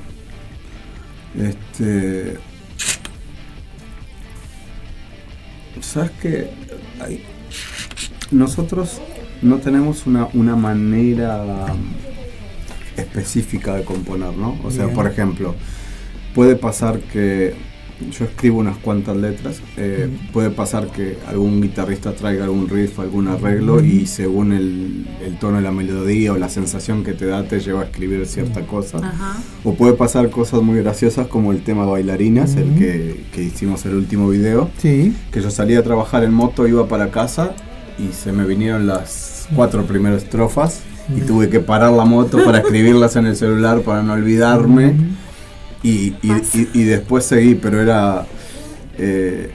Este. 1.39 2.39
¿Sabes? 5.83 6.11
Hay- 7.01 7.23
Nosotros 8.31 9.01
no 9.43 9.57
tenemos 9.59 10.07
una, 10.07 10.29
una 10.33 10.57
manera 10.57 11.67
específica 12.97 13.75
de 13.75 13.85
componer, 13.85 14.33
¿no? 14.37 14.59
O 14.65 14.71
sea, 14.71 14.85
Bien. 14.85 14.95
por 14.97 15.07
ejemplo, 15.07 15.55
puede 16.35 16.57
pasar 16.57 17.01
que 17.01 17.55
yo 18.11 18.25
escribo 18.25 18.59
unas 18.59 18.77
cuantas 18.79 19.17
letras, 19.17 19.61
eh, 19.77 20.09
puede 20.33 20.51
pasar 20.51 20.89
que 20.89 21.19
algún 21.27 21.61
guitarrista 21.61 22.13
traiga 22.13 22.45
algún 22.45 22.69
riff, 22.69 22.99
algún 22.99 23.29
arreglo 23.29 23.85
y 23.85 24.07
según 24.07 24.53
el, 24.53 25.07
el 25.25 25.39
tono 25.39 25.57
de 25.57 25.63
la 25.63 25.73
melodía 25.73 26.33
o 26.33 26.37
la 26.37 26.49
sensación 26.49 27.05
que 27.05 27.13
te 27.13 27.27
da 27.27 27.45
te 27.45 27.61
lleva 27.61 27.83
a 27.83 27.85
escribir 27.85 28.27
cierta 28.27 28.63
cosa. 28.63 28.99
Ajá. 28.99 29.37
O 29.65 29.75
puede 29.75 29.95
pasar 29.95 30.31
cosas 30.31 30.63
muy 30.63 30.81
graciosas 30.81 31.27
como 31.27 31.53
el 31.53 31.63
tema 31.63 31.87
bailarinas, 31.87 32.57
el 32.57 32.75
que, 32.75 33.25
que 33.33 33.43
hicimos 33.43 33.85
el 33.87 33.95
último 33.95 34.29
video. 34.29 34.71
Sí. 34.79 35.15
Que 35.31 35.41
yo 35.41 35.51
salía 35.51 35.81
a 35.81 35.83
trabajar 35.83 36.25
en 36.25 36.33
moto, 36.33 36.67
iba 36.67 36.89
para 36.89 37.11
casa 37.11 37.55
y 37.99 38.13
se 38.13 38.33
me 38.33 38.45
vinieron 38.45 38.87
las 38.87 39.49
cuatro 39.55 39.85
primeras 39.85 40.23
estrofas 40.23 40.81
y 41.15 41.21
tuve 41.23 41.49
que 41.49 41.61
parar 41.61 41.93
la 41.93 42.05
moto 42.05 42.43
para 42.45 42.59
escribirlas 42.59 43.17
en 43.17 43.27
el 43.27 43.37
celular 43.37 43.81
para 43.83 44.03
no 44.03 44.13
olvidarme. 44.13 44.95
Y, 45.83 46.15
y- 46.23 46.33
y- 46.55 46.71
y 46.75 46.85
después 46.85 47.25
seguí, 47.25 47.55
pero 47.57 47.81
era... 47.81 48.27
eh, 48.99 49.51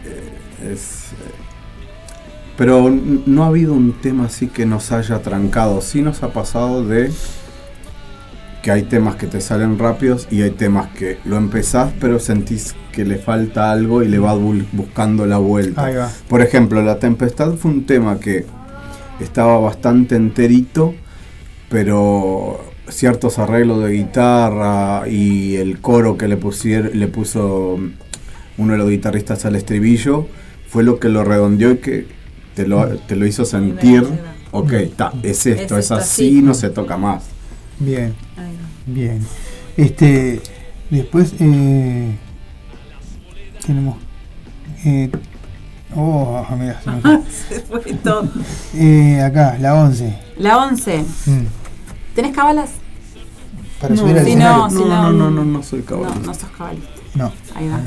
es, 0.72 1.06
pero 2.58 2.90
no 2.90 3.44
ha 3.44 3.48
habido 3.48 3.74
un 3.74 3.94
tema 4.02 4.26
así 4.26 4.48
que 4.48 4.66
nos 4.66 4.92
haya 4.92 5.22
trancado. 5.22 5.80
Sí 5.82 6.02
nos 6.02 6.24
ha 6.24 6.34
pasado 6.34 6.84
de 6.84 7.12
que 8.64 8.72
hay 8.72 8.84
temas 8.84 9.16
que 9.16 9.28
te 9.28 9.40
salen 9.42 9.78
rápidos 9.78 10.28
y 10.32 10.42
hay 10.42 10.52
temas 10.52 10.88
que 10.90 11.20
lo 11.24 11.38
empezás 11.38 11.94
pero 12.02 12.20
sentís 12.20 12.76
que 12.92 13.06
le 13.06 13.18
falta 13.18 13.72
algo 13.72 14.02
y 14.02 14.08
le 14.08 14.18
vas 14.18 14.38
buscando 14.72 15.26
la 15.28 15.38
vuelta. 15.38 15.86
Ahí 15.86 15.96
va. 15.96 16.12
Por 16.28 16.42
ejemplo, 16.42 16.82
La 16.82 16.98
Tempestad 16.98 17.54
fue 17.54 17.70
un 17.72 17.86
tema 17.86 18.20
que 18.20 18.46
estaba 19.20 19.60
bastante 19.60 20.16
enterito, 20.16 20.96
pero 21.70 22.67
ciertos 22.90 23.40
arreglos 23.40 23.84
de 23.84 23.92
guitarra 23.92 25.08
y 25.10 25.56
el 25.56 25.80
coro 25.80 26.18
que 26.18 26.28
le, 26.28 26.40
pusier- 26.40 26.92
le 26.94 27.08
puso 27.08 27.80
uno 28.58 28.72
de 28.74 28.78
los 28.78 28.90
guitarristas 28.90 29.46
al 29.46 29.56
estribillo 29.56 30.28
fue 30.70 30.84
lo 30.84 31.00
que 31.00 31.10
lo 31.10 31.24
redondeó 31.24 31.72
y 31.72 31.78
que 31.78 32.08
te 32.56 32.68
lo, 32.68 32.88
te 32.88 33.16
lo 33.16 33.26
hizo 33.28 33.46
sentir, 33.46 34.04
ok, 34.52 34.74
ta, 34.96 35.14
es 35.24 35.46
esto, 35.46 35.78
Es 35.78 35.92
así, 35.92 36.30
sí. 36.38 36.42
no 36.42 36.54
se 36.54 36.70
toca 36.70 36.98
más. 36.98 37.24
Bien. 37.80 38.16
Bien. 38.86 39.20
Este, 39.78 40.42
después 40.90 41.34
eh, 41.40 42.12
tenemos 43.66 43.98
Eh, 44.86 45.10
oh, 45.96 46.46
mira, 46.58 46.82
se 46.82 46.90
me 46.92 47.02
fue. 47.02 47.20
Se 47.50 47.60
fue 47.62 47.80
todo. 48.04 48.30
Eh, 48.76 49.22
acá, 49.22 49.58
la 49.60 49.76
11. 49.76 50.18
La 50.38 50.58
11. 50.66 51.00
Mm. 51.26 51.46
¿Tenés 52.18 52.36
cabalas? 52.36 52.72
Para 53.80 53.96
subir 53.96 54.18
al 54.18 54.26
Si 54.26 54.32
escenario. 54.32 54.58
no, 54.58 54.70
si 54.72 54.76
No, 54.78 54.86
no, 54.88 55.02
no, 55.04 55.12
no, 55.12 55.30
no, 55.30 55.46
no 55.46 55.62
soy 55.62 55.82
cabalista. 55.84 56.20
No, 56.20 56.26
no 56.26 56.34
sos 56.34 56.50
cabalista. 56.58 56.90
No. 57.14 57.32
Ahí 57.54 57.70
va. 57.70 57.80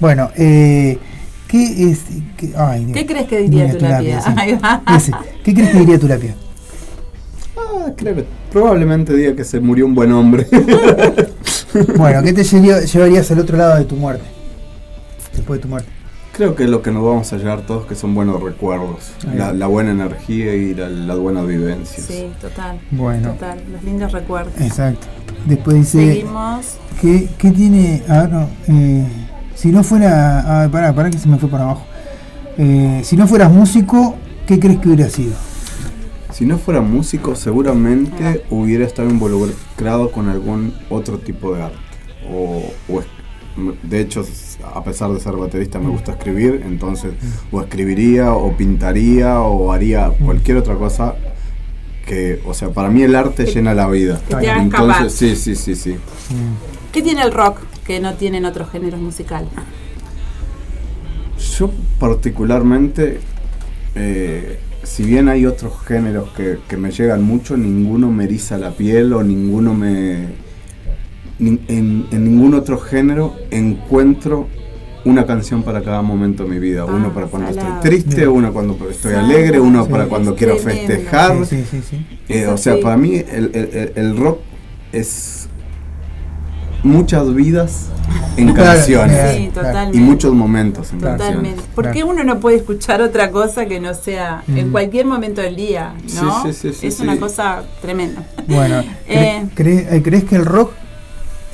Bueno, 0.00 0.30
eh, 0.34 0.98
¿qué 1.46 1.90
es? 1.90 2.00
qué- 2.38 2.54
ay. 2.56 2.90
¿Qué 2.94 3.04
crees 3.04 3.28
que 3.28 3.38
diría 3.42 3.70
tu 3.76 3.84
lápida? 3.84 4.22
sí. 4.22 4.30
Ahí 4.34 4.54
va. 4.54 4.82
Ese. 4.96 5.12
¿Qué 5.44 5.52
crees 5.52 5.70
que 5.72 5.78
diría 5.80 5.98
tu 5.98 6.08
lápida? 6.08 6.34
Ah, 7.54 7.90
creo 7.94 8.14
que 8.16 8.24
probablemente 8.50 9.14
diga 9.14 9.36
que 9.36 9.44
se 9.44 9.60
murió 9.60 9.84
un 9.84 9.94
buen 9.94 10.10
hombre. 10.12 10.46
Bueno, 11.98 12.22
¿qué 12.22 12.32
te 12.32 12.42
llevaría- 12.42 12.80
llevarías 12.86 13.30
al 13.30 13.38
otro 13.40 13.58
lado 13.58 13.76
de 13.76 13.84
tu 13.84 13.96
muerte? 13.96 14.24
Después 15.34 15.58
de 15.58 15.62
tu 15.62 15.68
muerte. 15.68 15.90
Creo 16.36 16.54
que 16.54 16.66
lo 16.66 16.82
que 16.82 16.90
nos 16.90 17.02
vamos 17.02 17.32
a 17.32 17.38
llevar 17.38 17.62
todos 17.62 17.86
que 17.86 17.94
son 17.94 18.14
buenos 18.14 18.42
recuerdos, 18.42 19.12
la, 19.34 19.66
buena 19.68 19.92
energía 19.92 20.54
y 20.54 20.74
la- 20.74 20.88
las 20.90 21.16
buenas 21.18 21.46
vivencias. 21.46 22.04
Sí, 22.06 22.26
total. 22.40 22.78
Bueno. 22.90 23.30
Total. 23.32 23.58
Los 23.72 23.82
lindos 23.82 24.12
recuerdos. 24.12 24.52
Exacto. 24.60 25.06
Después 25.46 25.76
dice. 25.76 26.12
Seguimos. 26.14 26.76
¿Qué, 27.00 27.28
qué 27.38 27.50
tiene.? 27.52 28.02
A 28.08 28.22
ver, 28.22 28.30
no. 28.32 28.48
eh, 28.68 29.06
si 29.54 29.68
no 29.72 29.82
fuera. 29.82 30.64
Ah, 30.64 30.68
pará, 30.70 30.94
pará 30.94 31.10
que 31.10 31.16
se 31.18 31.26
me 31.28 31.38
fue 31.38 31.48
para 31.48 31.64
abajo. 31.64 31.86
Eh, 32.58 33.00
si 33.02 33.16
no 33.16 33.26
fueras 33.26 33.50
músico, 33.50 34.16
¿qué 34.46 34.60
crees 34.60 34.78
que 34.80 34.88
hubiera 34.88 35.08
sido? 35.08 35.32
Si 36.32 36.44
no 36.44 36.58
fuera 36.58 36.82
músico, 36.82 37.34
seguramente 37.34 38.44
hubiera 38.50 38.84
estado 38.84 39.08
involucrado 39.08 40.12
con 40.12 40.28
algún 40.28 40.74
otro 40.90 41.16
tipo 41.18 41.54
de 41.54 41.62
arte. 41.62 41.78
O, 42.30 42.62
o 42.92 43.00
es- 43.00 43.06
de 43.82 44.00
hecho, 44.00 44.24
a 44.74 44.84
pesar 44.84 45.10
de 45.12 45.20
ser 45.20 45.34
baterista, 45.36 45.78
me 45.78 45.88
gusta 45.88 46.12
escribir, 46.12 46.62
entonces 46.66 47.12
o 47.50 47.60
escribiría, 47.60 48.32
o 48.32 48.56
pintaría, 48.56 49.40
o 49.40 49.72
haría 49.72 50.10
cualquier 50.10 50.58
otra 50.58 50.76
cosa 50.76 51.14
que, 52.06 52.40
o 52.46 52.54
sea, 52.54 52.70
para 52.70 52.88
mí 52.88 53.02
el 53.02 53.14
arte 53.14 53.46
llena 53.46 53.74
la 53.74 53.88
vida. 53.88 54.20
Entonces, 54.30 55.12
sí, 55.12 55.36
sí, 55.36 55.56
sí, 55.56 55.74
sí. 55.74 55.96
¿Qué 56.92 57.02
tiene 57.02 57.22
el 57.22 57.32
rock 57.32 57.60
que 57.84 58.00
no 58.00 58.14
tienen 58.14 58.44
otros 58.44 58.70
géneros 58.70 59.00
musicales? 59.00 59.50
Yo 61.58 61.70
particularmente, 61.98 63.20
eh, 63.94 64.60
si 64.82 65.02
bien 65.02 65.28
hay 65.28 65.46
otros 65.46 65.80
géneros 65.84 66.30
que, 66.30 66.58
que 66.68 66.76
me 66.76 66.90
llegan 66.90 67.22
mucho, 67.22 67.56
ninguno 67.56 68.10
me 68.10 68.24
eriza 68.24 68.56
la 68.56 68.70
piel 68.70 69.12
o 69.12 69.22
ninguno 69.22 69.74
me... 69.74 70.45
en, 71.38 72.06
en 72.10 72.24
ningún 72.24 72.54
otro 72.54 72.78
género 72.78 73.34
encuentro 73.50 74.48
una 75.04 75.24
canción 75.24 75.62
para 75.62 75.82
cada 75.82 76.02
momento 76.02 76.42
de 76.42 76.48
mi 76.50 76.58
vida. 76.58 76.84
uno 76.84 77.12
para 77.14 77.26
cuando 77.28 77.52
salado. 77.54 77.76
estoy 77.76 77.90
triste, 77.90 78.26
uno 78.26 78.52
cuando 78.52 78.76
estoy 78.90 79.14
alegre, 79.14 79.60
uno 79.60 79.84
Sí. 79.84 79.90
para 79.90 80.06
cuando 80.06 80.34
quiero 80.34 80.56
festejar. 80.56 81.46
Sí, 81.46 81.64
sí, 81.70 81.80
sí. 81.88 82.04
Eh, 82.28 82.46
o 82.48 82.56
sea, 82.56 82.74
sí. 82.74 82.80
para 82.82 82.96
mí 82.96 83.14
el, 83.14 83.92
el- 83.94 84.16
rock 84.16 84.40
es 84.92 85.48
muchas 86.82 87.32
vidas 87.34 87.86
en 88.36 88.52
canciones. 88.52 89.50
Y 89.92 89.98
muchos 89.98 90.32
momentos 90.34 90.92
en 90.92 90.98
Totalmente. 90.98 91.34
canciones. 91.34 91.64
¿Por 91.74 91.90
qué 91.92 92.02
uno 92.04 92.24
no 92.24 92.40
puede 92.40 92.56
escuchar 92.56 93.00
otra 93.00 93.30
cosa 93.30 93.66
que 93.66 93.78
no 93.80 93.94
sea 93.94 94.42
en 94.48 94.68
Mm. 94.68 94.72
cualquier 94.72 95.06
momento 95.06 95.40
del 95.40 95.56
día? 95.56 95.94
¿no? 96.20 96.42
Sí, 96.44 96.52
sí, 96.52 96.72
sí, 96.72 96.74
sí, 96.80 96.86
es 96.88 96.94
sí. 96.96 97.02
una 97.02 97.16
cosa 97.18 97.62
tremenda. 97.80 98.26
Bueno, 98.48 98.82
Eh. 99.08 99.44
¿cre- 99.54 99.64
cre- 99.64 99.86
eh, 99.92 100.02
¿crees 100.02 100.24
que 100.24 100.36
el 100.36 100.44
rock 100.44 100.72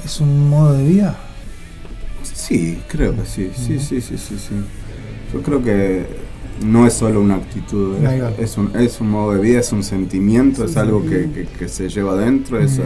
es 0.05 0.21
un 0.21 0.49
modo 0.51 0.75
de 0.75 0.85
vida? 0.85 1.17
Sí, 2.23 2.81
creo 2.89 3.15
que 3.17 3.25
sí, 3.27 3.51
sí, 3.55 3.79
sí, 3.79 4.01
sí, 4.01 4.17
sí, 4.19 4.37
sí. 4.39 4.55
Yo 5.33 5.43
creo 5.43 5.63
que 5.63 6.07
no 6.65 6.87
es 6.87 6.93
solo 6.95 7.21
una 7.21 7.37
actitud, 7.37 7.97
es, 7.97 8.23
es 8.39 8.59
un, 8.59 8.77
es 8.77 9.01
un 9.01 9.11
modo 9.11 9.33
de 9.35 9.41
vida, 9.41 9.61
es 9.61 9.73
un 9.73 9.83
sentimiento, 9.83 10.65
es 10.65 10.77
algo 10.77 11.03
que, 11.03 11.31
que- 11.33 11.47
que 11.47 11.69
se 11.69 11.89
lleva 11.89 12.13
adentro, 12.13 12.61
es, 12.61 12.79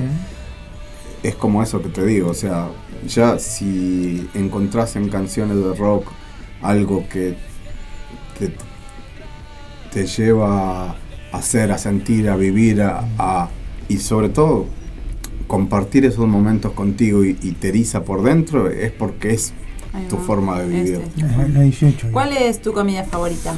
es 1.22 1.34
como 1.34 1.62
eso 1.62 1.82
que 1.82 1.88
te 1.88 2.04
digo, 2.06 2.30
o 2.30 2.34
sea, 2.34 2.68
ya 3.08 3.38
si 3.38 4.28
encontrás 4.34 4.96
en 4.96 5.08
canciones 5.08 5.56
de 5.56 5.74
rock 5.74 6.06
algo 6.62 7.06
que 7.08 7.36
te, 8.38 8.54
te 9.92 10.06
lleva 10.06 10.90
a 10.90 10.96
hacer, 11.32 11.72
a 11.72 11.78
sentir, 11.78 12.28
a 12.30 12.36
vivir, 12.36 12.82
a, 12.82 13.04
a- 13.18 13.48
y 13.88 13.98
sobre 13.98 14.28
todo 14.28 14.66
compartir 15.46 16.04
esos 16.04 16.26
momentos 16.26 16.72
contigo 16.72 17.24
y, 17.24 17.36
y 17.42 17.52
te 17.52 17.68
eriza 17.68 18.02
por 18.04 18.22
dentro, 18.22 18.68
es 18.68 18.92
porque 18.92 19.32
es 19.32 19.52
tu 20.10 20.16
forma 20.18 20.60
de 20.60 20.68
vivir. 20.68 21.00
Este. 21.02 21.24
Ajá, 21.24 21.46
La 21.48 21.60
18. 21.60 22.08
¿Cuál 22.12 22.36
es 22.36 22.60
tu 22.60 22.72
comida 22.72 23.04
favorita? 23.04 23.54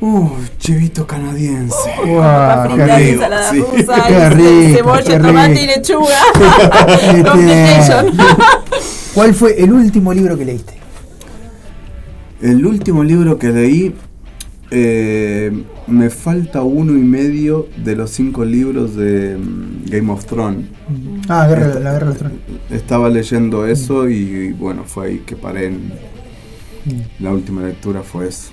Uh, 0.00 0.28
chivito 0.58 1.06
canadiense. 1.06 1.74
Papa 1.96 2.68
qué 2.68 2.82
frita, 2.82 3.00
ensalada 3.00 3.50
sí. 3.50 3.58
rusa, 3.60 4.04
Qué 4.06 4.30
rico, 4.30 4.76
cebolla, 4.76 5.02
qué 5.04 5.18
tomate 5.18 5.48
rico. 5.48 5.60
y 5.62 5.66
lechuga. 5.66 6.18
Este. 7.02 8.12
¿Cuál 9.14 9.34
fue 9.34 9.62
el 9.62 9.72
último 9.72 10.12
libro 10.12 10.36
que 10.36 10.44
leíste? 10.44 10.74
El 12.42 12.66
último 12.66 13.02
libro 13.02 13.38
que 13.38 13.48
leí, 13.48 13.94
eh, 14.70 15.52
me 15.86 16.10
falta 16.10 16.62
uno 16.62 16.92
y 16.96 17.02
medio 17.02 17.68
de 17.76 17.94
los 17.96 18.10
cinco 18.10 18.44
libros 18.44 18.96
de 18.96 19.36
mm, 19.36 19.84
Game 19.90 20.10
of 20.12 20.24
Thrones. 20.26 20.66
Ah, 21.28 21.46
guerra- 21.48 21.66
Esta- 21.68 21.80
la 21.80 21.92
guerra 21.92 22.06
de 22.06 22.10
los 22.12 22.18
tronos. 22.18 22.38
Estaba 22.70 23.08
leyendo 23.08 23.66
eso 23.66 24.08
y, 24.08 24.52
bueno, 24.52 24.84
fue 24.84 25.06
ahí 25.06 25.18
que 25.24 25.36
paré 25.36 25.66
en 25.66 25.92
Mm. 26.84 27.22
la 27.24 27.32
última 27.32 27.62
lectura 27.62 28.02
fue 28.02 28.28
eso. 28.28 28.50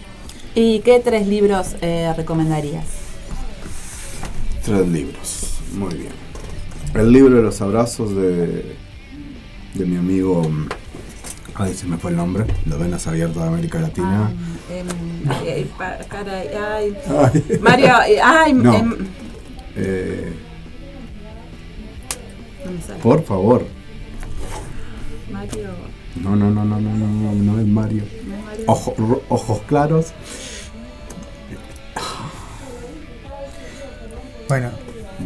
¿Y 0.55 0.79
qué 0.79 0.99
tres 0.99 1.27
libros 1.27 1.75
eh, 1.81 2.11
recomendarías? 2.17 2.85
Tres 4.65 4.87
libros, 4.87 5.59
muy 5.77 5.93
bien. 5.95 6.11
El 6.95 7.11
libro 7.11 7.35
de 7.35 7.41
los 7.41 7.59
abrazos 7.61 8.15
de, 8.15 8.75
de 9.73 9.85
mi 9.85 9.97
amigo, 9.97 10.47
mm, 10.47 10.67
ay 11.55 11.73
se 11.73 11.85
me 11.87 11.97
fue 11.97 12.11
el 12.11 12.17
nombre, 12.17 12.45
Las 12.65 12.79
venas 12.79 13.05
abiertas 13.07 13.41
de 13.43 13.49
América 13.49 13.79
Latina. 13.79 14.31
Caray, 16.09 16.47
ay. 16.55 16.97
Ay. 17.07 17.59
Mario, 17.61 17.93
eh, 18.07 18.21
ay, 18.21 18.53
No. 18.53 18.73
em, 18.75 19.07
Eh, 19.75 20.31
no 22.89 22.95
por 23.01 23.23
favor. 23.23 23.65
Mario. 25.31 25.69
No, 26.21 26.35
no, 26.35 26.51
no, 26.51 26.63
no, 26.63 26.79
no, 26.79 26.91
no, 26.91 27.07
no, 27.07 27.33
no 27.33 27.59
es 27.59 27.65
Mario. 27.67 28.03
¿no 28.27 28.35
es 28.35 28.43
Mario? 28.45 28.63
Ojo- 28.67 28.93
ro- 28.97 29.23
ojos 29.29 29.61
claros. 29.67 30.13
Bueno, 34.47 34.69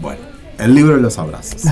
Bueno, 0.01 0.22
el 0.59 0.73
libro 0.76 0.95
de 0.95 1.01
los 1.01 1.18
abrazos. 1.18 1.65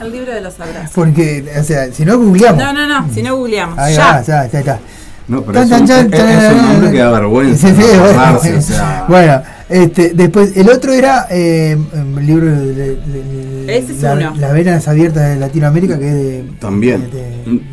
El 0.00 0.12
libro 0.12 0.32
de 0.34 0.40
los 0.42 0.58
abrazos. 0.60 0.90
porque, 0.94 1.50
o 1.58 1.62
sea, 1.64 1.90
si 1.92 2.04
no 2.04 2.18
googleamos. 2.18 2.62
No, 2.62 2.72
no, 2.74 2.86
no, 2.86 3.12
si 3.14 3.22
no 3.22 3.36
googleamos. 3.36 3.78
Ahí 3.78 3.94
ya. 3.94 4.06
va, 4.06 4.22
ya, 4.22 4.46
ya 4.50 4.58
está. 4.58 4.80
No, 5.28 5.42
pero 5.42 5.52
Tan, 5.52 5.62
es 5.64 5.70
tan, 5.70 5.80
un, 5.82 5.86
tan, 5.86 6.28
es- 6.28 6.42
es 6.44 6.50
un 6.52 6.56
tan, 6.58 6.72
nombre 6.72 6.90
que 6.92 6.98
da 6.98 7.10
vergüenza. 7.12 7.68
Sí, 7.68 7.74
sí, 7.74 7.80
¿no? 7.80 7.86
bueno. 7.86 8.02
acordarse, 8.20 8.54
o 8.56 8.60
sea, 8.62 9.04
Bueno, 9.08 9.42
este, 9.68 10.10
después, 10.14 10.56
el 10.56 10.68
otro 10.68 10.92
era 10.92 11.26
eh, 11.30 11.76
el 12.16 12.26
libro 12.26 12.46
de, 12.46 12.74
de- 12.74 12.96
de- 12.96 13.78
Ese 13.78 13.92
es 13.92 14.02
la- 14.02 14.12
uno. 14.14 14.34
Las 14.36 14.52
venas 14.52 14.88
abiertas 14.88 15.28
de 15.30 15.36
Latinoamérica, 15.36 15.98
que 15.98 16.08
es 16.08 16.14
de 16.14 16.44
También. 16.58 17.08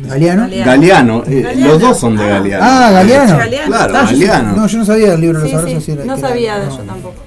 Galeano. 0.04 0.48
Galeano, 0.64 1.24
eh, 1.26 1.42
Galeano. 1.42 1.66
los 1.72 1.80
dos 1.80 1.98
son 1.98 2.16
de 2.16 2.26
Galeano. 2.28 2.64
Ah, 2.66 2.90
Galeano. 2.92 3.36
Galeano. 3.38 3.66
Claro, 3.66 3.94
Ah, 3.96 4.00
yo- 4.04 4.10
Galeano. 4.12 4.52
no, 4.56 4.66
yo 4.66 4.78
no 4.78 4.84
sabía 4.84 5.10
del 5.10 5.20
libro 5.20 5.40
de 5.40 5.46
Sí, 5.46 5.52
los 5.52 5.62
abrazos. 5.62 5.84
sí, 5.84 5.92
era- 5.92 6.04
no 6.04 6.16
era- 6.16 6.28
sabía 6.28 6.58
de 6.58 6.66
no, 6.66 6.76
yo 6.78 6.82
tampoco. 6.84 7.24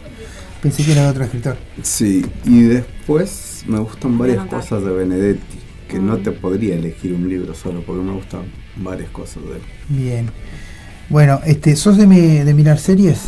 Pensé 0.61 0.83
que 0.85 0.91
era 0.93 1.03
de 1.03 1.07
otro 1.09 1.23
escritor. 1.25 1.57
Sí, 1.81 2.25
y 2.45 2.61
después 2.61 3.63
me 3.67 3.79
gustan 3.79 4.17
varias 4.17 4.45
cosas 4.45 4.83
de 4.83 4.91
Benedetti, 4.91 5.59
que 5.89 5.99
no 5.99 6.17
te 6.17 6.31
podría 6.31 6.75
elegir 6.75 7.13
un 7.13 7.27
libro 7.27 7.53
solo, 7.53 7.81
porque 7.85 8.01
me 8.01 8.13
gustan 8.13 8.41
varias 8.77 9.09
cosas 9.11 9.43
de 9.43 9.55
él. 9.55 9.61
Bien. 9.89 10.29
Bueno, 11.09 11.39
este, 11.45 11.75
¿sos 11.75 11.97
de, 11.97 12.07
mi- 12.07 12.39
de 12.39 12.53
mirar 12.53 12.79
series? 12.79 13.19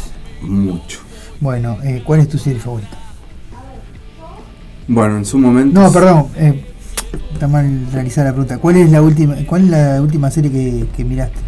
Mucho. 0.41 0.99
Bueno, 1.39 1.77
eh, 1.83 2.01
¿cuál 2.05 2.21
es 2.21 2.29
tu 2.29 2.37
serie 2.37 2.59
favorita? 2.59 2.97
Bueno, 4.87 5.17
en 5.17 5.25
su 5.25 5.37
momento. 5.39 5.79
No, 5.79 5.91
perdón, 5.91 6.27
eh, 6.37 6.63
está 7.33 7.47
mal 7.47 7.87
realizada 7.91 8.27
la 8.29 8.33
pregunta. 8.33 8.57
¿Cuál 8.59 8.77
es 8.77 8.91
la 8.91 9.01
última, 9.01 9.35
cuál 9.47 9.63
es 9.65 9.69
la 9.69 10.01
última 10.01 10.29
serie 10.31 10.51
que, 10.51 10.85
que 10.95 11.03
miraste? 11.03 11.39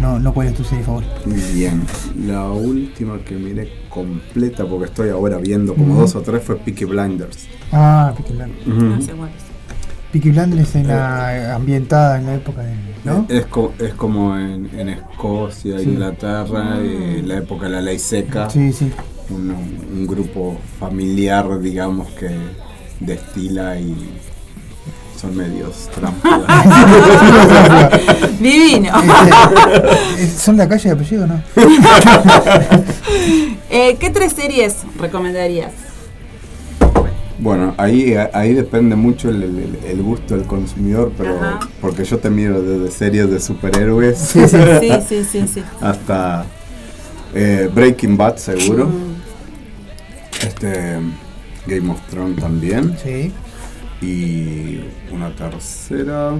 No, 0.00 0.18
no 0.18 0.32
cuál 0.34 0.48
es 0.48 0.54
tu 0.54 0.64
serie 0.64 0.84
favorita. 0.84 1.12
Bien, 1.54 1.82
la 2.26 2.50
última 2.50 3.18
que 3.20 3.34
miré 3.36 3.70
completa, 3.88 4.66
porque 4.66 4.86
estoy 4.86 5.08
ahora 5.10 5.38
viendo 5.38 5.74
como 5.74 5.98
dos 6.00 6.14
o 6.16 6.20
tres, 6.22 6.42
fue 6.42 6.56
Peaky 6.56 6.84
Blinders. 6.84 7.46
Ah, 7.72 8.12
Peaky 8.16 8.32
Blinders. 8.34 8.66
Ujú. 8.66 8.84
No 8.84 9.00
sé 9.00 9.12
cuál 9.12 9.30
es. 9.30 9.45
Peaky 10.16 10.30
Blinders 10.30 10.74
en 10.76 10.88
la, 10.88 11.54
ambientada 11.56 12.16
en 12.18 12.24
la 12.26 12.34
época 12.36 12.62
de, 12.62 12.74
¿no? 13.04 13.26
Es, 13.28 13.44
co- 13.46 13.74
es 13.78 13.92
como 13.92 14.34
en, 14.38 14.70
en 14.78 14.88
Escocia, 14.88 15.78
Sí. 15.78 15.84
Inglaterra, 15.90 16.76
eh, 16.80 17.22
la 17.22 17.36
época 17.36 17.66
de 17.66 17.72
la 17.72 17.80
ley 17.82 17.98
seca. 17.98 18.48
Sí, 18.48 18.72
sí. 18.72 18.90
Un, 19.28 19.50
un 19.50 20.06
grupo 20.06 20.56
familiar, 20.80 21.60
digamos, 21.60 22.08
que 22.12 22.30
destila 23.00 23.78
y 23.78 23.94
son 25.20 25.36
medios 25.36 25.90
trampas. 25.94 26.40
Divino. 28.40 28.88
Eh, 30.18 30.32
¿Son 30.38 30.56
la 30.56 30.66
calle 30.66 30.84
de 30.88 30.94
apellido 30.94 31.26
no? 31.26 31.42
Eh, 33.68 33.96
¿Qué 34.00 34.08
tres 34.10 34.32
series 34.32 34.76
recomendarías? 34.98 35.72
Bueno, 37.38 37.74
ahí, 37.76 38.14
ahí 38.32 38.54
depende 38.54 38.96
mucho 38.96 39.28
el, 39.28 39.42
el- 39.42 39.78
el 39.86 40.02
gusto 40.02 40.36
del 40.36 40.46
consumidor, 40.46 41.12
pero 41.18 41.36
Ajá. 41.38 41.60
porque 41.82 42.04
yo 42.04 42.18
te 42.18 42.30
miro 42.30 42.62
desde 42.62 42.90
series 42.90 43.30
de 43.30 43.38
superhéroes 43.40 44.16
Sí, 44.18 44.40
sí, 44.48 44.56
sí, 44.80 44.90
sí, 45.08 45.24
sí, 45.24 45.48
sí. 45.54 45.62
hasta 45.80 46.46
eh, 47.34 47.68
Breaking 47.74 48.16
Bad 48.16 48.36
seguro. 48.36 48.86
Mm. 48.86 49.16
Este 50.46 50.98
Game 51.66 51.90
of 51.90 52.00
Thrones 52.10 52.38
también. 52.40 52.96
Sí. 53.02 53.32
Y 54.00 54.80
una 55.12 55.34
tercera. 55.34 56.32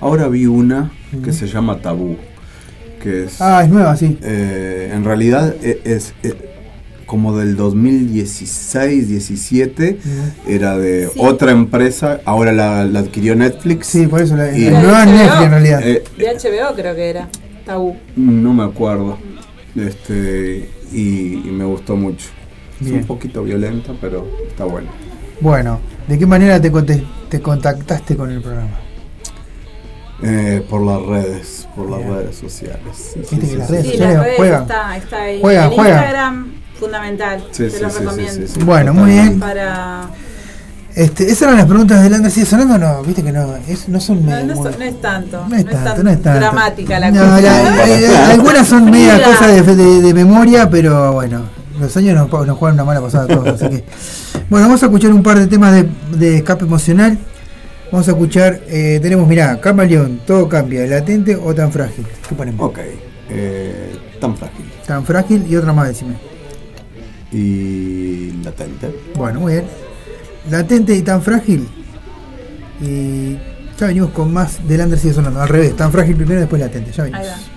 Ahora 0.00 0.28
vi 0.28 0.46
una 0.46 0.90
que 1.24 1.30
Mm. 1.30 1.34
se 1.34 1.46
llama 1.46 1.78
Tabú. 1.80 2.16
Que 3.02 3.24
es. 3.24 3.40
Ah, 3.40 3.62
es 3.64 3.68
nueva, 3.70 3.96
sí. 3.96 4.16
eh, 4.22 4.90
en 4.94 5.04
realidad 5.04 5.54
e- 5.62 5.80
es, 5.84 6.14
es 6.22 6.34
como 7.12 7.36
del 7.36 7.56
2016, 7.56 9.06
17. 9.06 9.98
Era 10.48 10.78
de 10.78 11.08
Sí. 11.08 11.12
otra 11.18 11.52
empresa. 11.52 12.22
Ahora 12.24 12.52
la, 12.52 12.86
la 12.86 13.00
adquirió 13.00 13.36
Netflix. 13.36 13.88
Sí, 13.88 14.06
por 14.06 14.22
eso 14.22 14.34
la, 14.34 14.50
Y- 14.56 14.70
la 14.70 14.80
nueva 14.80 15.04
HBO. 15.04 15.12
Netflix 15.12 15.42
en 15.42 15.50
realidad. 15.50 15.80
Eh, 15.84 16.04
De 16.16 16.24
HBO 16.26 16.74
creo 16.74 16.94
que 16.94 17.10
era. 17.10 17.28
Tabú. 17.66 17.96
no 18.16 18.54
me 18.54 18.64
acuerdo. 18.64 19.18
Este, 19.76 20.70
y, 20.90 21.34
y 21.46 21.50
me 21.52 21.66
gustó 21.66 21.96
mucho. 21.96 22.28
Es 22.80 22.86
Bien. 22.86 23.00
un 23.02 23.06
poquito 23.06 23.42
violenta, 23.44 23.92
pero 24.00 24.26
está 24.48 24.64
bueno. 24.64 24.88
Bueno, 25.42 25.80
¿de 26.08 26.18
qué 26.18 26.24
manera 26.24 26.58
te, 26.62 26.70
te 27.28 27.40
contactaste 27.42 28.16
con 28.16 28.30
el 28.30 28.40
programa? 28.40 28.78
Eh, 30.24 30.64
por 30.70 30.80
las 30.86 31.02
redes, 31.02 31.68
por 31.76 31.90
las 31.90 32.02
redes 32.06 32.36
sociales. 32.36 33.16
Sí, 33.28 33.36
sí, 33.38 33.56
las 33.56 33.68
redes 33.68 33.84
sociales 33.86 34.14
las 34.14 34.24
redes 34.24 34.36
juegan. 34.38 34.62
está, 34.62 34.96
está 34.96 35.22
ahí. 35.24 35.40
Juegan, 35.42 35.64
el 35.64 35.70
juegan. 35.76 35.92
Instagram, 35.98 36.51
fundamental. 36.82 37.44
Sí, 37.50 37.64
te 37.64 37.70
sí, 37.70 37.82
lo 37.82 37.90
sí, 37.90 37.98
recomiendo. 38.00 38.32
sí, 38.32 38.46
sí, 38.48 38.54
sí. 38.58 38.64
Bueno, 38.64 38.94
muy 38.94 39.10
bien. 39.10 39.40
Para... 39.40 40.08
Este, 40.94 41.24
esas 41.24 41.42
eran 41.42 41.56
las 41.56 41.66
preguntas 41.66 42.02
de 42.02 42.10
Lander. 42.10 42.30
¿Sigue 42.30 42.44
sonando 42.44 42.74
o 42.74 42.78
no? 42.78 43.02
Viste 43.02 43.22
que 43.22 43.32
no, 43.32 43.56
es, 43.66 43.88
no 43.88 43.98
son 44.00 44.20
No, 44.26 44.30
medio 44.30 44.46
no, 44.46 44.54
muy- 44.60 44.70
es, 44.70 44.78
no 44.78 44.84
es 44.84 45.00
tanto. 45.00 45.46
No 45.48 45.56
es 45.56 45.64
tanto, 45.66 46.02
no 46.02 46.10
es 46.10 46.22
tanto. 46.22 46.38
dramática 46.40 46.98
la 47.00 47.10
No, 47.10 47.20
cosa. 47.24 47.40
la- 47.40 47.62
la- 47.86 48.00
la- 48.00 48.30
algunas 48.30 48.68
son 48.68 48.90
media 48.90 49.22
cosas 49.22 49.66
de, 49.66 49.74
de- 49.76 50.02
de 50.02 50.14
memoria, 50.14 50.68
pero 50.68 51.12
bueno, 51.14 51.44
los 51.80 51.96
años 51.96 52.14
nos, 52.30 52.46
nos 52.46 52.58
juegan 52.58 52.74
una 52.74 52.84
mala 52.84 53.00
pasada 53.00 53.24
a 53.24 53.28
todos. 53.28 53.48
así 53.62 53.68
que. 53.70 53.84
Bueno, 54.50 54.66
vamos 54.66 54.82
a 54.82 54.86
escuchar 54.86 55.12
un 55.12 55.22
par 55.22 55.38
de 55.38 55.46
temas 55.46 55.72
de, 55.72 55.88
de 56.18 56.36
escape 56.36 56.64
emocional. 56.66 57.16
Vamos 57.90 58.06
a 58.08 58.10
escuchar, 58.10 58.60
eh, 58.68 58.98
tenemos, 59.02 59.26
mirá, 59.26 59.60
Camaleón, 59.60 60.20
todo 60.26 60.46
cambia, 60.48 60.86
latente 60.86 61.36
o 61.36 61.54
tan 61.54 61.72
frágil. 61.72 62.06
¿Qué 62.28 62.34
ponemos? 62.34 62.66
Ok, 62.68 62.78
eh, 63.30 63.92
tan 64.20 64.36
frágil. 64.36 64.64
Tan 64.86 65.04
frágil 65.06 65.46
y 65.48 65.56
otra 65.56 65.72
más, 65.72 65.88
decime. 65.88 66.16
Y 67.32 68.32
latente. 68.44 68.94
Bueno, 69.14 69.40
muy 69.40 69.54
bien. 69.54 69.64
Latente 70.50 70.94
y 70.94 71.02
tan 71.02 71.22
frágil. 71.22 71.66
Y 72.80 73.38
ya 73.78 73.86
venimos 73.86 74.10
con 74.10 74.32
más 74.32 74.66
del 74.66 74.80
Under 74.80 74.98
sigue 74.98 75.14
sonando. 75.14 75.40
Al 75.40 75.48
revés, 75.48 75.76
tan 75.76 75.90
frágil 75.90 76.16
primero, 76.16 76.40
después 76.40 76.60
latente. 76.60 76.92
Ya 76.92 77.04
venimos. 77.04 77.51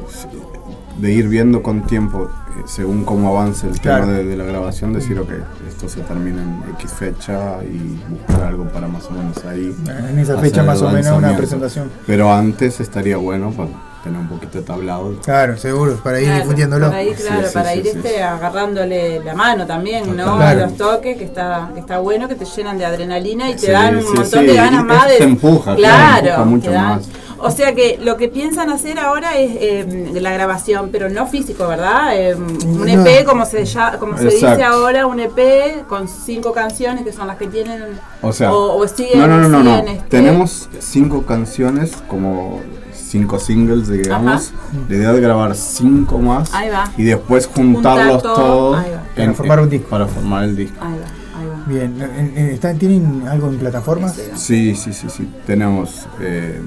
de 0.99 1.11
ir 1.11 1.27
viendo 1.27 1.63
con 1.63 1.81
tiempo, 1.88 2.25
eh, 2.25 2.61
según 2.65 3.03
cómo 3.03 3.29
avance 3.29 3.67
el 3.67 3.79
Claro. 3.79 4.05
tema 4.05 4.17
de, 4.17 4.25
de 4.25 4.38
la 4.38 4.43
grabación, 4.43 4.93
decir, 4.93 5.17
ok, 5.19 5.29
esto 5.67 5.89
se 5.89 6.01
termina 6.01 6.41
en 6.41 6.63
X 6.75 6.91
fecha 6.91 7.63
y 7.63 7.99
buscar 8.11 8.43
algo 8.49 8.65
para 8.65 8.88
más 8.88 9.05
o 9.05 9.11
menos 9.11 9.43
ahí. 9.45 9.75
En 10.09 10.19
esa 10.19 10.38
fecha 10.38 10.61
más 10.63 10.81
o 10.81 10.89
menos 10.91 11.17
una 11.17 11.35
presentación. 11.35 11.89
Pero 12.05 12.31
antes 12.31 12.79
estaría 12.79 13.17
bueno 13.17 13.51
para 13.51 13.69
tener 14.03 14.19
un 14.19 14.27
poquito 14.27 14.57
de 14.59 14.63
tablado. 14.63 15.13
Claro, 15.23 15.57
seguro, 15.57 15.95
para 16.03 16.19
ir 16.19 16.25
Claro, 16.27 16.41
difundiéndolo. 16.41 16.87
Para 16.89 17.03
ir, 17.03 17.15
claro, 17.15 17.41
Sí, 17.41 17.47
sí, 17.47 17.53
para 17.53 17.71
sí, 17.73 17.79
ir 17.79 17.83
sí, 17.85 17.91
este, 17.95 18.23
agarrándole 18.23 19.19
la 19.23 19.33
mano 19.33 19.65
también, 19.65 20.15
¿no? 20.15 20.37
Claro. 20.37 20.59
Los 20.61 20.77
toques, 20.77 21.17
que 21.17 21.23
está, 21.25 21.71
que 21.73 21.79
está 21.79 21.99
bueno, 21.99 22.27
que 22.27 22.35
te 22.35 22.45
llenan 22.45 22.77
de 22.77 22.85
adrenalina 22.85 23.49
y 23.49 23.53
te 23.53 23.59
Sí, 23.67 23.71
dan 23.71 23.97
un 23.97 24.03
montón 24.05 24.25
sí, 24.41 24.45
de 24.45 24.53
ganas 24.53 24.81
y 24.81 24.85
más 24.85 25.07
de. 25.09 25.17
te 25.17 25.23
empuja, 25.23 25.75
claro, 25.75 26.27
empuja 26.27 26.45
mucho 26.45 26.71
más. 26.71 27.03
O 27.39 27.51
sea 27.51 27.75
que 27.75 27.99
lo 28.01 28.17
que 28.17 28.29
piensan 28.29 28.71
hacer 28.71 28.97
ahora 28.97 29.37
es 29.37 29.51
eh, 29.59 30.09
la 30.19 30.31
grabación, 30.31 30.89
pero 30.91 31.07
no 31.07 31.27
físico, 31.27 31.67
¿verdad? 31.67 32.17
Eh, 32.19 32.33
un 32.33 32.83
No. 32.85 33.05
EP, 33.05 33.25
como 33.25 33.45
se, 33.45 33.63
ya, 33.63 33.97
como 33.99 34.17
se 34.17 34.25
dice 34.25 34.63
ahora, 34.63 35.05
un 35.05 35.19
EP 35.19 35.85
con 35.87 36.07
cinco 36.07 36.51
canciones 36.51 37.03
que 37.03 37.13
son 37.13 37.27
las 37.27 37.37
que 37.37 37.45
tienen. 37.45 37.83
O 38.23 38.33
sea, 38.33 38.51
o, 38.51 38.77
o 38.81 38.87
siguen, 38.87 39.19
no, 39.19 39.27
no, 39.27 39.37
no, 39.37 39.49
no, 39.49 39.61
no. 39.63 39.77
siguen, 39.77 39.87
este, 39.97 40.09
Tenemos 40.09 40.67
cinco 40.79 41.27
canciones, 41.27 41.91
como 42.07 42.59
cinco 43.07 43.39
singles, 43.39 43.88
digamos. 43.89 44.51
La 44.89 44.95
idea 44.95 45.13
de 45.13 45.21
grabar 45.21 45.55
cinco 45.55 46.19
más 46.19 46.53
Ahí 46.53 46.69
va. 46.69 46.91
y 46.97 47.03
después 47.03 47.47
juntarlos 47.47 48.21
Juntar 48.21 48.21
todo, 48.21 48.35
todos 48.35 48.77
ahí 48.79 48.91
va. 48.91 49.03
Para 49.15 49.34
formar 49.34 49.59
un 49.61 49.69
disco. 49.69 49.89
Para 49.89 50.07
formar 50.07 50.43
el 50.43 50.55
disco. 50.55 50.77
Ahí 50.81 50.93
va, 50.93 51.39
ahí 51.39 51.47
va. 51.47 51.63
Bien, 51.67 52.01
¿en- 52.01 52.38
en- 52.38 52.47
están- 52.49 52.77
¿tienen 52.77 53.27
algo 53.27 53.47
en 53.49 53.57
plataformas? 53.57 54.19
Sí, 54.35 54.75
sí, 54.75 54.93
sí, 54.93 55.07
sí. 55.09 55.27
Tenemos 55.45 56.07
eh, 56.21 56.61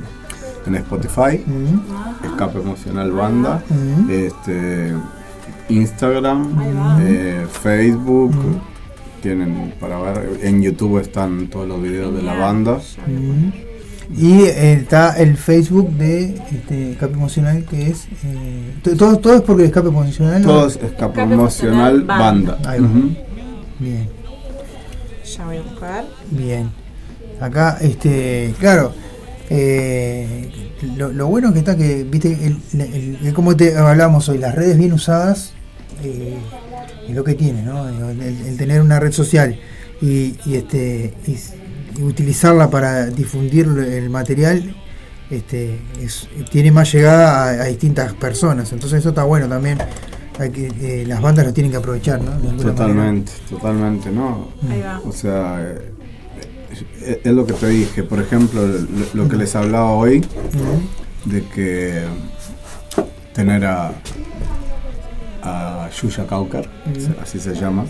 en 0.67 0.75
Spotify. 0.77 1.45
Escape 2.25 2.59
Emocional 2.59 3.12
Banda, 3.12 3.62
este, 4.09 4.93
Instagram, 5.69 6.49
eh, 7.03 7.47
Facebook. 7.62 8.33
Tienen 9.23 9.75
para 9.79 9.99
ver. 10.01 10.39
En 10.43 10.62
YouTube 10.62 10.99
están 10.99 11.49
todos 11.49 11.69
los 11.69 11.83
videos 11.83 12.15
de 12.15 12.23
la 12.23 12.35
banda. 12.35 12.79
Y 14.16 14.43
eh, 14.43 14.73
está 14.74 15.12
el 15.19 15.37
Facebook 15.37 15.91
de 15.91 16.35
este, 16.53 16.93
Escape 16.93 17.12
Emocional, 17.15 17.65
que 17.65 17.89
es. 17.91 18.07
eh, 18.24 18.74
to- 18.82 18.97
todo, 18.97 19.19
todo 19.19 19.35
es 19.37 19.43
porque 19.43 19.65
Escape 19.66 19.89
Emocional. 19.89 20.43
Todo 20.43 20.66
es 20.66 20.77
Escape 20.77 21.20
Emocional 21.23 22.03
Banda. 22.03 22.59
Ahí 22.66 22.81
va. 22.81 22.87
Ujú. 22.89 23.11
Bien, 23.78 24.09
Ya 25.37 25.47
voy 25.47 25.57
a 25.59 25.62
buscar. 25.62 26.05
bien. 26.31 26.70
Acá, 27.41 27.78
este, 27.81 28.53
claro. 28.59 28.93
eh, 29.49 30.51
lo, 30.97 31.12
lo 31.12 31.27
bueno 31.28 31.53
que 31.53 31.61
está 31.61 31.77
que, 31.77 32.05
viste, 32.05 32.32
el, 32.47 32.59
el- 32.81 33.19
el- 33.27 33.32
como 33.35 33.57
te 33.57 33.77
hablábamos 33.77 34.28
hoy, 34.28 34.39
las 34.39 34.55
redes 34.55 34.77
bien 34.77 34.93
usadas 34.93 35.53
eh, 36.05 36.37
es 37.09 37.15
lo 37.15 37.24
que 37.24 37.35
tiene, 37.35 37.62
¿no? 37.62 37.89
El, 37.89 38.20
el- 38.20 38.47
el 38.47 38.57
tener 38.57 38.81
una 38.81 38.99
red 39.01 39.12
social 39.12 39.59
y, 40.03 40.35
y, 40.47 40.55
este 40.57 41.15
y, 41.27 41.37
y 42.01 42.03
utilizarla 42.03 42.71
para 42.71 43.07
difundir 43.07 43.67
el 43.67 44.09
material 44.11 44.75
este 45.31 45.79
es, 46.01 46.29
tiene 46.51 46.73
más 46.73 46.93
llegada 46.93 47.45
a, 47.45 47.49
a 47.63 47.65
distintas 47.67 48.13
personas 48.15 48.73
entonces 48.73 49.01
eso 49.01 49.11
está 49.11 49.25
bueno 49.25 49.47
también 49.49 49.79
hay 50.39 50.51
que, 50.51 50.67
eh, 50.81 51.05
las 51.07 51.21
bandas 51.21 51.45
lo 51.47 51.53
tienen 51.53 51.71
que 51.71 51.77
aprovechar 51.77 52.21
¿no? 52.23 52.33
Totalmente, 52.57 53.31
totalmente, 53.49 54.11
¿no? 54.11 54.49
Ahí 54.71 54.81
va. 54.81 55.01
O 55.07 55.13
sea, 55.13 55.61
eh, 55.61 55.93
es, 57.05 57.19
es 57.25 57.33
lo 57.33 57.45
que 57.45 57.53
te 57.53 57.69
dije, 57.69 58.03
por 58.05 58.21
ejemplo, 58.21 58.67
lo, 58.67 59.23
lo 59.25 59.29
que 59.29 59.37
les 59.37 59.55
hablaba 59.55 59.91
hoy, 59.91 60.25
de 61.27 61.45
que 61.55 62.05
tener 63.35 63.67
a, 63.67 63.93
a 65.43 65.91
Yuya 66.01 66.27
Kaukar, 66.27 66.67
Ujú. 66.87 67.13
así 67.23 67.39
se 67.39 67.55
llama. 67.55 67.85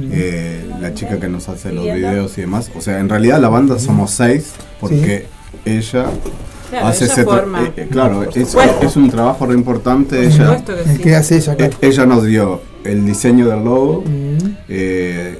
Eh, 0.00 0.64
la 0.80 0.94
chica 0.94 1.18
que 1.20 1.28
nos 1.28 1.48
hace 1.48 1.72
los 1.72 1.84
videos 1.84 2.36
y 2.38 2.42
demás. 2.42 2.70
O 2.76 2.80
sea, 2.80 2.98
en 3.00 3.08
realidad 3.08 3.40
la 3.40 3.48
banda 3.48 3.78
somos 3.78 4.10
seis, 4.10 4.52
porque 4.80 5.26
ella 5.64 6.06
Claro, 6.70 6.86
hace 6.88 7.04
ese 7.04 7.24
forma. 7.24 7.62
eh, 7.62 7.72
eh, 7.76 7.88
claro, 7.90 8.22
es, 8.24 8.56
es 8.82 8.96
un 8.96 9.08
trabajo 9.10 9.46
re 9.46 9.54
importante. 9.54 10.16
Por 10.16 10.24
Ella, 10.24 10.64
que 10.64 10.92
sí. 10.94 10.98
que 10.98 11.14
hace 11.14 11.36
ella, 11.36 11.54
claro. 11.56 11.72
eh, 11.80 11.86
ella 11.88 12.06
nos 12.06 12.24
dio 12.24 12.60
el 12.84 13.04
diseño 13.06 13.48
del 13.48 13.64
logo. 13.64 14.02
Eh, 14.68 15.38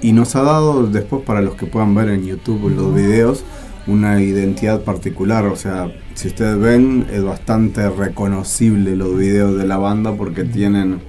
y 0.00 0.12
nos 0.12 0.36
ha 0.36 0.42
dado 0.42 0.86
después 0.86 1.22
para 1.24 1.40
los 1.40 1.56
que 1.56 1.66
puedan 1.66 1.94
ver 1.94 2.10
en 2.10 2.24
YouTube 2.24 2.70
los 2.70 2.94
videos 2.94 3.42
una 3.88 4.20
identidad 4.20 4.82
particular, 4.82 5.46
o 5.46 5.56
sea, 5.56 5.90
si 6.14 6.28
ustedes 6.28 6.58
ven 6.58 7.06
es 7.10 7.24
bastante 7.24 7.88
reconocible 7.88 8.94
los 8.94 9.16
videos 9.16 9.56
de 9.56 9.66
la 9.66 9.78
banda 9.78 10.12
porque 10.12 10.44
tienen 10.44 11.00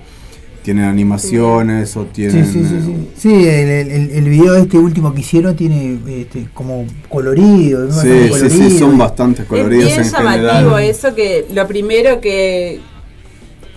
tienen 0.69 0.85
animaciones 0.85 1.97
o 1.97 2.05
tienen 2.05 2.45
sí, 2.45 2.63
sí, 2.63 2.75
eh, 2.75 2.81
sí. 2.85 3.07
Sí, 3.17 3.33
el, 3.47 3.89
el, 3.89 4.11
el- 4.11 4.29
video 4.29 4.55
este 4.55 4.77
último 4.77 5.11
que 5.15 5.21
hicieron 5.21 5.55
tiene 5.55 5.97
este, 6.21 6.47
como 6.53 6.85
colorido. 7.09 7.85
¿no? 7.85 7.91
Sí, 7.91 8.27
Como 8.29 8.49
sí, 8.51 8.77
son 8.77 8.95
bastante 8.95 9.45
coloridos 9.45 9.85
es 9.85 9.95
bien 9.95 10.05
en 10.05 10.11
llamativo 10.11 10.51
general. 10.51 10.83
eso 10.83 11.15
que 11.15 11.47
lo 11.51 11.67
primero 11.67 12.21
que 12.21 12.81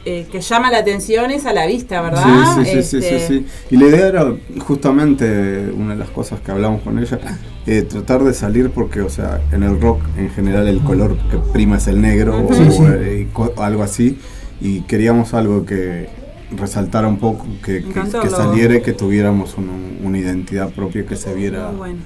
eh, 0.05 0.27
que 0.31 0.41
llama 0.43 0.71
la 0.71 0.79
atención 0.79 1.31
es 1.31 1.47
a 1.47 1.55
la 1.55 1.65
vista, 1.67 2.03
¿verdad? 2.03 2.25
Sí, 2.57 2.65
sí, 2.67 2.83
sí, 2.83 2.83
sí, 2.83 2.97
Este, 2.99 3.19
sí, 3.21 3.39
sí. 3.39 3.47
Y 3.71 3.79
la 3.79 3.87
idea 3.87 4.09
era 4.09 4.35
justamente 4.59 5.71
una 5.75 5.95
de 5.95 5.99
las 5.99 6.11
cosas 6.11 6.41
que 6.41 6.51
hablamos 6.51 6.83
con 6.83 6.99
ella, 6.99 7.19
eh, 7.67 7.83
tratar 7.89 8.23
de 8.23 8.35
salir 8.35 8.69
porque, 8.69 9.01
o 9.01 9.09
sea, 9.09 9.41
en 9.51 9.63
el 9.63 9.81
rock 9.81 10.03
en 10.19 10.29
general 10.29 10.69
el 10.69 10.81
color 10.81 11.17
que 11.31 11.39
prima 11.55 11.79
es 11.79 11.87
el 11.87 12.03
negro 12.03 12.45
o, 12.47 12.53
Sí, 12.53 12.63
eh, 12.87 13.29
algo 13.57 13.83
así. 13.83 14.19
Y 14.61 14.83
queríamos 14.83 15.33
algo 15.33 15.65
que 15.65 16.21
resaltara 16.57 17.09
un 17.09 17.19
poco, 17.19 17.47
que, 17.65 17.85
saliera 18.31 18.77
y 18.77 18.83
que 18.83 18.93
tuviéramos 18.93 19.57
un- 19.59 19.99
una 20.05 20.19
identidad 20.19 20.71
propia 20.71 21.05
que 21.07 21.17
se 21.17 21.33
viera, 21.35 21.71
bueno. 21.71 21.99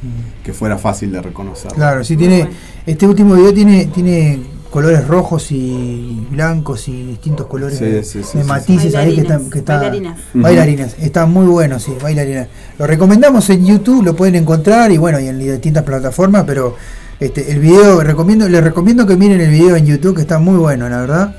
que 0.44 0.52
fuera 0.52 0.78
fácil 0.78 1.12
de 1.12 1.23
reconocer. 1.23 1.73
Claro, 1.73 2.05
sí 2.05 2.16
tiene. 2.16 2.48
Este 2.86 3.06
último 3.06 3.35
video 3.35 3.52
tiene, 3.55 3.86
tiene 3.86 4.40
colores 4.70 5.06
rojos 5.09 5.51
y 5.52 6.27
blancos 6.31 6.89
y 6.89 7.02
distintos 7.05 7.47
colores 7.47 7.78
Sí, 7.78 7.85
de, 7.85 8.05
sí, 8.05 8.23
sí, 8.23 8.39
de 8.39 8.43
sí, 8.44 8.48
matices 8.48 8.93
sí. 8.93 8.97
ahí 8.98 9.14
que 9.14 9.23
Bailarinas, 9.23 9.40
está, 9.40 9.51
que 9.52 9.59
está- 9.59 9.77
bailarinas. 9.77 10.18
bailarinas. 10.35 10.97
Está 11.01 11.27
muy 11.27 11.47
bueno, 11.47 11.78
sí, 11.78 11.93
bailarinas. 12.02 12.48
Lo 12.78 12.86
recomendamos 12.86 13.48
en 13.51 13.64
YouTube, 13.64 14.05
lo 14.05 14.14
pueden 14.14 14.35
encontrar 14.35 14.93
y 14.93 14.98
bueno, 14.98 15.18
y 15.20 15.28
en 15.28 15.39
distintas 15.39 15.82
plataformas, 15.85 16.44
pero 16.47 16.74
este 17.18 17.51
el 17.51 17.60
video 17.60 18.02
recomiendo, 18.02 18.47
les 18.48 18.62
recomiendo 18.62 19.06
que 19.06 19.16
miren 19.16 19.40
el 19.40 19.51
video 19.51 19.77
en 19.77 19.86
YouTube 19.86 20.14
que 20.16 20.23
está 20.23 20.39
muy 20.39 20.59
bueno, 20.59 20.89
la 20.90 21.01
verdad. 21.01 21.36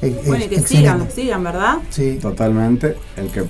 Bueno, 0.00 0.44
y 0.44 0.48
que 0.48 0.56
excelente. 0.56 0.66
sigan, 0.66 1.08
sigan, 1.14 1.44
¿verdad? 1.44 1.74
Sí. 1.90 2.18
Totalmente. 2.20 2.96
El 3.16 3.28
que 3.30 3.44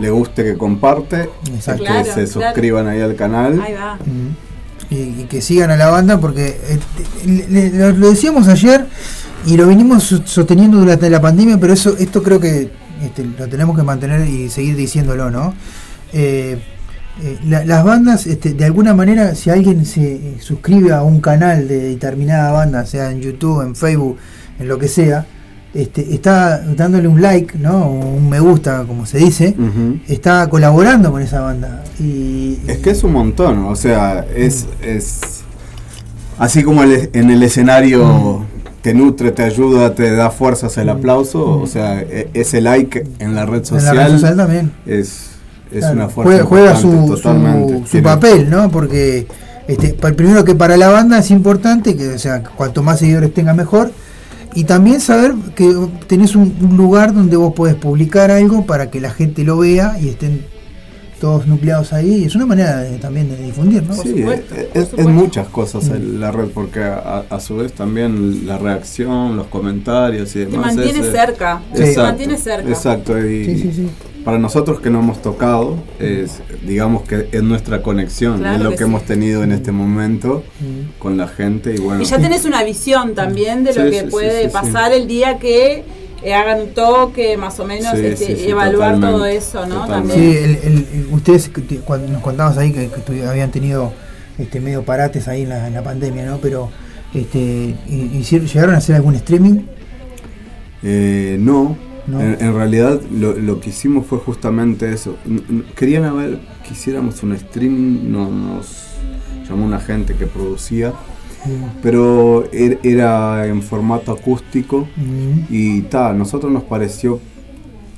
le 0.00 0.10
guste 0.10 0.44
que 0.44 0.56
comparte, 0.56 1.28
Exacto. 1.54 1.82
que 1.84 1.88
Claro, 1.90 2.04
se 2.06 2.12
claro. 2.24 2.26
suscriban 2.28 2.86
ahí 2.88 3.00
al 3.00 3.14
canal. 3.14 3.60
Ahí 3.60 3.74
va. 3.74 3.96
Mm. 3.96 4.36
y, 4.90 4.96
y 5.22 5.26
que 5.28 5.40
sigan 5.42 5.70
a 5.70 5.76
la 5.76 5.90
banda 5.90 6.18
porque 6.18 6.46
eh, 6.68 6.78
le- 7.26 7.70
le- 7.70 7.92
lo, 7.92 8.08
decíamos 8.10 8.48
ayer 8.48 8.86
y 9.44 9.56
lo 9.56 9.66
venimos 9.66 10.02
so- 10.04 10.22
sosteniendo 10.26 10.78
durante 10.78 11.10
la 11.10 11.20
pandemia, 11.20 11.58
pero 11.60 11.72
eso 11.74 11.94
esto 11.98 12.22
creo 12.22 12.40
que 12.40 12.70
este, 13.02 13.24
lo 13.24 13.46
tenemos 13.48 13.76
que 13.76 13.82
mantener 13.82 14.26
y 14.26 14.48
seguir 14.48 14.76
diciéndolo, 14.76 15.30
¿no? 15.30 15.52
Eh, 16.12 16.58
eh, 17.22 17.38
la- 17.46 17.64
las 17.64 17.84
bandas, 17.84 18.26
este, 18.26 18.54
de 18.54 18.64
alguna 18.64 18.94
manera, 18.94 19.34
si 19.34 19.50
alguien 19.50 19.84
se 19.84 20.14
eh, 20.14 20.36
suscribe 20.40 20.92
a 20.92 21.02
un 21.02 21.20
canal 21.20 21.68
de 21.68 21.80
determinada 21.90 22.52
banda, 22.52 22.86
sea 22.86 23.10
en 23.10 23.20
YouTube, 23.20 23.60
en 23.62 23.74
Facebook, 23.76 24.16
en 24.58 24.68
lo 24.68 24.78
que 24.78 24.88
sea, 24.88 25.26
este, 25.74 26.14
está 26.14 26.60
dándole 26.76 27.08
un 27.08 27.20
like, 27.20 27.58
¿no? 27.58 27.90
Un 27.90 28.28
me 28.30 28.40
gusta, 28.40 28.84
como 28.86 29.04
se 29.06 29.18
dice, 29.18 29.54
Ujú. 29.58 29.98
está 30.08 30.48
colaborando 30.48 31.10
con 31.12 31.22
esa 31.22 31.40
banda. 31.40 31.84
Y, 32.00 32.58
Es 32.66 32.78
que 32.78 32.90
es 32.90 33.04
un 33.04 33.12
montón, 33.12 33.64
o 33.66 33.76
sea, 33.76 34.24
es, 34.34 34.66
es 34.82 35.20
así 36.38 36.62
como 36.62 36.82
el- 36.82 37.10
en 37.12 37.30
el 37.30 37.42
escenario 37.42 38.44
te 38.82 38.94
nutre, 38.94 39.32
te 39.32 39.42
ayuda, 39.42 39.94
te 39.94 40.10
da 40.14 40.30
fuerzas 40.30 40.76
el 40.78 40.88
aplauso, 40.88 41.58
o 41.60 41.66
sea, 41.66 42.00
e- 42.00 42.30
ese 42.32 42.60
like 42.60 43.06
en 43.18 43.34
la 43.34 43.44
red 43.44 43.56
En 43.56 43.60
la 43.62 43.80
social, 43.80 43.96
red 43.96 44.10
social 44.12 44.36
también. 44.36 44.72
es, 44.86 45.30
es 45.72 45.80
Claro, 45.80 45.94
una 45.96 46.08
fuerza 46.08 46.44
juega, 46.44 46.74
juega 46.74 46.76
su, 46.76 47.86
su- 47.86 48.02
papel, 48.02 48.48
¿no? 48.48 48.70
Porque 48.70 49.26
este, 49.66 49.88
primero 50.14 50.44
que 50.44 50.54
para 50.54 50.76
la 50.78 50.88
banda 50.88 51.18
es 51.18 51.30
importante 51.30 51.94
que, 51.96 52.08
o 52.08 52.18
sea, 52.18 52.42
cuanto 52.42 52.82
más 52.82 53.00
seguidores 53.00 53.34
tenga 53.34 53.52
mejor. 53.52 53.90
Y 54.54 54.64
también 54.64 55.00
saber 55.00 55.34
que 55.54 55.74
tenés 56.06 56.34
un, 56.34 56.54
lugar 56.76 57.14
donde 57.14 57.36
vos 57.36 57.52
podés 57.54 57.74
publicar 57.74 58.30
algo 58.30 58.66
para 58.66 58.90
que 58.90 59.00
la 59.00 59.10
gente 59.10 59.44
lo 59.44 59.58
vea 59.58 59.96
y 60.00 60.08
estén 60.08 60.44
todos 61.18 61.46
nucleados 61.46 61.92
ahí. 61.92 62.24
Es 62.24 62.34
una 62.34 62.46
manera 62.46 62.78
de- 62.78 62.98
también 62.98 63.28
de 63.28 63.36
difundir, 63.36 63.82
¿no? 63.82 63.94
Sí, 63.94 64.22
es, 64.22 64.42
es- 64.74 64.92
es 64.96 65.06
muchas 65.06 65.48
cosas 65.48 65.88
en 65.88 66.20
la 66.20 66.30
red, 66.30 66.46
porque 66.54 66.82
a, 66.82 67.24
a 67.28 67.40
su 67.40 67.56
vez 67.56 67.72
también 67.72 68.46
la 68.46 68.58
reacción, 68.58 69.36
los 69.36 69.46
comentarios 69.48 70.30
y 70.30 70.40
Te 70.40 70.46
demás. 70.46 70.74
mantiene 70.76 71.00
es, 71.00 71.06
eh, 71.06 71.12
cerca. 71.12 71.60
Te 71.74 71.80
Exacto, 71.80 72.02
mantiene 72.02 72.36
cerca. 72.38 72.68
Exacto, 72.68 73.18
y 73.26 73.44
Sí, 73.44 73.58
sí, 73.58 73.72
sí. 73.72 73.88
para 74.24 74.38
nosotros 74.38 74.80
que 74.80 74.90
no 74.90 75.00
hemos 75.00 75.22
tocado, 75.22 75.76
es, 75.98 76.40
digamos 76.66 77.02
que 77.02 77.28
es 77.32 77.42
nuestra 77.42 77.82
conexión, 77.82 78.38
Claro 78.40 78.56
es 78.56 78.62
lo 78.62 78.70
que 78.70 78.76
que, 78.76 78.84
sí. 78.84 78.88
hemos 78.90 79.02
tenido 79.04 79.42
en 79.42 79.52
este 79.52 79.72
momento 79.72 80.42
con 80.98 81.16
la 81.16 81.28
gente 81.28 81.74
y 81.74 81.78
bueno. 81.78 82.02
Y 82.02 82.04
ya 82.04 82.18
tenés 82.18 82.44
una 82.44 82.62
visión 82.64 83.14
también 83.14 83.64
de 83.64 83.74
lo 83.74 83.84
Sí, 83.84 83.90
que 83.90 83.98
sí, 84.00 84.04
sí, 84.06 84.10
puede 84.10 84.42
sí, 84.42 84.46
sí. 84.48 84.52
pasar 84.52 84.92
el 84.92 85.06
día 85.06 85.38
que 85.38 85.84
eh, 86.22 86.34
hagan 86.34 86.60
un 86.62 86.68
toque, 86.74 87.36
más 87.36 87.58
o 87.60 87.64
menos, 87.64 87.96
Sí, 87.98 88.06
este, 88.06 88.26
sí, 88.26 88.36
sí, 88.36 88.48
evaluar 88.50 88.94
totalmente, 88.94 89.06
todo 89.16 89.26
eso, 89.26 89.66
¿no? 89.66 89.82
totalmente. 89.82 90.14
Sí, 90.14 90.34
También. 90.34 90.58
el, 90.64 90.72
el- 90.72 90.88
el- 91.00 91.08
ustedes 91.12 91.50
cuando 91.84 92.08
nos 92.12 92.22
contabas 92.22 92.58
ahí 92.58 92.72
que, 92.72 92.90
habían 93.26 93.50
tenido 93.50 93.92
este 94.38 94.60
medio 94.60 94.82
parates 94.84 95.28
ahí 95.28 95.42
en 95.42 95.48
la, 95.50 95.66
en 95.68 95.74
la 95.74 95.82
pandemia, 95.82 96.26
¿no? 96.26 96.38
Pero 96.38 96.70
este 97.14 97.38
hi- 97.88 98.10
hicieron- 98.18 98.46
llegaron 98.48 98.74
a 98.74 98.78
hacer 98.78 98.96
algún 98.96 99.14
streaming. 99.14 99.60
Eh, 100.82 101.36
no, 101.40 101.76
No. 102.06 102.20
En, 102.20 102.36
en 102.40 102.54
realidad 102.54 103.00
lo, 103.12 103.34
lo 103.34 103.60
que 103.60 103.70
hicimos 103.70 104.06
fue 104.06 104.18
justamente 104.18 104.90
eso. 104.92 105.16
Querían 105.76 106.40
que 106.66 106.72
hiciéramos 106.72 107.22
un 107.22 107.32
streaming, 107.34 108.10
no- 108.12 108.30
nos 108.30 108.66
llamó 109.48 109.64
una 109.66 109.78
gente 109.80 110.14
que 110.14 110.26
producía, 110.26 110.92
pero 111.82 112.44
er- 112.52 112.78
era 112.82 113.46
en 113.46 113.62
formato 113.62 114.12
acústico 114.12 114.88
Mm. 114.96 115.44
y 115.50 115.82
ta, 115.82 116.10
a 116.10 116.12
nosotros 116.12 116.50
nos 116.52 116.64
pareció, 116.64 117.20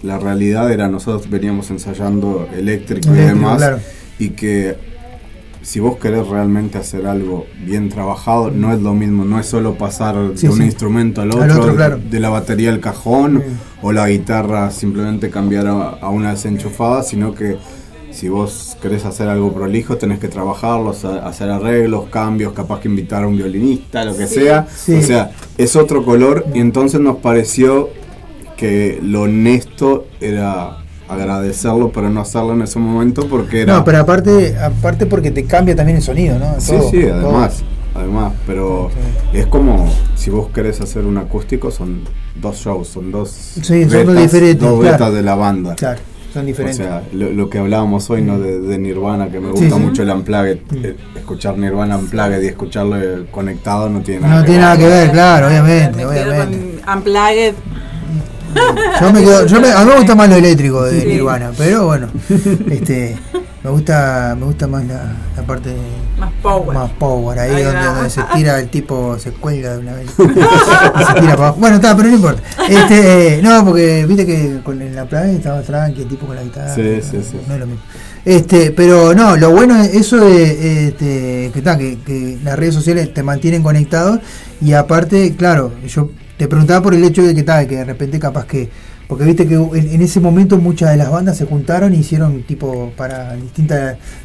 la 0.02 0.18
realidad 0.18 0.70
era 0.72 0.88
nosotros 0.88 1.28
veníamos 1.28 1.70
ensayando 1.70 2.48
eléctrico, 2.56 3.10
y 3.14 3.18
demás, 3.18 3.58
claro. 3.58 3.78
y 4.18 4.30
que 4.30 4.76
si 5.62 5.78
vos 5.78 5.98
querés 5.98 6.26
realmente 6.26 6.78
hacer 6.78 7.06
algo 7.06 7.44
bien 7.66 7.90
trabajado, 7.90 8.50
no 8.50 8.72
es 8.72 8.80
lo 8.80 8.94
mismo, 8.94 9.26
no 9.26 9.38
es 9.38 9.44
solo 9.44 9.74
pasar 9.74 10.16
Sí, 10.34 10.46
de 10.46 10.52
un 10.54 10.58
sí. 10.60 10.64
instrumento 10.64 11.20
al 11.20 11.32
Al 11.32 11.50
otro, 11.50 11.66
de- 11.66 11.74
claro. 11.76 11.98
de 11.98 12.18
la 12.20 12.30
batería 12.30 12.70
al 12.70 12.80
cajón 12.80 13.42
o 13.82 13.92
la 13.92 14.08
guitarra 14.08 14.70
simplemente 14.70 15.28
cambiar 15.28 15.66
a, 15.66 15.82
a 16.00 16.08
una 16.08 16.30
desenchufada, 16.30 17.02
sino 17.02 17.34
que 17.34 17.58
si 18.10 18.28
vos 18.28 18.76
querés 18.82 19.04
hacer 19.04 19.28
algo 19.28 19.52
prolijo 19.52 19.96
tenés 19.96 20.18
que 20.18 20.28
trabajarlo, 20.28 20.90
hacer 21.24 21.50
arreglos, 21.50 22.06
cambios, 22.10 22.52
capaz 22.52 22.80
que 22.80 22.88
invitar 22.88 23.22
a 23.24 23.26
un 23.26 23.36
violinista, 23.36 24.04
lo 24.04 24.16
que 24.16 24.26
Sí. 24.26 24.34
sea. 24.34 24.66
Sí. 24.74 24.94
O 24.96 25.02
sea, 25.02 25.30
es 25.58 25.76
otro 25.76 26.04
color 26.04 26.44
y 26.54 26.60
entonces 26.60 27.00
nos 27.00 27.16
pareció 27.16 27.88
que 28.56 28.98
lo 29.02 29.22
honesto 29.22 30.06
era 30.20 30.78
agradecerlo, 31.08 31.90
pero 31.92 32.08
no 32.10 32.20
hacerlo 32.20 32.52
en 32.52 32.62
ese 32.62 32.78
momento 32.78 33.26
porque 33.28 33.62
era... 33.62 33.74
No, 33.78 33.84
pero 33.84 33.98
aparte, 33.98 34.56
aparte 34.58 35.06
porque 35.06 35.30
te 35.30 35.44
cambia 35.44 35.74
también 35.74 35.96
el 35.96 36.02
sonido, 36.02 36.38
¿no? 36.38 36.60
Sí, 36.60 36.72
Todo, 36.72 36.90
sí, 36.90 37.02
además, 37.04 37.62
además, 37.94 38.32
pero 38.46 38.90
es 39.32 39.46
como 39.46 39.88
si 40.14 40.30
vos 40.30 40.48
querés 40.50 40.80
hacer 40.80 41.04
un 41.06 41.18
acústico, 41.18 41.70
son 41.70 42.02
dos 42.40 42.56
shows, 42.58 42.88
son 42.88 43.10
dos 43.10 43.30
Sí, 43.30 43.62
son 43.88 44.06
dos 44.06 44.16
diferentes, 44.16 44.58
dos 44.60 44.80
claro. 44.80 45.10
de 45.12 45.22
la 45.22 45.34
banda. 45.34 45.74
Claro, 45.74 46.00
son 46.32 46.46
diferentes. 46.46 46.80
O 46.80 46.88
sea, 46.88 47.02
lo, 47.12 47.30
lo 47.30 47.50
que 47.50 47.58
hablábamos 47.58 48.08
hoy, 48.10 48.22
¿no? 48.22 48.38
De, 48.38 48.60
de 48.60 48.78
Nirvana, 48.78 49.28
que 49.30 49.40
me 49.40 49.50
gusta 49.50 49.76
sí. 49.76 49.80
mucho 49.80 50.02
el 50.02 50.10
Unplugged. 50.10 50.58
eh, 50.84 50.96
escuchar 51.16 51.58
Nirvana 51.58 51.96
Unplugged 51.98 52.42
y 52.42 52.46
escucharlo 52.46 52.96
eh, 53.00 53.26
conectado 53.30 53.88
no 53.88 54.00
tiene 54.00 54.20
nada 54.22 54.34
No 54.36 54.40
que 54.42 54.46
tiene 54.46 54.58
ver. 54.60 54.68
nada 54.68 54.78
que 54.78 54.86
ver, 54.86 55.10
claro, 55.12 55.46
obviamente, 55.48 56.04
obviamente. 56.06 56.80
Unplugged. 56.94 57.54
Yo 59.00 59.12
me 59.12 59.20
quedo, 59.20 59.46
yo 59.46 59.60
me- 59.60 59.70
a 59.72 59.84
mí 59.84 59.90
me 59.90 59.96
gusta 59.96 60.14
más 60.16 60.28
lo 60.28 60.34
eléctrico 60.36 60.82
de 60.84 61.00
Sí. 61.02 61.06
Nirvana, 61.06 61.52
pero 61.56 61.86
bueno, 61.86 62.08
este, 62.70 63.16
me 63.62 63.70
gusta, 63.70 64.34
me 64.38 64.46
gusta 64.46 64.66
más 64.66 64.84
la, 64.86 65.12
la 65.36 65.42
parte 65.42 65.74
Más 66.18 66.32
power. 66.42 66.74
más 66.74 66.90
power, 66.92 67.38
ahí 67.38 67.56
Ahí 67.56 67.62
donde, 67.64 68.08
se 68.08 68.22
tira 68.34 68.58
el 68.58 68.68
tipo, 68.70 69.18
se 69.18 69.32
cuelga 69.32 69.74
de 69.74 69.78
una 69.78 69.94
vez. 69.94 70.10
se 70.16 70.26
tira 70.26 71.14
para 71.14 71.32
abajo. 71.32 71.56
Bueno, 71.60 71.76
está, 71.76 71.94
pero 71.96 72.08
no 72.08 72.14
importa. 72.16 72.42
Este, 72.68 73.38
eh, 73.38 73.42
no, 73.42 73.64
porque 73.64 74.06
viste 74.06 74.24
que 74.24 74.60
con 74.62 74.80
en 74.80 74.96
la 74.96 75.04
playa 75.04 75.32
estaba 75.32 75.60
tranqui, 75.60 76.02
el 76.02 76.08
tipo 76.08 76.26
con 76.26 76.36
la 76.36 76.42
guitarra. 76.42 76.74
Sí, 76.74 76.82
no, 76.82 77.02
sí, 77.02 77.28
sí. 77.30 77.40
no 77.46 77.54
es 77.54 77.60
lo 77.60 77.66
mismo. 77.66 77.82
Este, 78.24 78.70
pero 78.70 79.14
no, 79.14 79.36
lo 79.36 79.50
bueno 79.50 79.76
es 79.82 79.94
eso 79.94 80.16
de 80.18 80.88
este, 80.88 81.50
que, 81.52 81.58
está, 81.58 81.76
que, 81.76 81.98
que 82.00 82.38
las 82.42 82.58
redes 82.58 82.74
sociales 82.74 83.12
te 83.12 83.22
mantienen 83.22 83.62
conectado 83.62 84.20
y 84.60 84.72
aparte, 84.74 85.34
claro, 85.36 85.72
yo 85.86 86.10
te 86.36 86.48
preguntaba 86.48 86.82
por 86.82 86.94
el 86.94 87.04
hecho 87.04 87.22
de 87.22 87.34
que 87.34 87.42
tal, 87.42 87.66
que 87.66 87.76
de 87.76 87.84
repente 87.84 88.18
capaz 88.18 88.46
que, 88.46 88.70
porque 89.10 89.24
viste 89.24 89.46
que 89.46 89.54
en, 89.56 89.74
en 89.92 90.00
ese 90.00 90.20
momento 90.20 90.56
muchas 90.58 90.92
de 90.92 90.96
las 90.96 91.10
bandas 91.10 91.36
se 91.36 91.44
juntaron 91.44 91.92
y 91.92 91.98
hicieron 91.98 92.42
tipo 92.44 92.92
para 92.96 93.34
distintos 93.34 93.76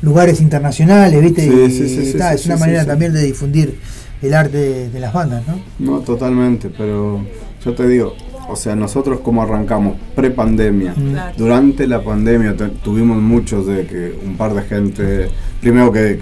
lugares 0.01 0.39
internacionales, 0.39 1.21
viste, 1.21 1.41
Sí, 1.41 1.49
y, 1.49 1.71
sí, 1.71 1.89
sí, 1.89 2.11
sí, 2.13 2.17
ta, 2.17 2.29
sí, 2.29 2.35
es 2.35 2.45
una 2.45 2.55
sí, 2.55 2.59
manera 2.61 2.79
sí, 2.81 2.85
sí. 2.85 2.89
también 2.89 3.11
de 3.13 3.21
difundir 3.23 3.77
el 4.21 4.33
arte 4.33 4.57
de, 4.57 4.89
de 4.89 4.99
las 5.01 5.11
bandas, 5.11 5.43
¿no? 5.47 5.59
No, 5.79 5.99
totalmente, 5.99 6.69
pero 6.69 7.19
yo 7.65 7.73
te 7.73 7.87
digo, 7.87 8.13
o 8.47 8.55
sea, 8.55 8.75
nosotros 8.75 9.19
como 9.21 9.41
arrancamos 9.41 9.97
pre-pandemia, 10.15 10.93
Mm. 10.95 11.11
Claro. 11.13 11.33
durante 11.37 11.87
la 11.87 12.03
pandemia 12.03 12.55
tu- 12.55 12.69
tuvimos 12.69 13.21
muchos 13.21 13.65
de 13.67 13.85
que 13.87 14.13
un 14.23 14.37
par 14.37 14.53
de 14.53 14.61
gente, 14.61 15.29
primero 15.61 15.91
que 15.91 16.19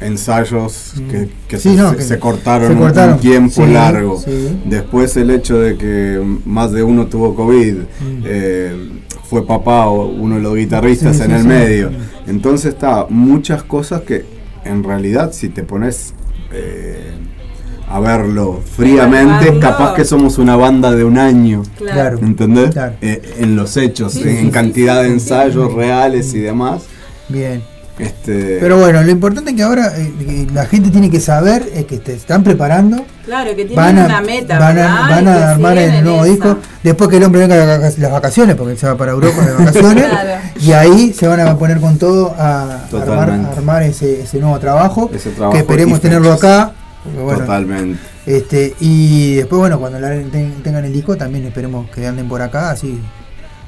ensayos 0.00 0.94
que, 1.10 1.28
que 1.48 1.56
Mm. 1.56 1.60
Sí, 1.60 1.70
se, 1.70 1.76
no, 1.76 1.90
se- 1.90 1.96
que 1.96 2.02
se 2.02 2.18
cortaron, 2.18 2.68
se 2.68 2.72
un- 2.74 2.80
cortaron. 2.80 3.14
un 3.14 3.20
tiempo 3.20 3.66
Sí, 3.66 3.72
largo. 3.72 4.18
sí. 4.24 4.60
Después 4.64 5.16
el 5.16 5.30
hecho 5.30 5.58
de 5.58 5.76
que 5.76 6.20
más 6.44 6.72
de 6.72 6.82
uno 6.82 7.06
tuvo 7.06 7.34
COVID, 7.34 7.74
Mm. 7.74 8.22
eh, 8.24 8.88
fue 9.28 9.46
papá 9.46 9.86
o 9.86 10.06
uno 10.06 10.36
de 10.36 10.40
los 10.42 10.56
guitarristas 10.56 11.16
Sí, 11.16 11.22
en 11.22 11.28
sí, 11.28 11.34
el 11.36 11.42
sí. 11.42 11.48
medio. 11.48 11.90
Entonces 12.26 12.72
está 12.74 13.06
muchas 13.08 13.62
cosas 13.62 14.02
que 14.02 14.24
en 14.64 14.82
realidad 14.84 15.32
si 15.32 15.48
te 15.48 15.62
pones 15.62 16.14
eh, 16.52 17.12
a 17.88 18.00
verlo 18.00 18.60
fríamente, 18.76 19.58
capaz 19.60 19.94
que 19.94 20.04
somos 20.04 20.38
una 20.38 20.56
banda 20.56 20.92
de 20.92 21.04
un 21.04 21.18
año. 21.18 21.62
Claro. 21.76 22.18
¿Entendés? 22.18 22.70
Claro. 22.70 22.94
Eh, 23.00 23.20
en 23.38 23.54
los 23.56 23.76
hechos, 23.76 24.12
Sí, 24.14 24.22
en, 24.26 24.50
cantidad 24.50 24.96
sí, 24.98 25.02
de 25.02 25.06
sí, 25.08 25.12
ensayos 25.14 25.72
reales 25.74 26.34
y 26.34 26.38
demás. 26.40 26.82
Bien. 27.28 27.62
Este, 28.00 28.58
Pero 28.60 28.78
bueno, 28.78 29.02
lo 29.02 29.10
importante 29.10 29.50
es 29.50 29.56
que 29.56 29.62
ahora 29.62 29.92
eh, 29.98 30.12
que 30.18 30.46
la 30.54 30.64
gente 30.66 30.90
tiene 30.90 31.10
que 31.10 31.20
saber 31.20 31.68
es 31.74 31.84
que 31.84 31.98
te 31.98 32.14
están 32.14 32.42
preparando 32.42 33.04
Claro, 33.24 33.50
que 33.50 33.64
tienen 33.66 33.76
van 33.76 33.98
a, 33.98 34.04
una 34.06 34.20
meta. 34.22 34.58
van 34.58 34.78
a, 34.78 35.08
van 35.08 35.28
armar 35.28 35.76
el 35.78 36.02
nuevo 36.04 36.24
esa. 36.24 36.32
disco 36.32 36.58
después 36.82 37.10
que 37.10 37.16
el 37.18 37.24
hombre 37.24 37.40
venga 37.46 37.56
las 37.78 38.10
vacaciones 38.10 38.56
porque 38.56 38.72
él 38.72 38.78
se 38.78 38.86
va 38.86 38.96
para 38.96 39.12
Europa 39.12 39.44
de 39.44 39.52
vacaciones 39.52 40.04
Claro. 40.10 40.30
y 40.60 40.72
ahí 40.72 41.12
se 41.12 41.26
van 41.28 41.40
a 41.40 41.56
poner 41.58 41.78
con 41.80 41.98
todo 41.98 42.34
a 42.38 42.62
armar, 42.62 42.90
Totalmente. 42.90 43.48
a 43.48 43.52
armar 43.52 43.82
ese, 43.82 44.22
ese 44.22 44.38
nuevo 44.38 44.58
trabajo, 44.58 45.10
Ese 45.14 45.30
trabajo 45.30 45.52
que 45.54 45.60
esperemos 45.60 46.00
tenerlo 46.00 46.32
acá 46.32 46.72
bueno, 47.22 47.40
Totalmente. 47.40 47.98
este 48.26 48.74
y 48.80 49.36
después 49.36 49.58
bueno 49.58 49.78
cuando 49.78 49.98
la, 50.00 50.10
ten- 50.30 50.62
tengan 50.62 50.84
el 50.84 50.92
disco 50.92 51.16
también 51.16 51.46
esperemos 51.46 51.88
que 51.90 52.06
anden 52.06 52.28
por 52.28 52.42
acá 52.42 52.70
así 52.70 53.00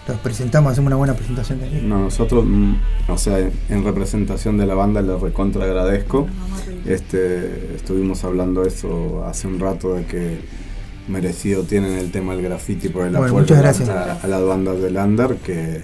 los 0.09 0.17
presentamos 0.19 0.73
hacemos 0.73 0.89
una 0.89 0.97
buena 0.97 1.15
presentación 1.15 1.61
también. 1.61 1.89
No, 1.89 2.01
nosotros, 2.01 2.45
mm, 2.45 2.75
o 3.09 3.19
sea, 3.19 3.39
en- 3.39 3.53
en 3.69 3.85
representación 3.85 4.59
de 4.59 4.67
la 4.67 4.75
banda 4.75 5.01
les 5.03 5.21
recontra 5.21 5.65
agradezco. 5.65 6.27
Este, 6.87 7.75
estuvimos 7.77 8.25
hablando 8.25 8.65
eso 8.65 9.25
hace 9.25 9.47
un 9.47 9.61
rato 9.61 9.95
de 9.95 10.05
que 10.07 10.41
merecido 11.09 11.63
tienen 11.65 11.93
el 11.99 12.11
tema 12.11 12.35
del 12.35 12.43
graffiti 12.45 12.89
por 12.89 13.03
el 13.07 13.11
Bueno, 13.13 13.27
apoyo 13.27 13.41
muchas 13.43 13.59
a, 13.59 13.63
gracias. 13.63 13.89
a- 13.89 14.13
a 14.23 14.27
las 14.27 14.43
bandas 14.45 14.81
del 14.81 14.97
under 14.97 15.37
que 15.37 15.83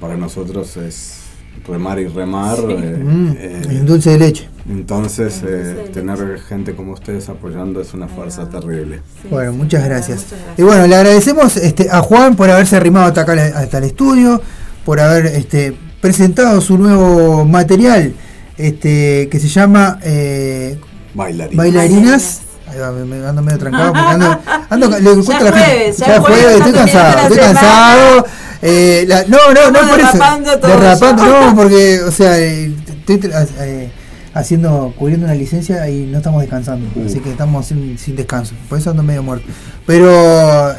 para 0.00 0.16
nosotros 0.16 0.76
es 0.76 1.21
remar 1.66 1.98
y 1.98 2.06
remar. 2.06 2.56
Sí. 2.56 2.64
eh, 2.68 2.96
Mm, 3.04 3.32
eh, 3.38 3.62
y 3.70 3.76
un 3.76 3.86
dulce 3.86 4.10
de 4.10 4.18
leche. 4.18 4.48
Entonces, 4.68 5.42
eh, 5.44 5.90
tener 5.92 6.38
gente 6.48 6.74
como 6.74 6.92
ustedes 6.92 7.28
apoyando 7.28 7.80
es 7.80 7.94
una 7.94 8.06
fuerza 8.08 8.48
terrible. 8.48 9.00
Bueno, 9.30 9.52
muchas 9.52 9.84
gracias. 9.84 10.26
Y 10.56 10.62
bueno, 10.62 10.86
le 10.86 10.94
agradecemos 10.94 11.56
este, 11.56 11.88
a 11.90 12.00
Juan 12.00 12.36
por 12.36 12.48
haberse 12.50 12.76
arrimado 12.76 13.06
hasta 13.06 13.22
acá 13.22 13.32
hasta 13.56 13.78
el 13.78 13.84
estudio, 13.84 14.40
por 14.84 15.00
haber 15.00 15.26
este, 15.26 15.76
presentado 16.00 16.60
su 16.60 16.78
nuevo 16.78 17.44
material 17.44 18.14
este, 18.56 19.28
que 19.30 19.40
se 19.40 19.48
llama 19.48 19.98
eh, 20.04 20.78
Bailarinas. 21.14 21.56
Bailarinas. 21.56 22.40
Ahí 22.68 22.78
va, 22.78 22.92
me, 22.92 23.04
me 23.04 23.26
ando 23.26 23.42
medio 23.42 23.58
trancado 23.58 23.92
porque 23.92 24.08
ando, 24.08 24.38
ando 24.70 24.88
le 24.88 25.10
cuento 25.14 25.32
a 25.32 25.40
la 25.40 25.50
jueves, 25.52 25.96
gente. 25.96 25.96
ya 25.98 26.06
Ya 26.06 26.14
es 26.14 26.20
jueves, 26.20 26.40
jueves, 26.42 26.56
estoy 26.58 26.72
cansado, 26.72 27.18
estoy 27.22 27.38
cansado. 27.38 28.26
Eh, 28.62 29.04
la- 29.08 29.24
no, 29.24 29.38
no, 29.52 29.70
no 29.72 29.88
por 29.90 29.98
eso. 30.00 30.12
derrapando 30.12 30.58
todo 30.58 30.70
Derrapando, 30.70 31.24
no, 31.26 31.56
porque, 31.56 32.00
o 32.00 32.10
sea, 32.12 32.38
eh, 32.38 32.72
estoy 32.88 33.20
eh, 33.58 33.90
haciendo, 34.34 34.94
cubriendo 34.96 35.26
una 35.26 35.34
licencia 35.34 35.88
y 35.88 36.06
no 36.06 36.18
estamos 36.18 36.40
descansando, 36.42 36.86
así 37.04 37.18
que 37.18 37.32
estamos 37.32 37.66
sin, 37.66 37.98
sin 37.98 38.14
descanso, 38.14 38.54
por 38.68 38.78
eso 38.78 38.90
ando 38.90 39.02
medio 39.02 39.22
muerto. 39.22 39.46
Pero 39.84 40.08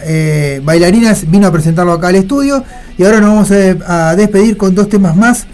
eh, 0.03 0.61
Bailarinas 0.64 1.30
vino 1.30 1.45
a 1.47 1.51
presentarlo 1.51 1.91
acá 1.91 2.07
al 2.07 2.15
estudio 2.15 2.64
y 2.97 3.03
ahora 3.03 3.19
nos 3.19 3.30
vamos 3.31 3.51
a, 3.85 4.10
a 4.11 4.15
despedir 4.15 4.55
con 4.55 4.73
dos 4.73 4.88
temas 4.88 5.15
más, 5.15 5.45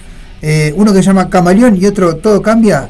eh, 0.44 0.72
uno 0.78 0.94
que 0.94 1.00
se 1.00 1.06
llama 1.06 1.30
Camaleón 1.30 1.78
y 1.82 1.86
otro 1.88 2.16
Todo 2.18 2.42
Cambia. 2.44 2.90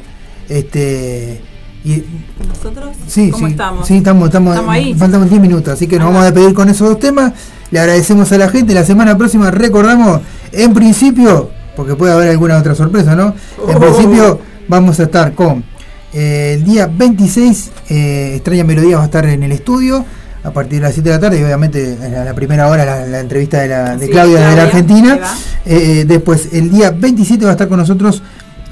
Este, 0.50 1.40
y 1.84 2.04
¿Nosotros? 2.46 2.90
Sí, 3.06 3.30
¿Cómo 3.30 3.46
sí, 3.46 3.52
estamos? 3.52 3.86
sí, 3.88 3.96
estamos, 3.96 4.28
estamos, 4.28 4.54
Estamos 4.54 4.74
ahí. 4.74 4.94
faltan 4.94 5.28
10 5.28 5.40
minutos, 5.40 5.72
así 5.72 5.86
que 5.86 5.96
nos 5.96 6.08
vamos 6.08 6.22
a 6.22 6.24
despedir 6.30 6.52
con 6.54 6.68
esos 6.68 6.88
dos 6.88 6.98
temas. 6.98 7.32
Le 7.70 7.78
agradecemos 7.80 8.30
a 8.32 8.38
la 8.38 8.48
gente. 8.48 8.74
La 8.74 8.84
semana 8.84 9.16
próxima 9.16 9.50
recordamos, 9.50 10.20
en 10.52 10.74
principio, 10.74 11.50
porque 11.76 11.94
puede 11.94 12.12
haber 12.12 12.28
alguna 12.30 12.58
otra 12.58 12.74
sorpresa, 12.74 13.14
¿no? 13.14 13.34
En 13.68 13.76
Oh. 13.76 13.80
principio 13.80 14.40
vamos 14.68 14.98
a 15.00 15.04
estar 15.04 15.34
con 15.34 15.64
eh, 16.12 16.54
el 16.58 16.64
día 16.64 16.88
26, 16.92 17.70
eh, 17.88 18.32
Extraña 18.36 18.64
Melodía 18.64 18.96
va 18.96 19.02
a 19.02 19.06
estar 19.06 19.24
en 19.26 19.42
el 19.44 19.52
estudio 19.52 20.04
a 20.42 20.50
partir 20.50 20.80
de 20.80 20.86
las 20.86 20.94
7 20.94 21.08
de 21.08 21.14
la 21.14 21.20
tarde 21.20 21.38
y 21.38 21.44
obviamente 21.44 21.92
en 22.02 22.12
la, 22.24 22.34
primera 22.34 22.66
hora 22.68 22.84
la, 22.84 23.06
la 23.06 23.20
entrevista 23.20 23.60
de, 23.60 23.68
la, 23.68 23.96
de 23.96 24.06
Sí, 24.06 24.10
Claudia, 24.12 24.36
de 24.38 24.40
la 24.40 24.46
Claudia, 24.48 24.62
Argentina. 24.64 25.18
Eh, 25.66 26.04
después, 26.08 26.48
el 26.52 26.70
día 26.70 26.90
27 26.90 27.44
va 27.44 27.50
a 27.50 27.52
estar 27.52 27.68
con 27.68 27.78
nosotros 27.78 28.22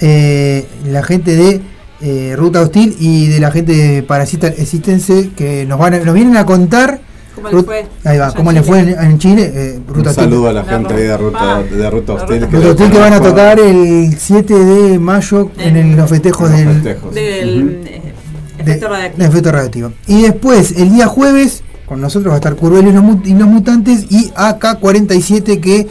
eh, 0.01 0.67
la 0.87 1.03
gente 1.03 1.37
de 1.37 1.61
eh, 2.01 2.35
Ruta 2.37 2.61
Hostil 2.63 2.97
y 2.99 3.27
de 3.29 3.39
la 3.41 3.51
gente 3.51 3.73
de 3.75 4.03
Parasita 4.03 4.47
Existence 4.49 5.31
que 5.37 5.67
nos 5.67 5.79
van 5.79 5.95
a- 5.95 5.99
nos 6.01 6.15
vienen 6.15 6.37
a 6.37 6.45
contar 6.47 7.01
¿Cómo 7.43 7.57
le 7.59 7.63
fue? 7.65 7.87
ahí 8.05 8.19
va, 8.19 8.33
cómo 8.33 8.51
en 8.51 8.57
le 8.57 8.63
Chile? 8.63 8.73
fue 8.73 8.81
en, 8.93 9.11
en 9.11 9.19
Chile 9.19 9.53
eh, 9.55 9.79
Un 9.89 9.95
Ruta 9.95 10.11
Hostil. 10.11 10.25
saludo 10.25 10.49
a 10.49 10.53
la 10.53 10.65
gente 10.65 10.95
ahí 10.95 11.03
de 11.03 11.17
Ruta, 11.17 11.63
de 11.63 11.91
Ruta 11.91 12.13
Hostil. 12.15 12.47
Ruta 12.51 12.69
Hostil 12.71 12.91
que 12.91 12.99
van 12.99 13.13
a 13.13 13.21
tocar 13.21 13.61
el 13.61 14.17
7 14.19 14.55
de 14.55 14.99
mayo 14.99 15.51
en 15.59 15.77
el- 15.77 15.97
los 15.97 16.11
festejos 16.11 16.51
del, 16.51 16.69
festejos. 16.75 17.15
Del 17.15 17.83
eh, 17.87 18.13
efecto 18.59 18.89
radioactivo. 18.89 19.23
de 19.23 19.29
efecto 19.29 19.53
radioactivo. 19.53 19.93
Y 20.07 20.23
después, 20.23 20.73
el 20.77 20.93
día 20.93 21.07
jueves, 21.07 21.63
con 21.87 22.01
nosotros 22.01 22.31
va 22.31 22.35
a 22.35 22.39
estar 22.39 22.55
Curvel 22.57 22.87
y 22.89 22.93
los, 22.93 23.03
Mut- 23.03 23.27
y 23.27 23.35
los 23.35 23.49
Mutantes 23.49 24.07
y 24.11 24.31
AK-47 24.37 25.61
que 25.61 25.87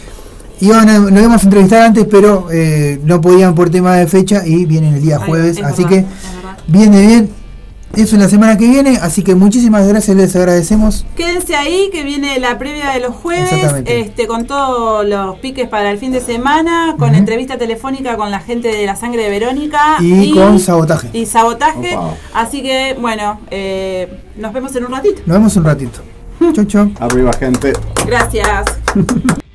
iban 0.60 0.90
a, 0.90 1.00
lo 1.00 1.20
íbamos 1.20 1.42
a 1.42 1.46
entrevistar 1.46 1.82
antes, 1.84 2.06
pero 2.10 2.48
eh, 2.52 3.00
no 3.04 3.22
podían 3.22 3.56
por 3.56 3.70
tema 3.70 3.96
de 3.96 4.08
fecha 4.08 4.46
y 4.46 4.66
vienen 4.66 4.96
el 4.96 5.02
día 5.02 5.18
jueves. 5.20 5.58
es 5.58 5.64
Así 5.64 5.84
verdad, 5.84 5.98
que 6.00 6.72
viene 6.72 7.06
bien. 7.08 7.30
Eso 7.96 8.16
en 8.16 8.22
la 8.22 8.30
semana 8.30 8.58
que 8.58 8.68
viene, 8.68 8.98
así 9.02 9.24
que 9.24 9.34
muchísimas 9.34 9.88
gracias, 9.88 10.16
les 10.16 10.36
agradecemos. 10.36 11.06
Quédense 11.16 11.56
ahí 11.56 11.90
que 11.92 12.04
viene 12.04 12.40
la 12.40 12.60
previa 12.60 12.92
de 12.92 13.00
los 13.00 13.16
jueves, 13.16 13.52
Exactamente. 13.52 14.00
este, 14.00 14.28
con 14.28 14.46
todos 14.46 15.06
los 15.06 15.40
piques 15.40 15.68
para 15.68 15.90
el 15.90 15.98
fin 15.98 16.12
de 16.12 16.22
semana, 16.22 16.96
con 17.00 17.16
entrevista 17.16 17.58
telefónica 17.58 18.16
con 18.18 18.30
la 18.30 18.40
gente 18.40 18.68
de 18.68 18.86
la 18.86 18.96
sangre 18.96 19.24
de 19.24 19.30
Verónica 19.30 19.98
Y 20.00 20.32
con 20.34 20.60
sabotaje. 20.60 21.10
Y 21.14 21.26
sabotaje. 21.26 21.96
Opa. 21.98 22.14
Así 22.34 22.62
que 22.62 22.96
bueno, 23.00 23.40
eh, 23.52 24.20
nos 24.36 24.54
vemos 24.54 24.76
en 24.76 24.86
un 24.86 24.92
ratito. 24.92 25.22
Nos 25.26 25.38
vemos 25.38 25.56
un 25.56 25.64
ratito. 25.64 26.00
Chau, 26.54 26.66
chau. 26.66 26.92
Arriba, 27.00 27.32
gente. 27.34 27.74
Gracias. 28.06 28.66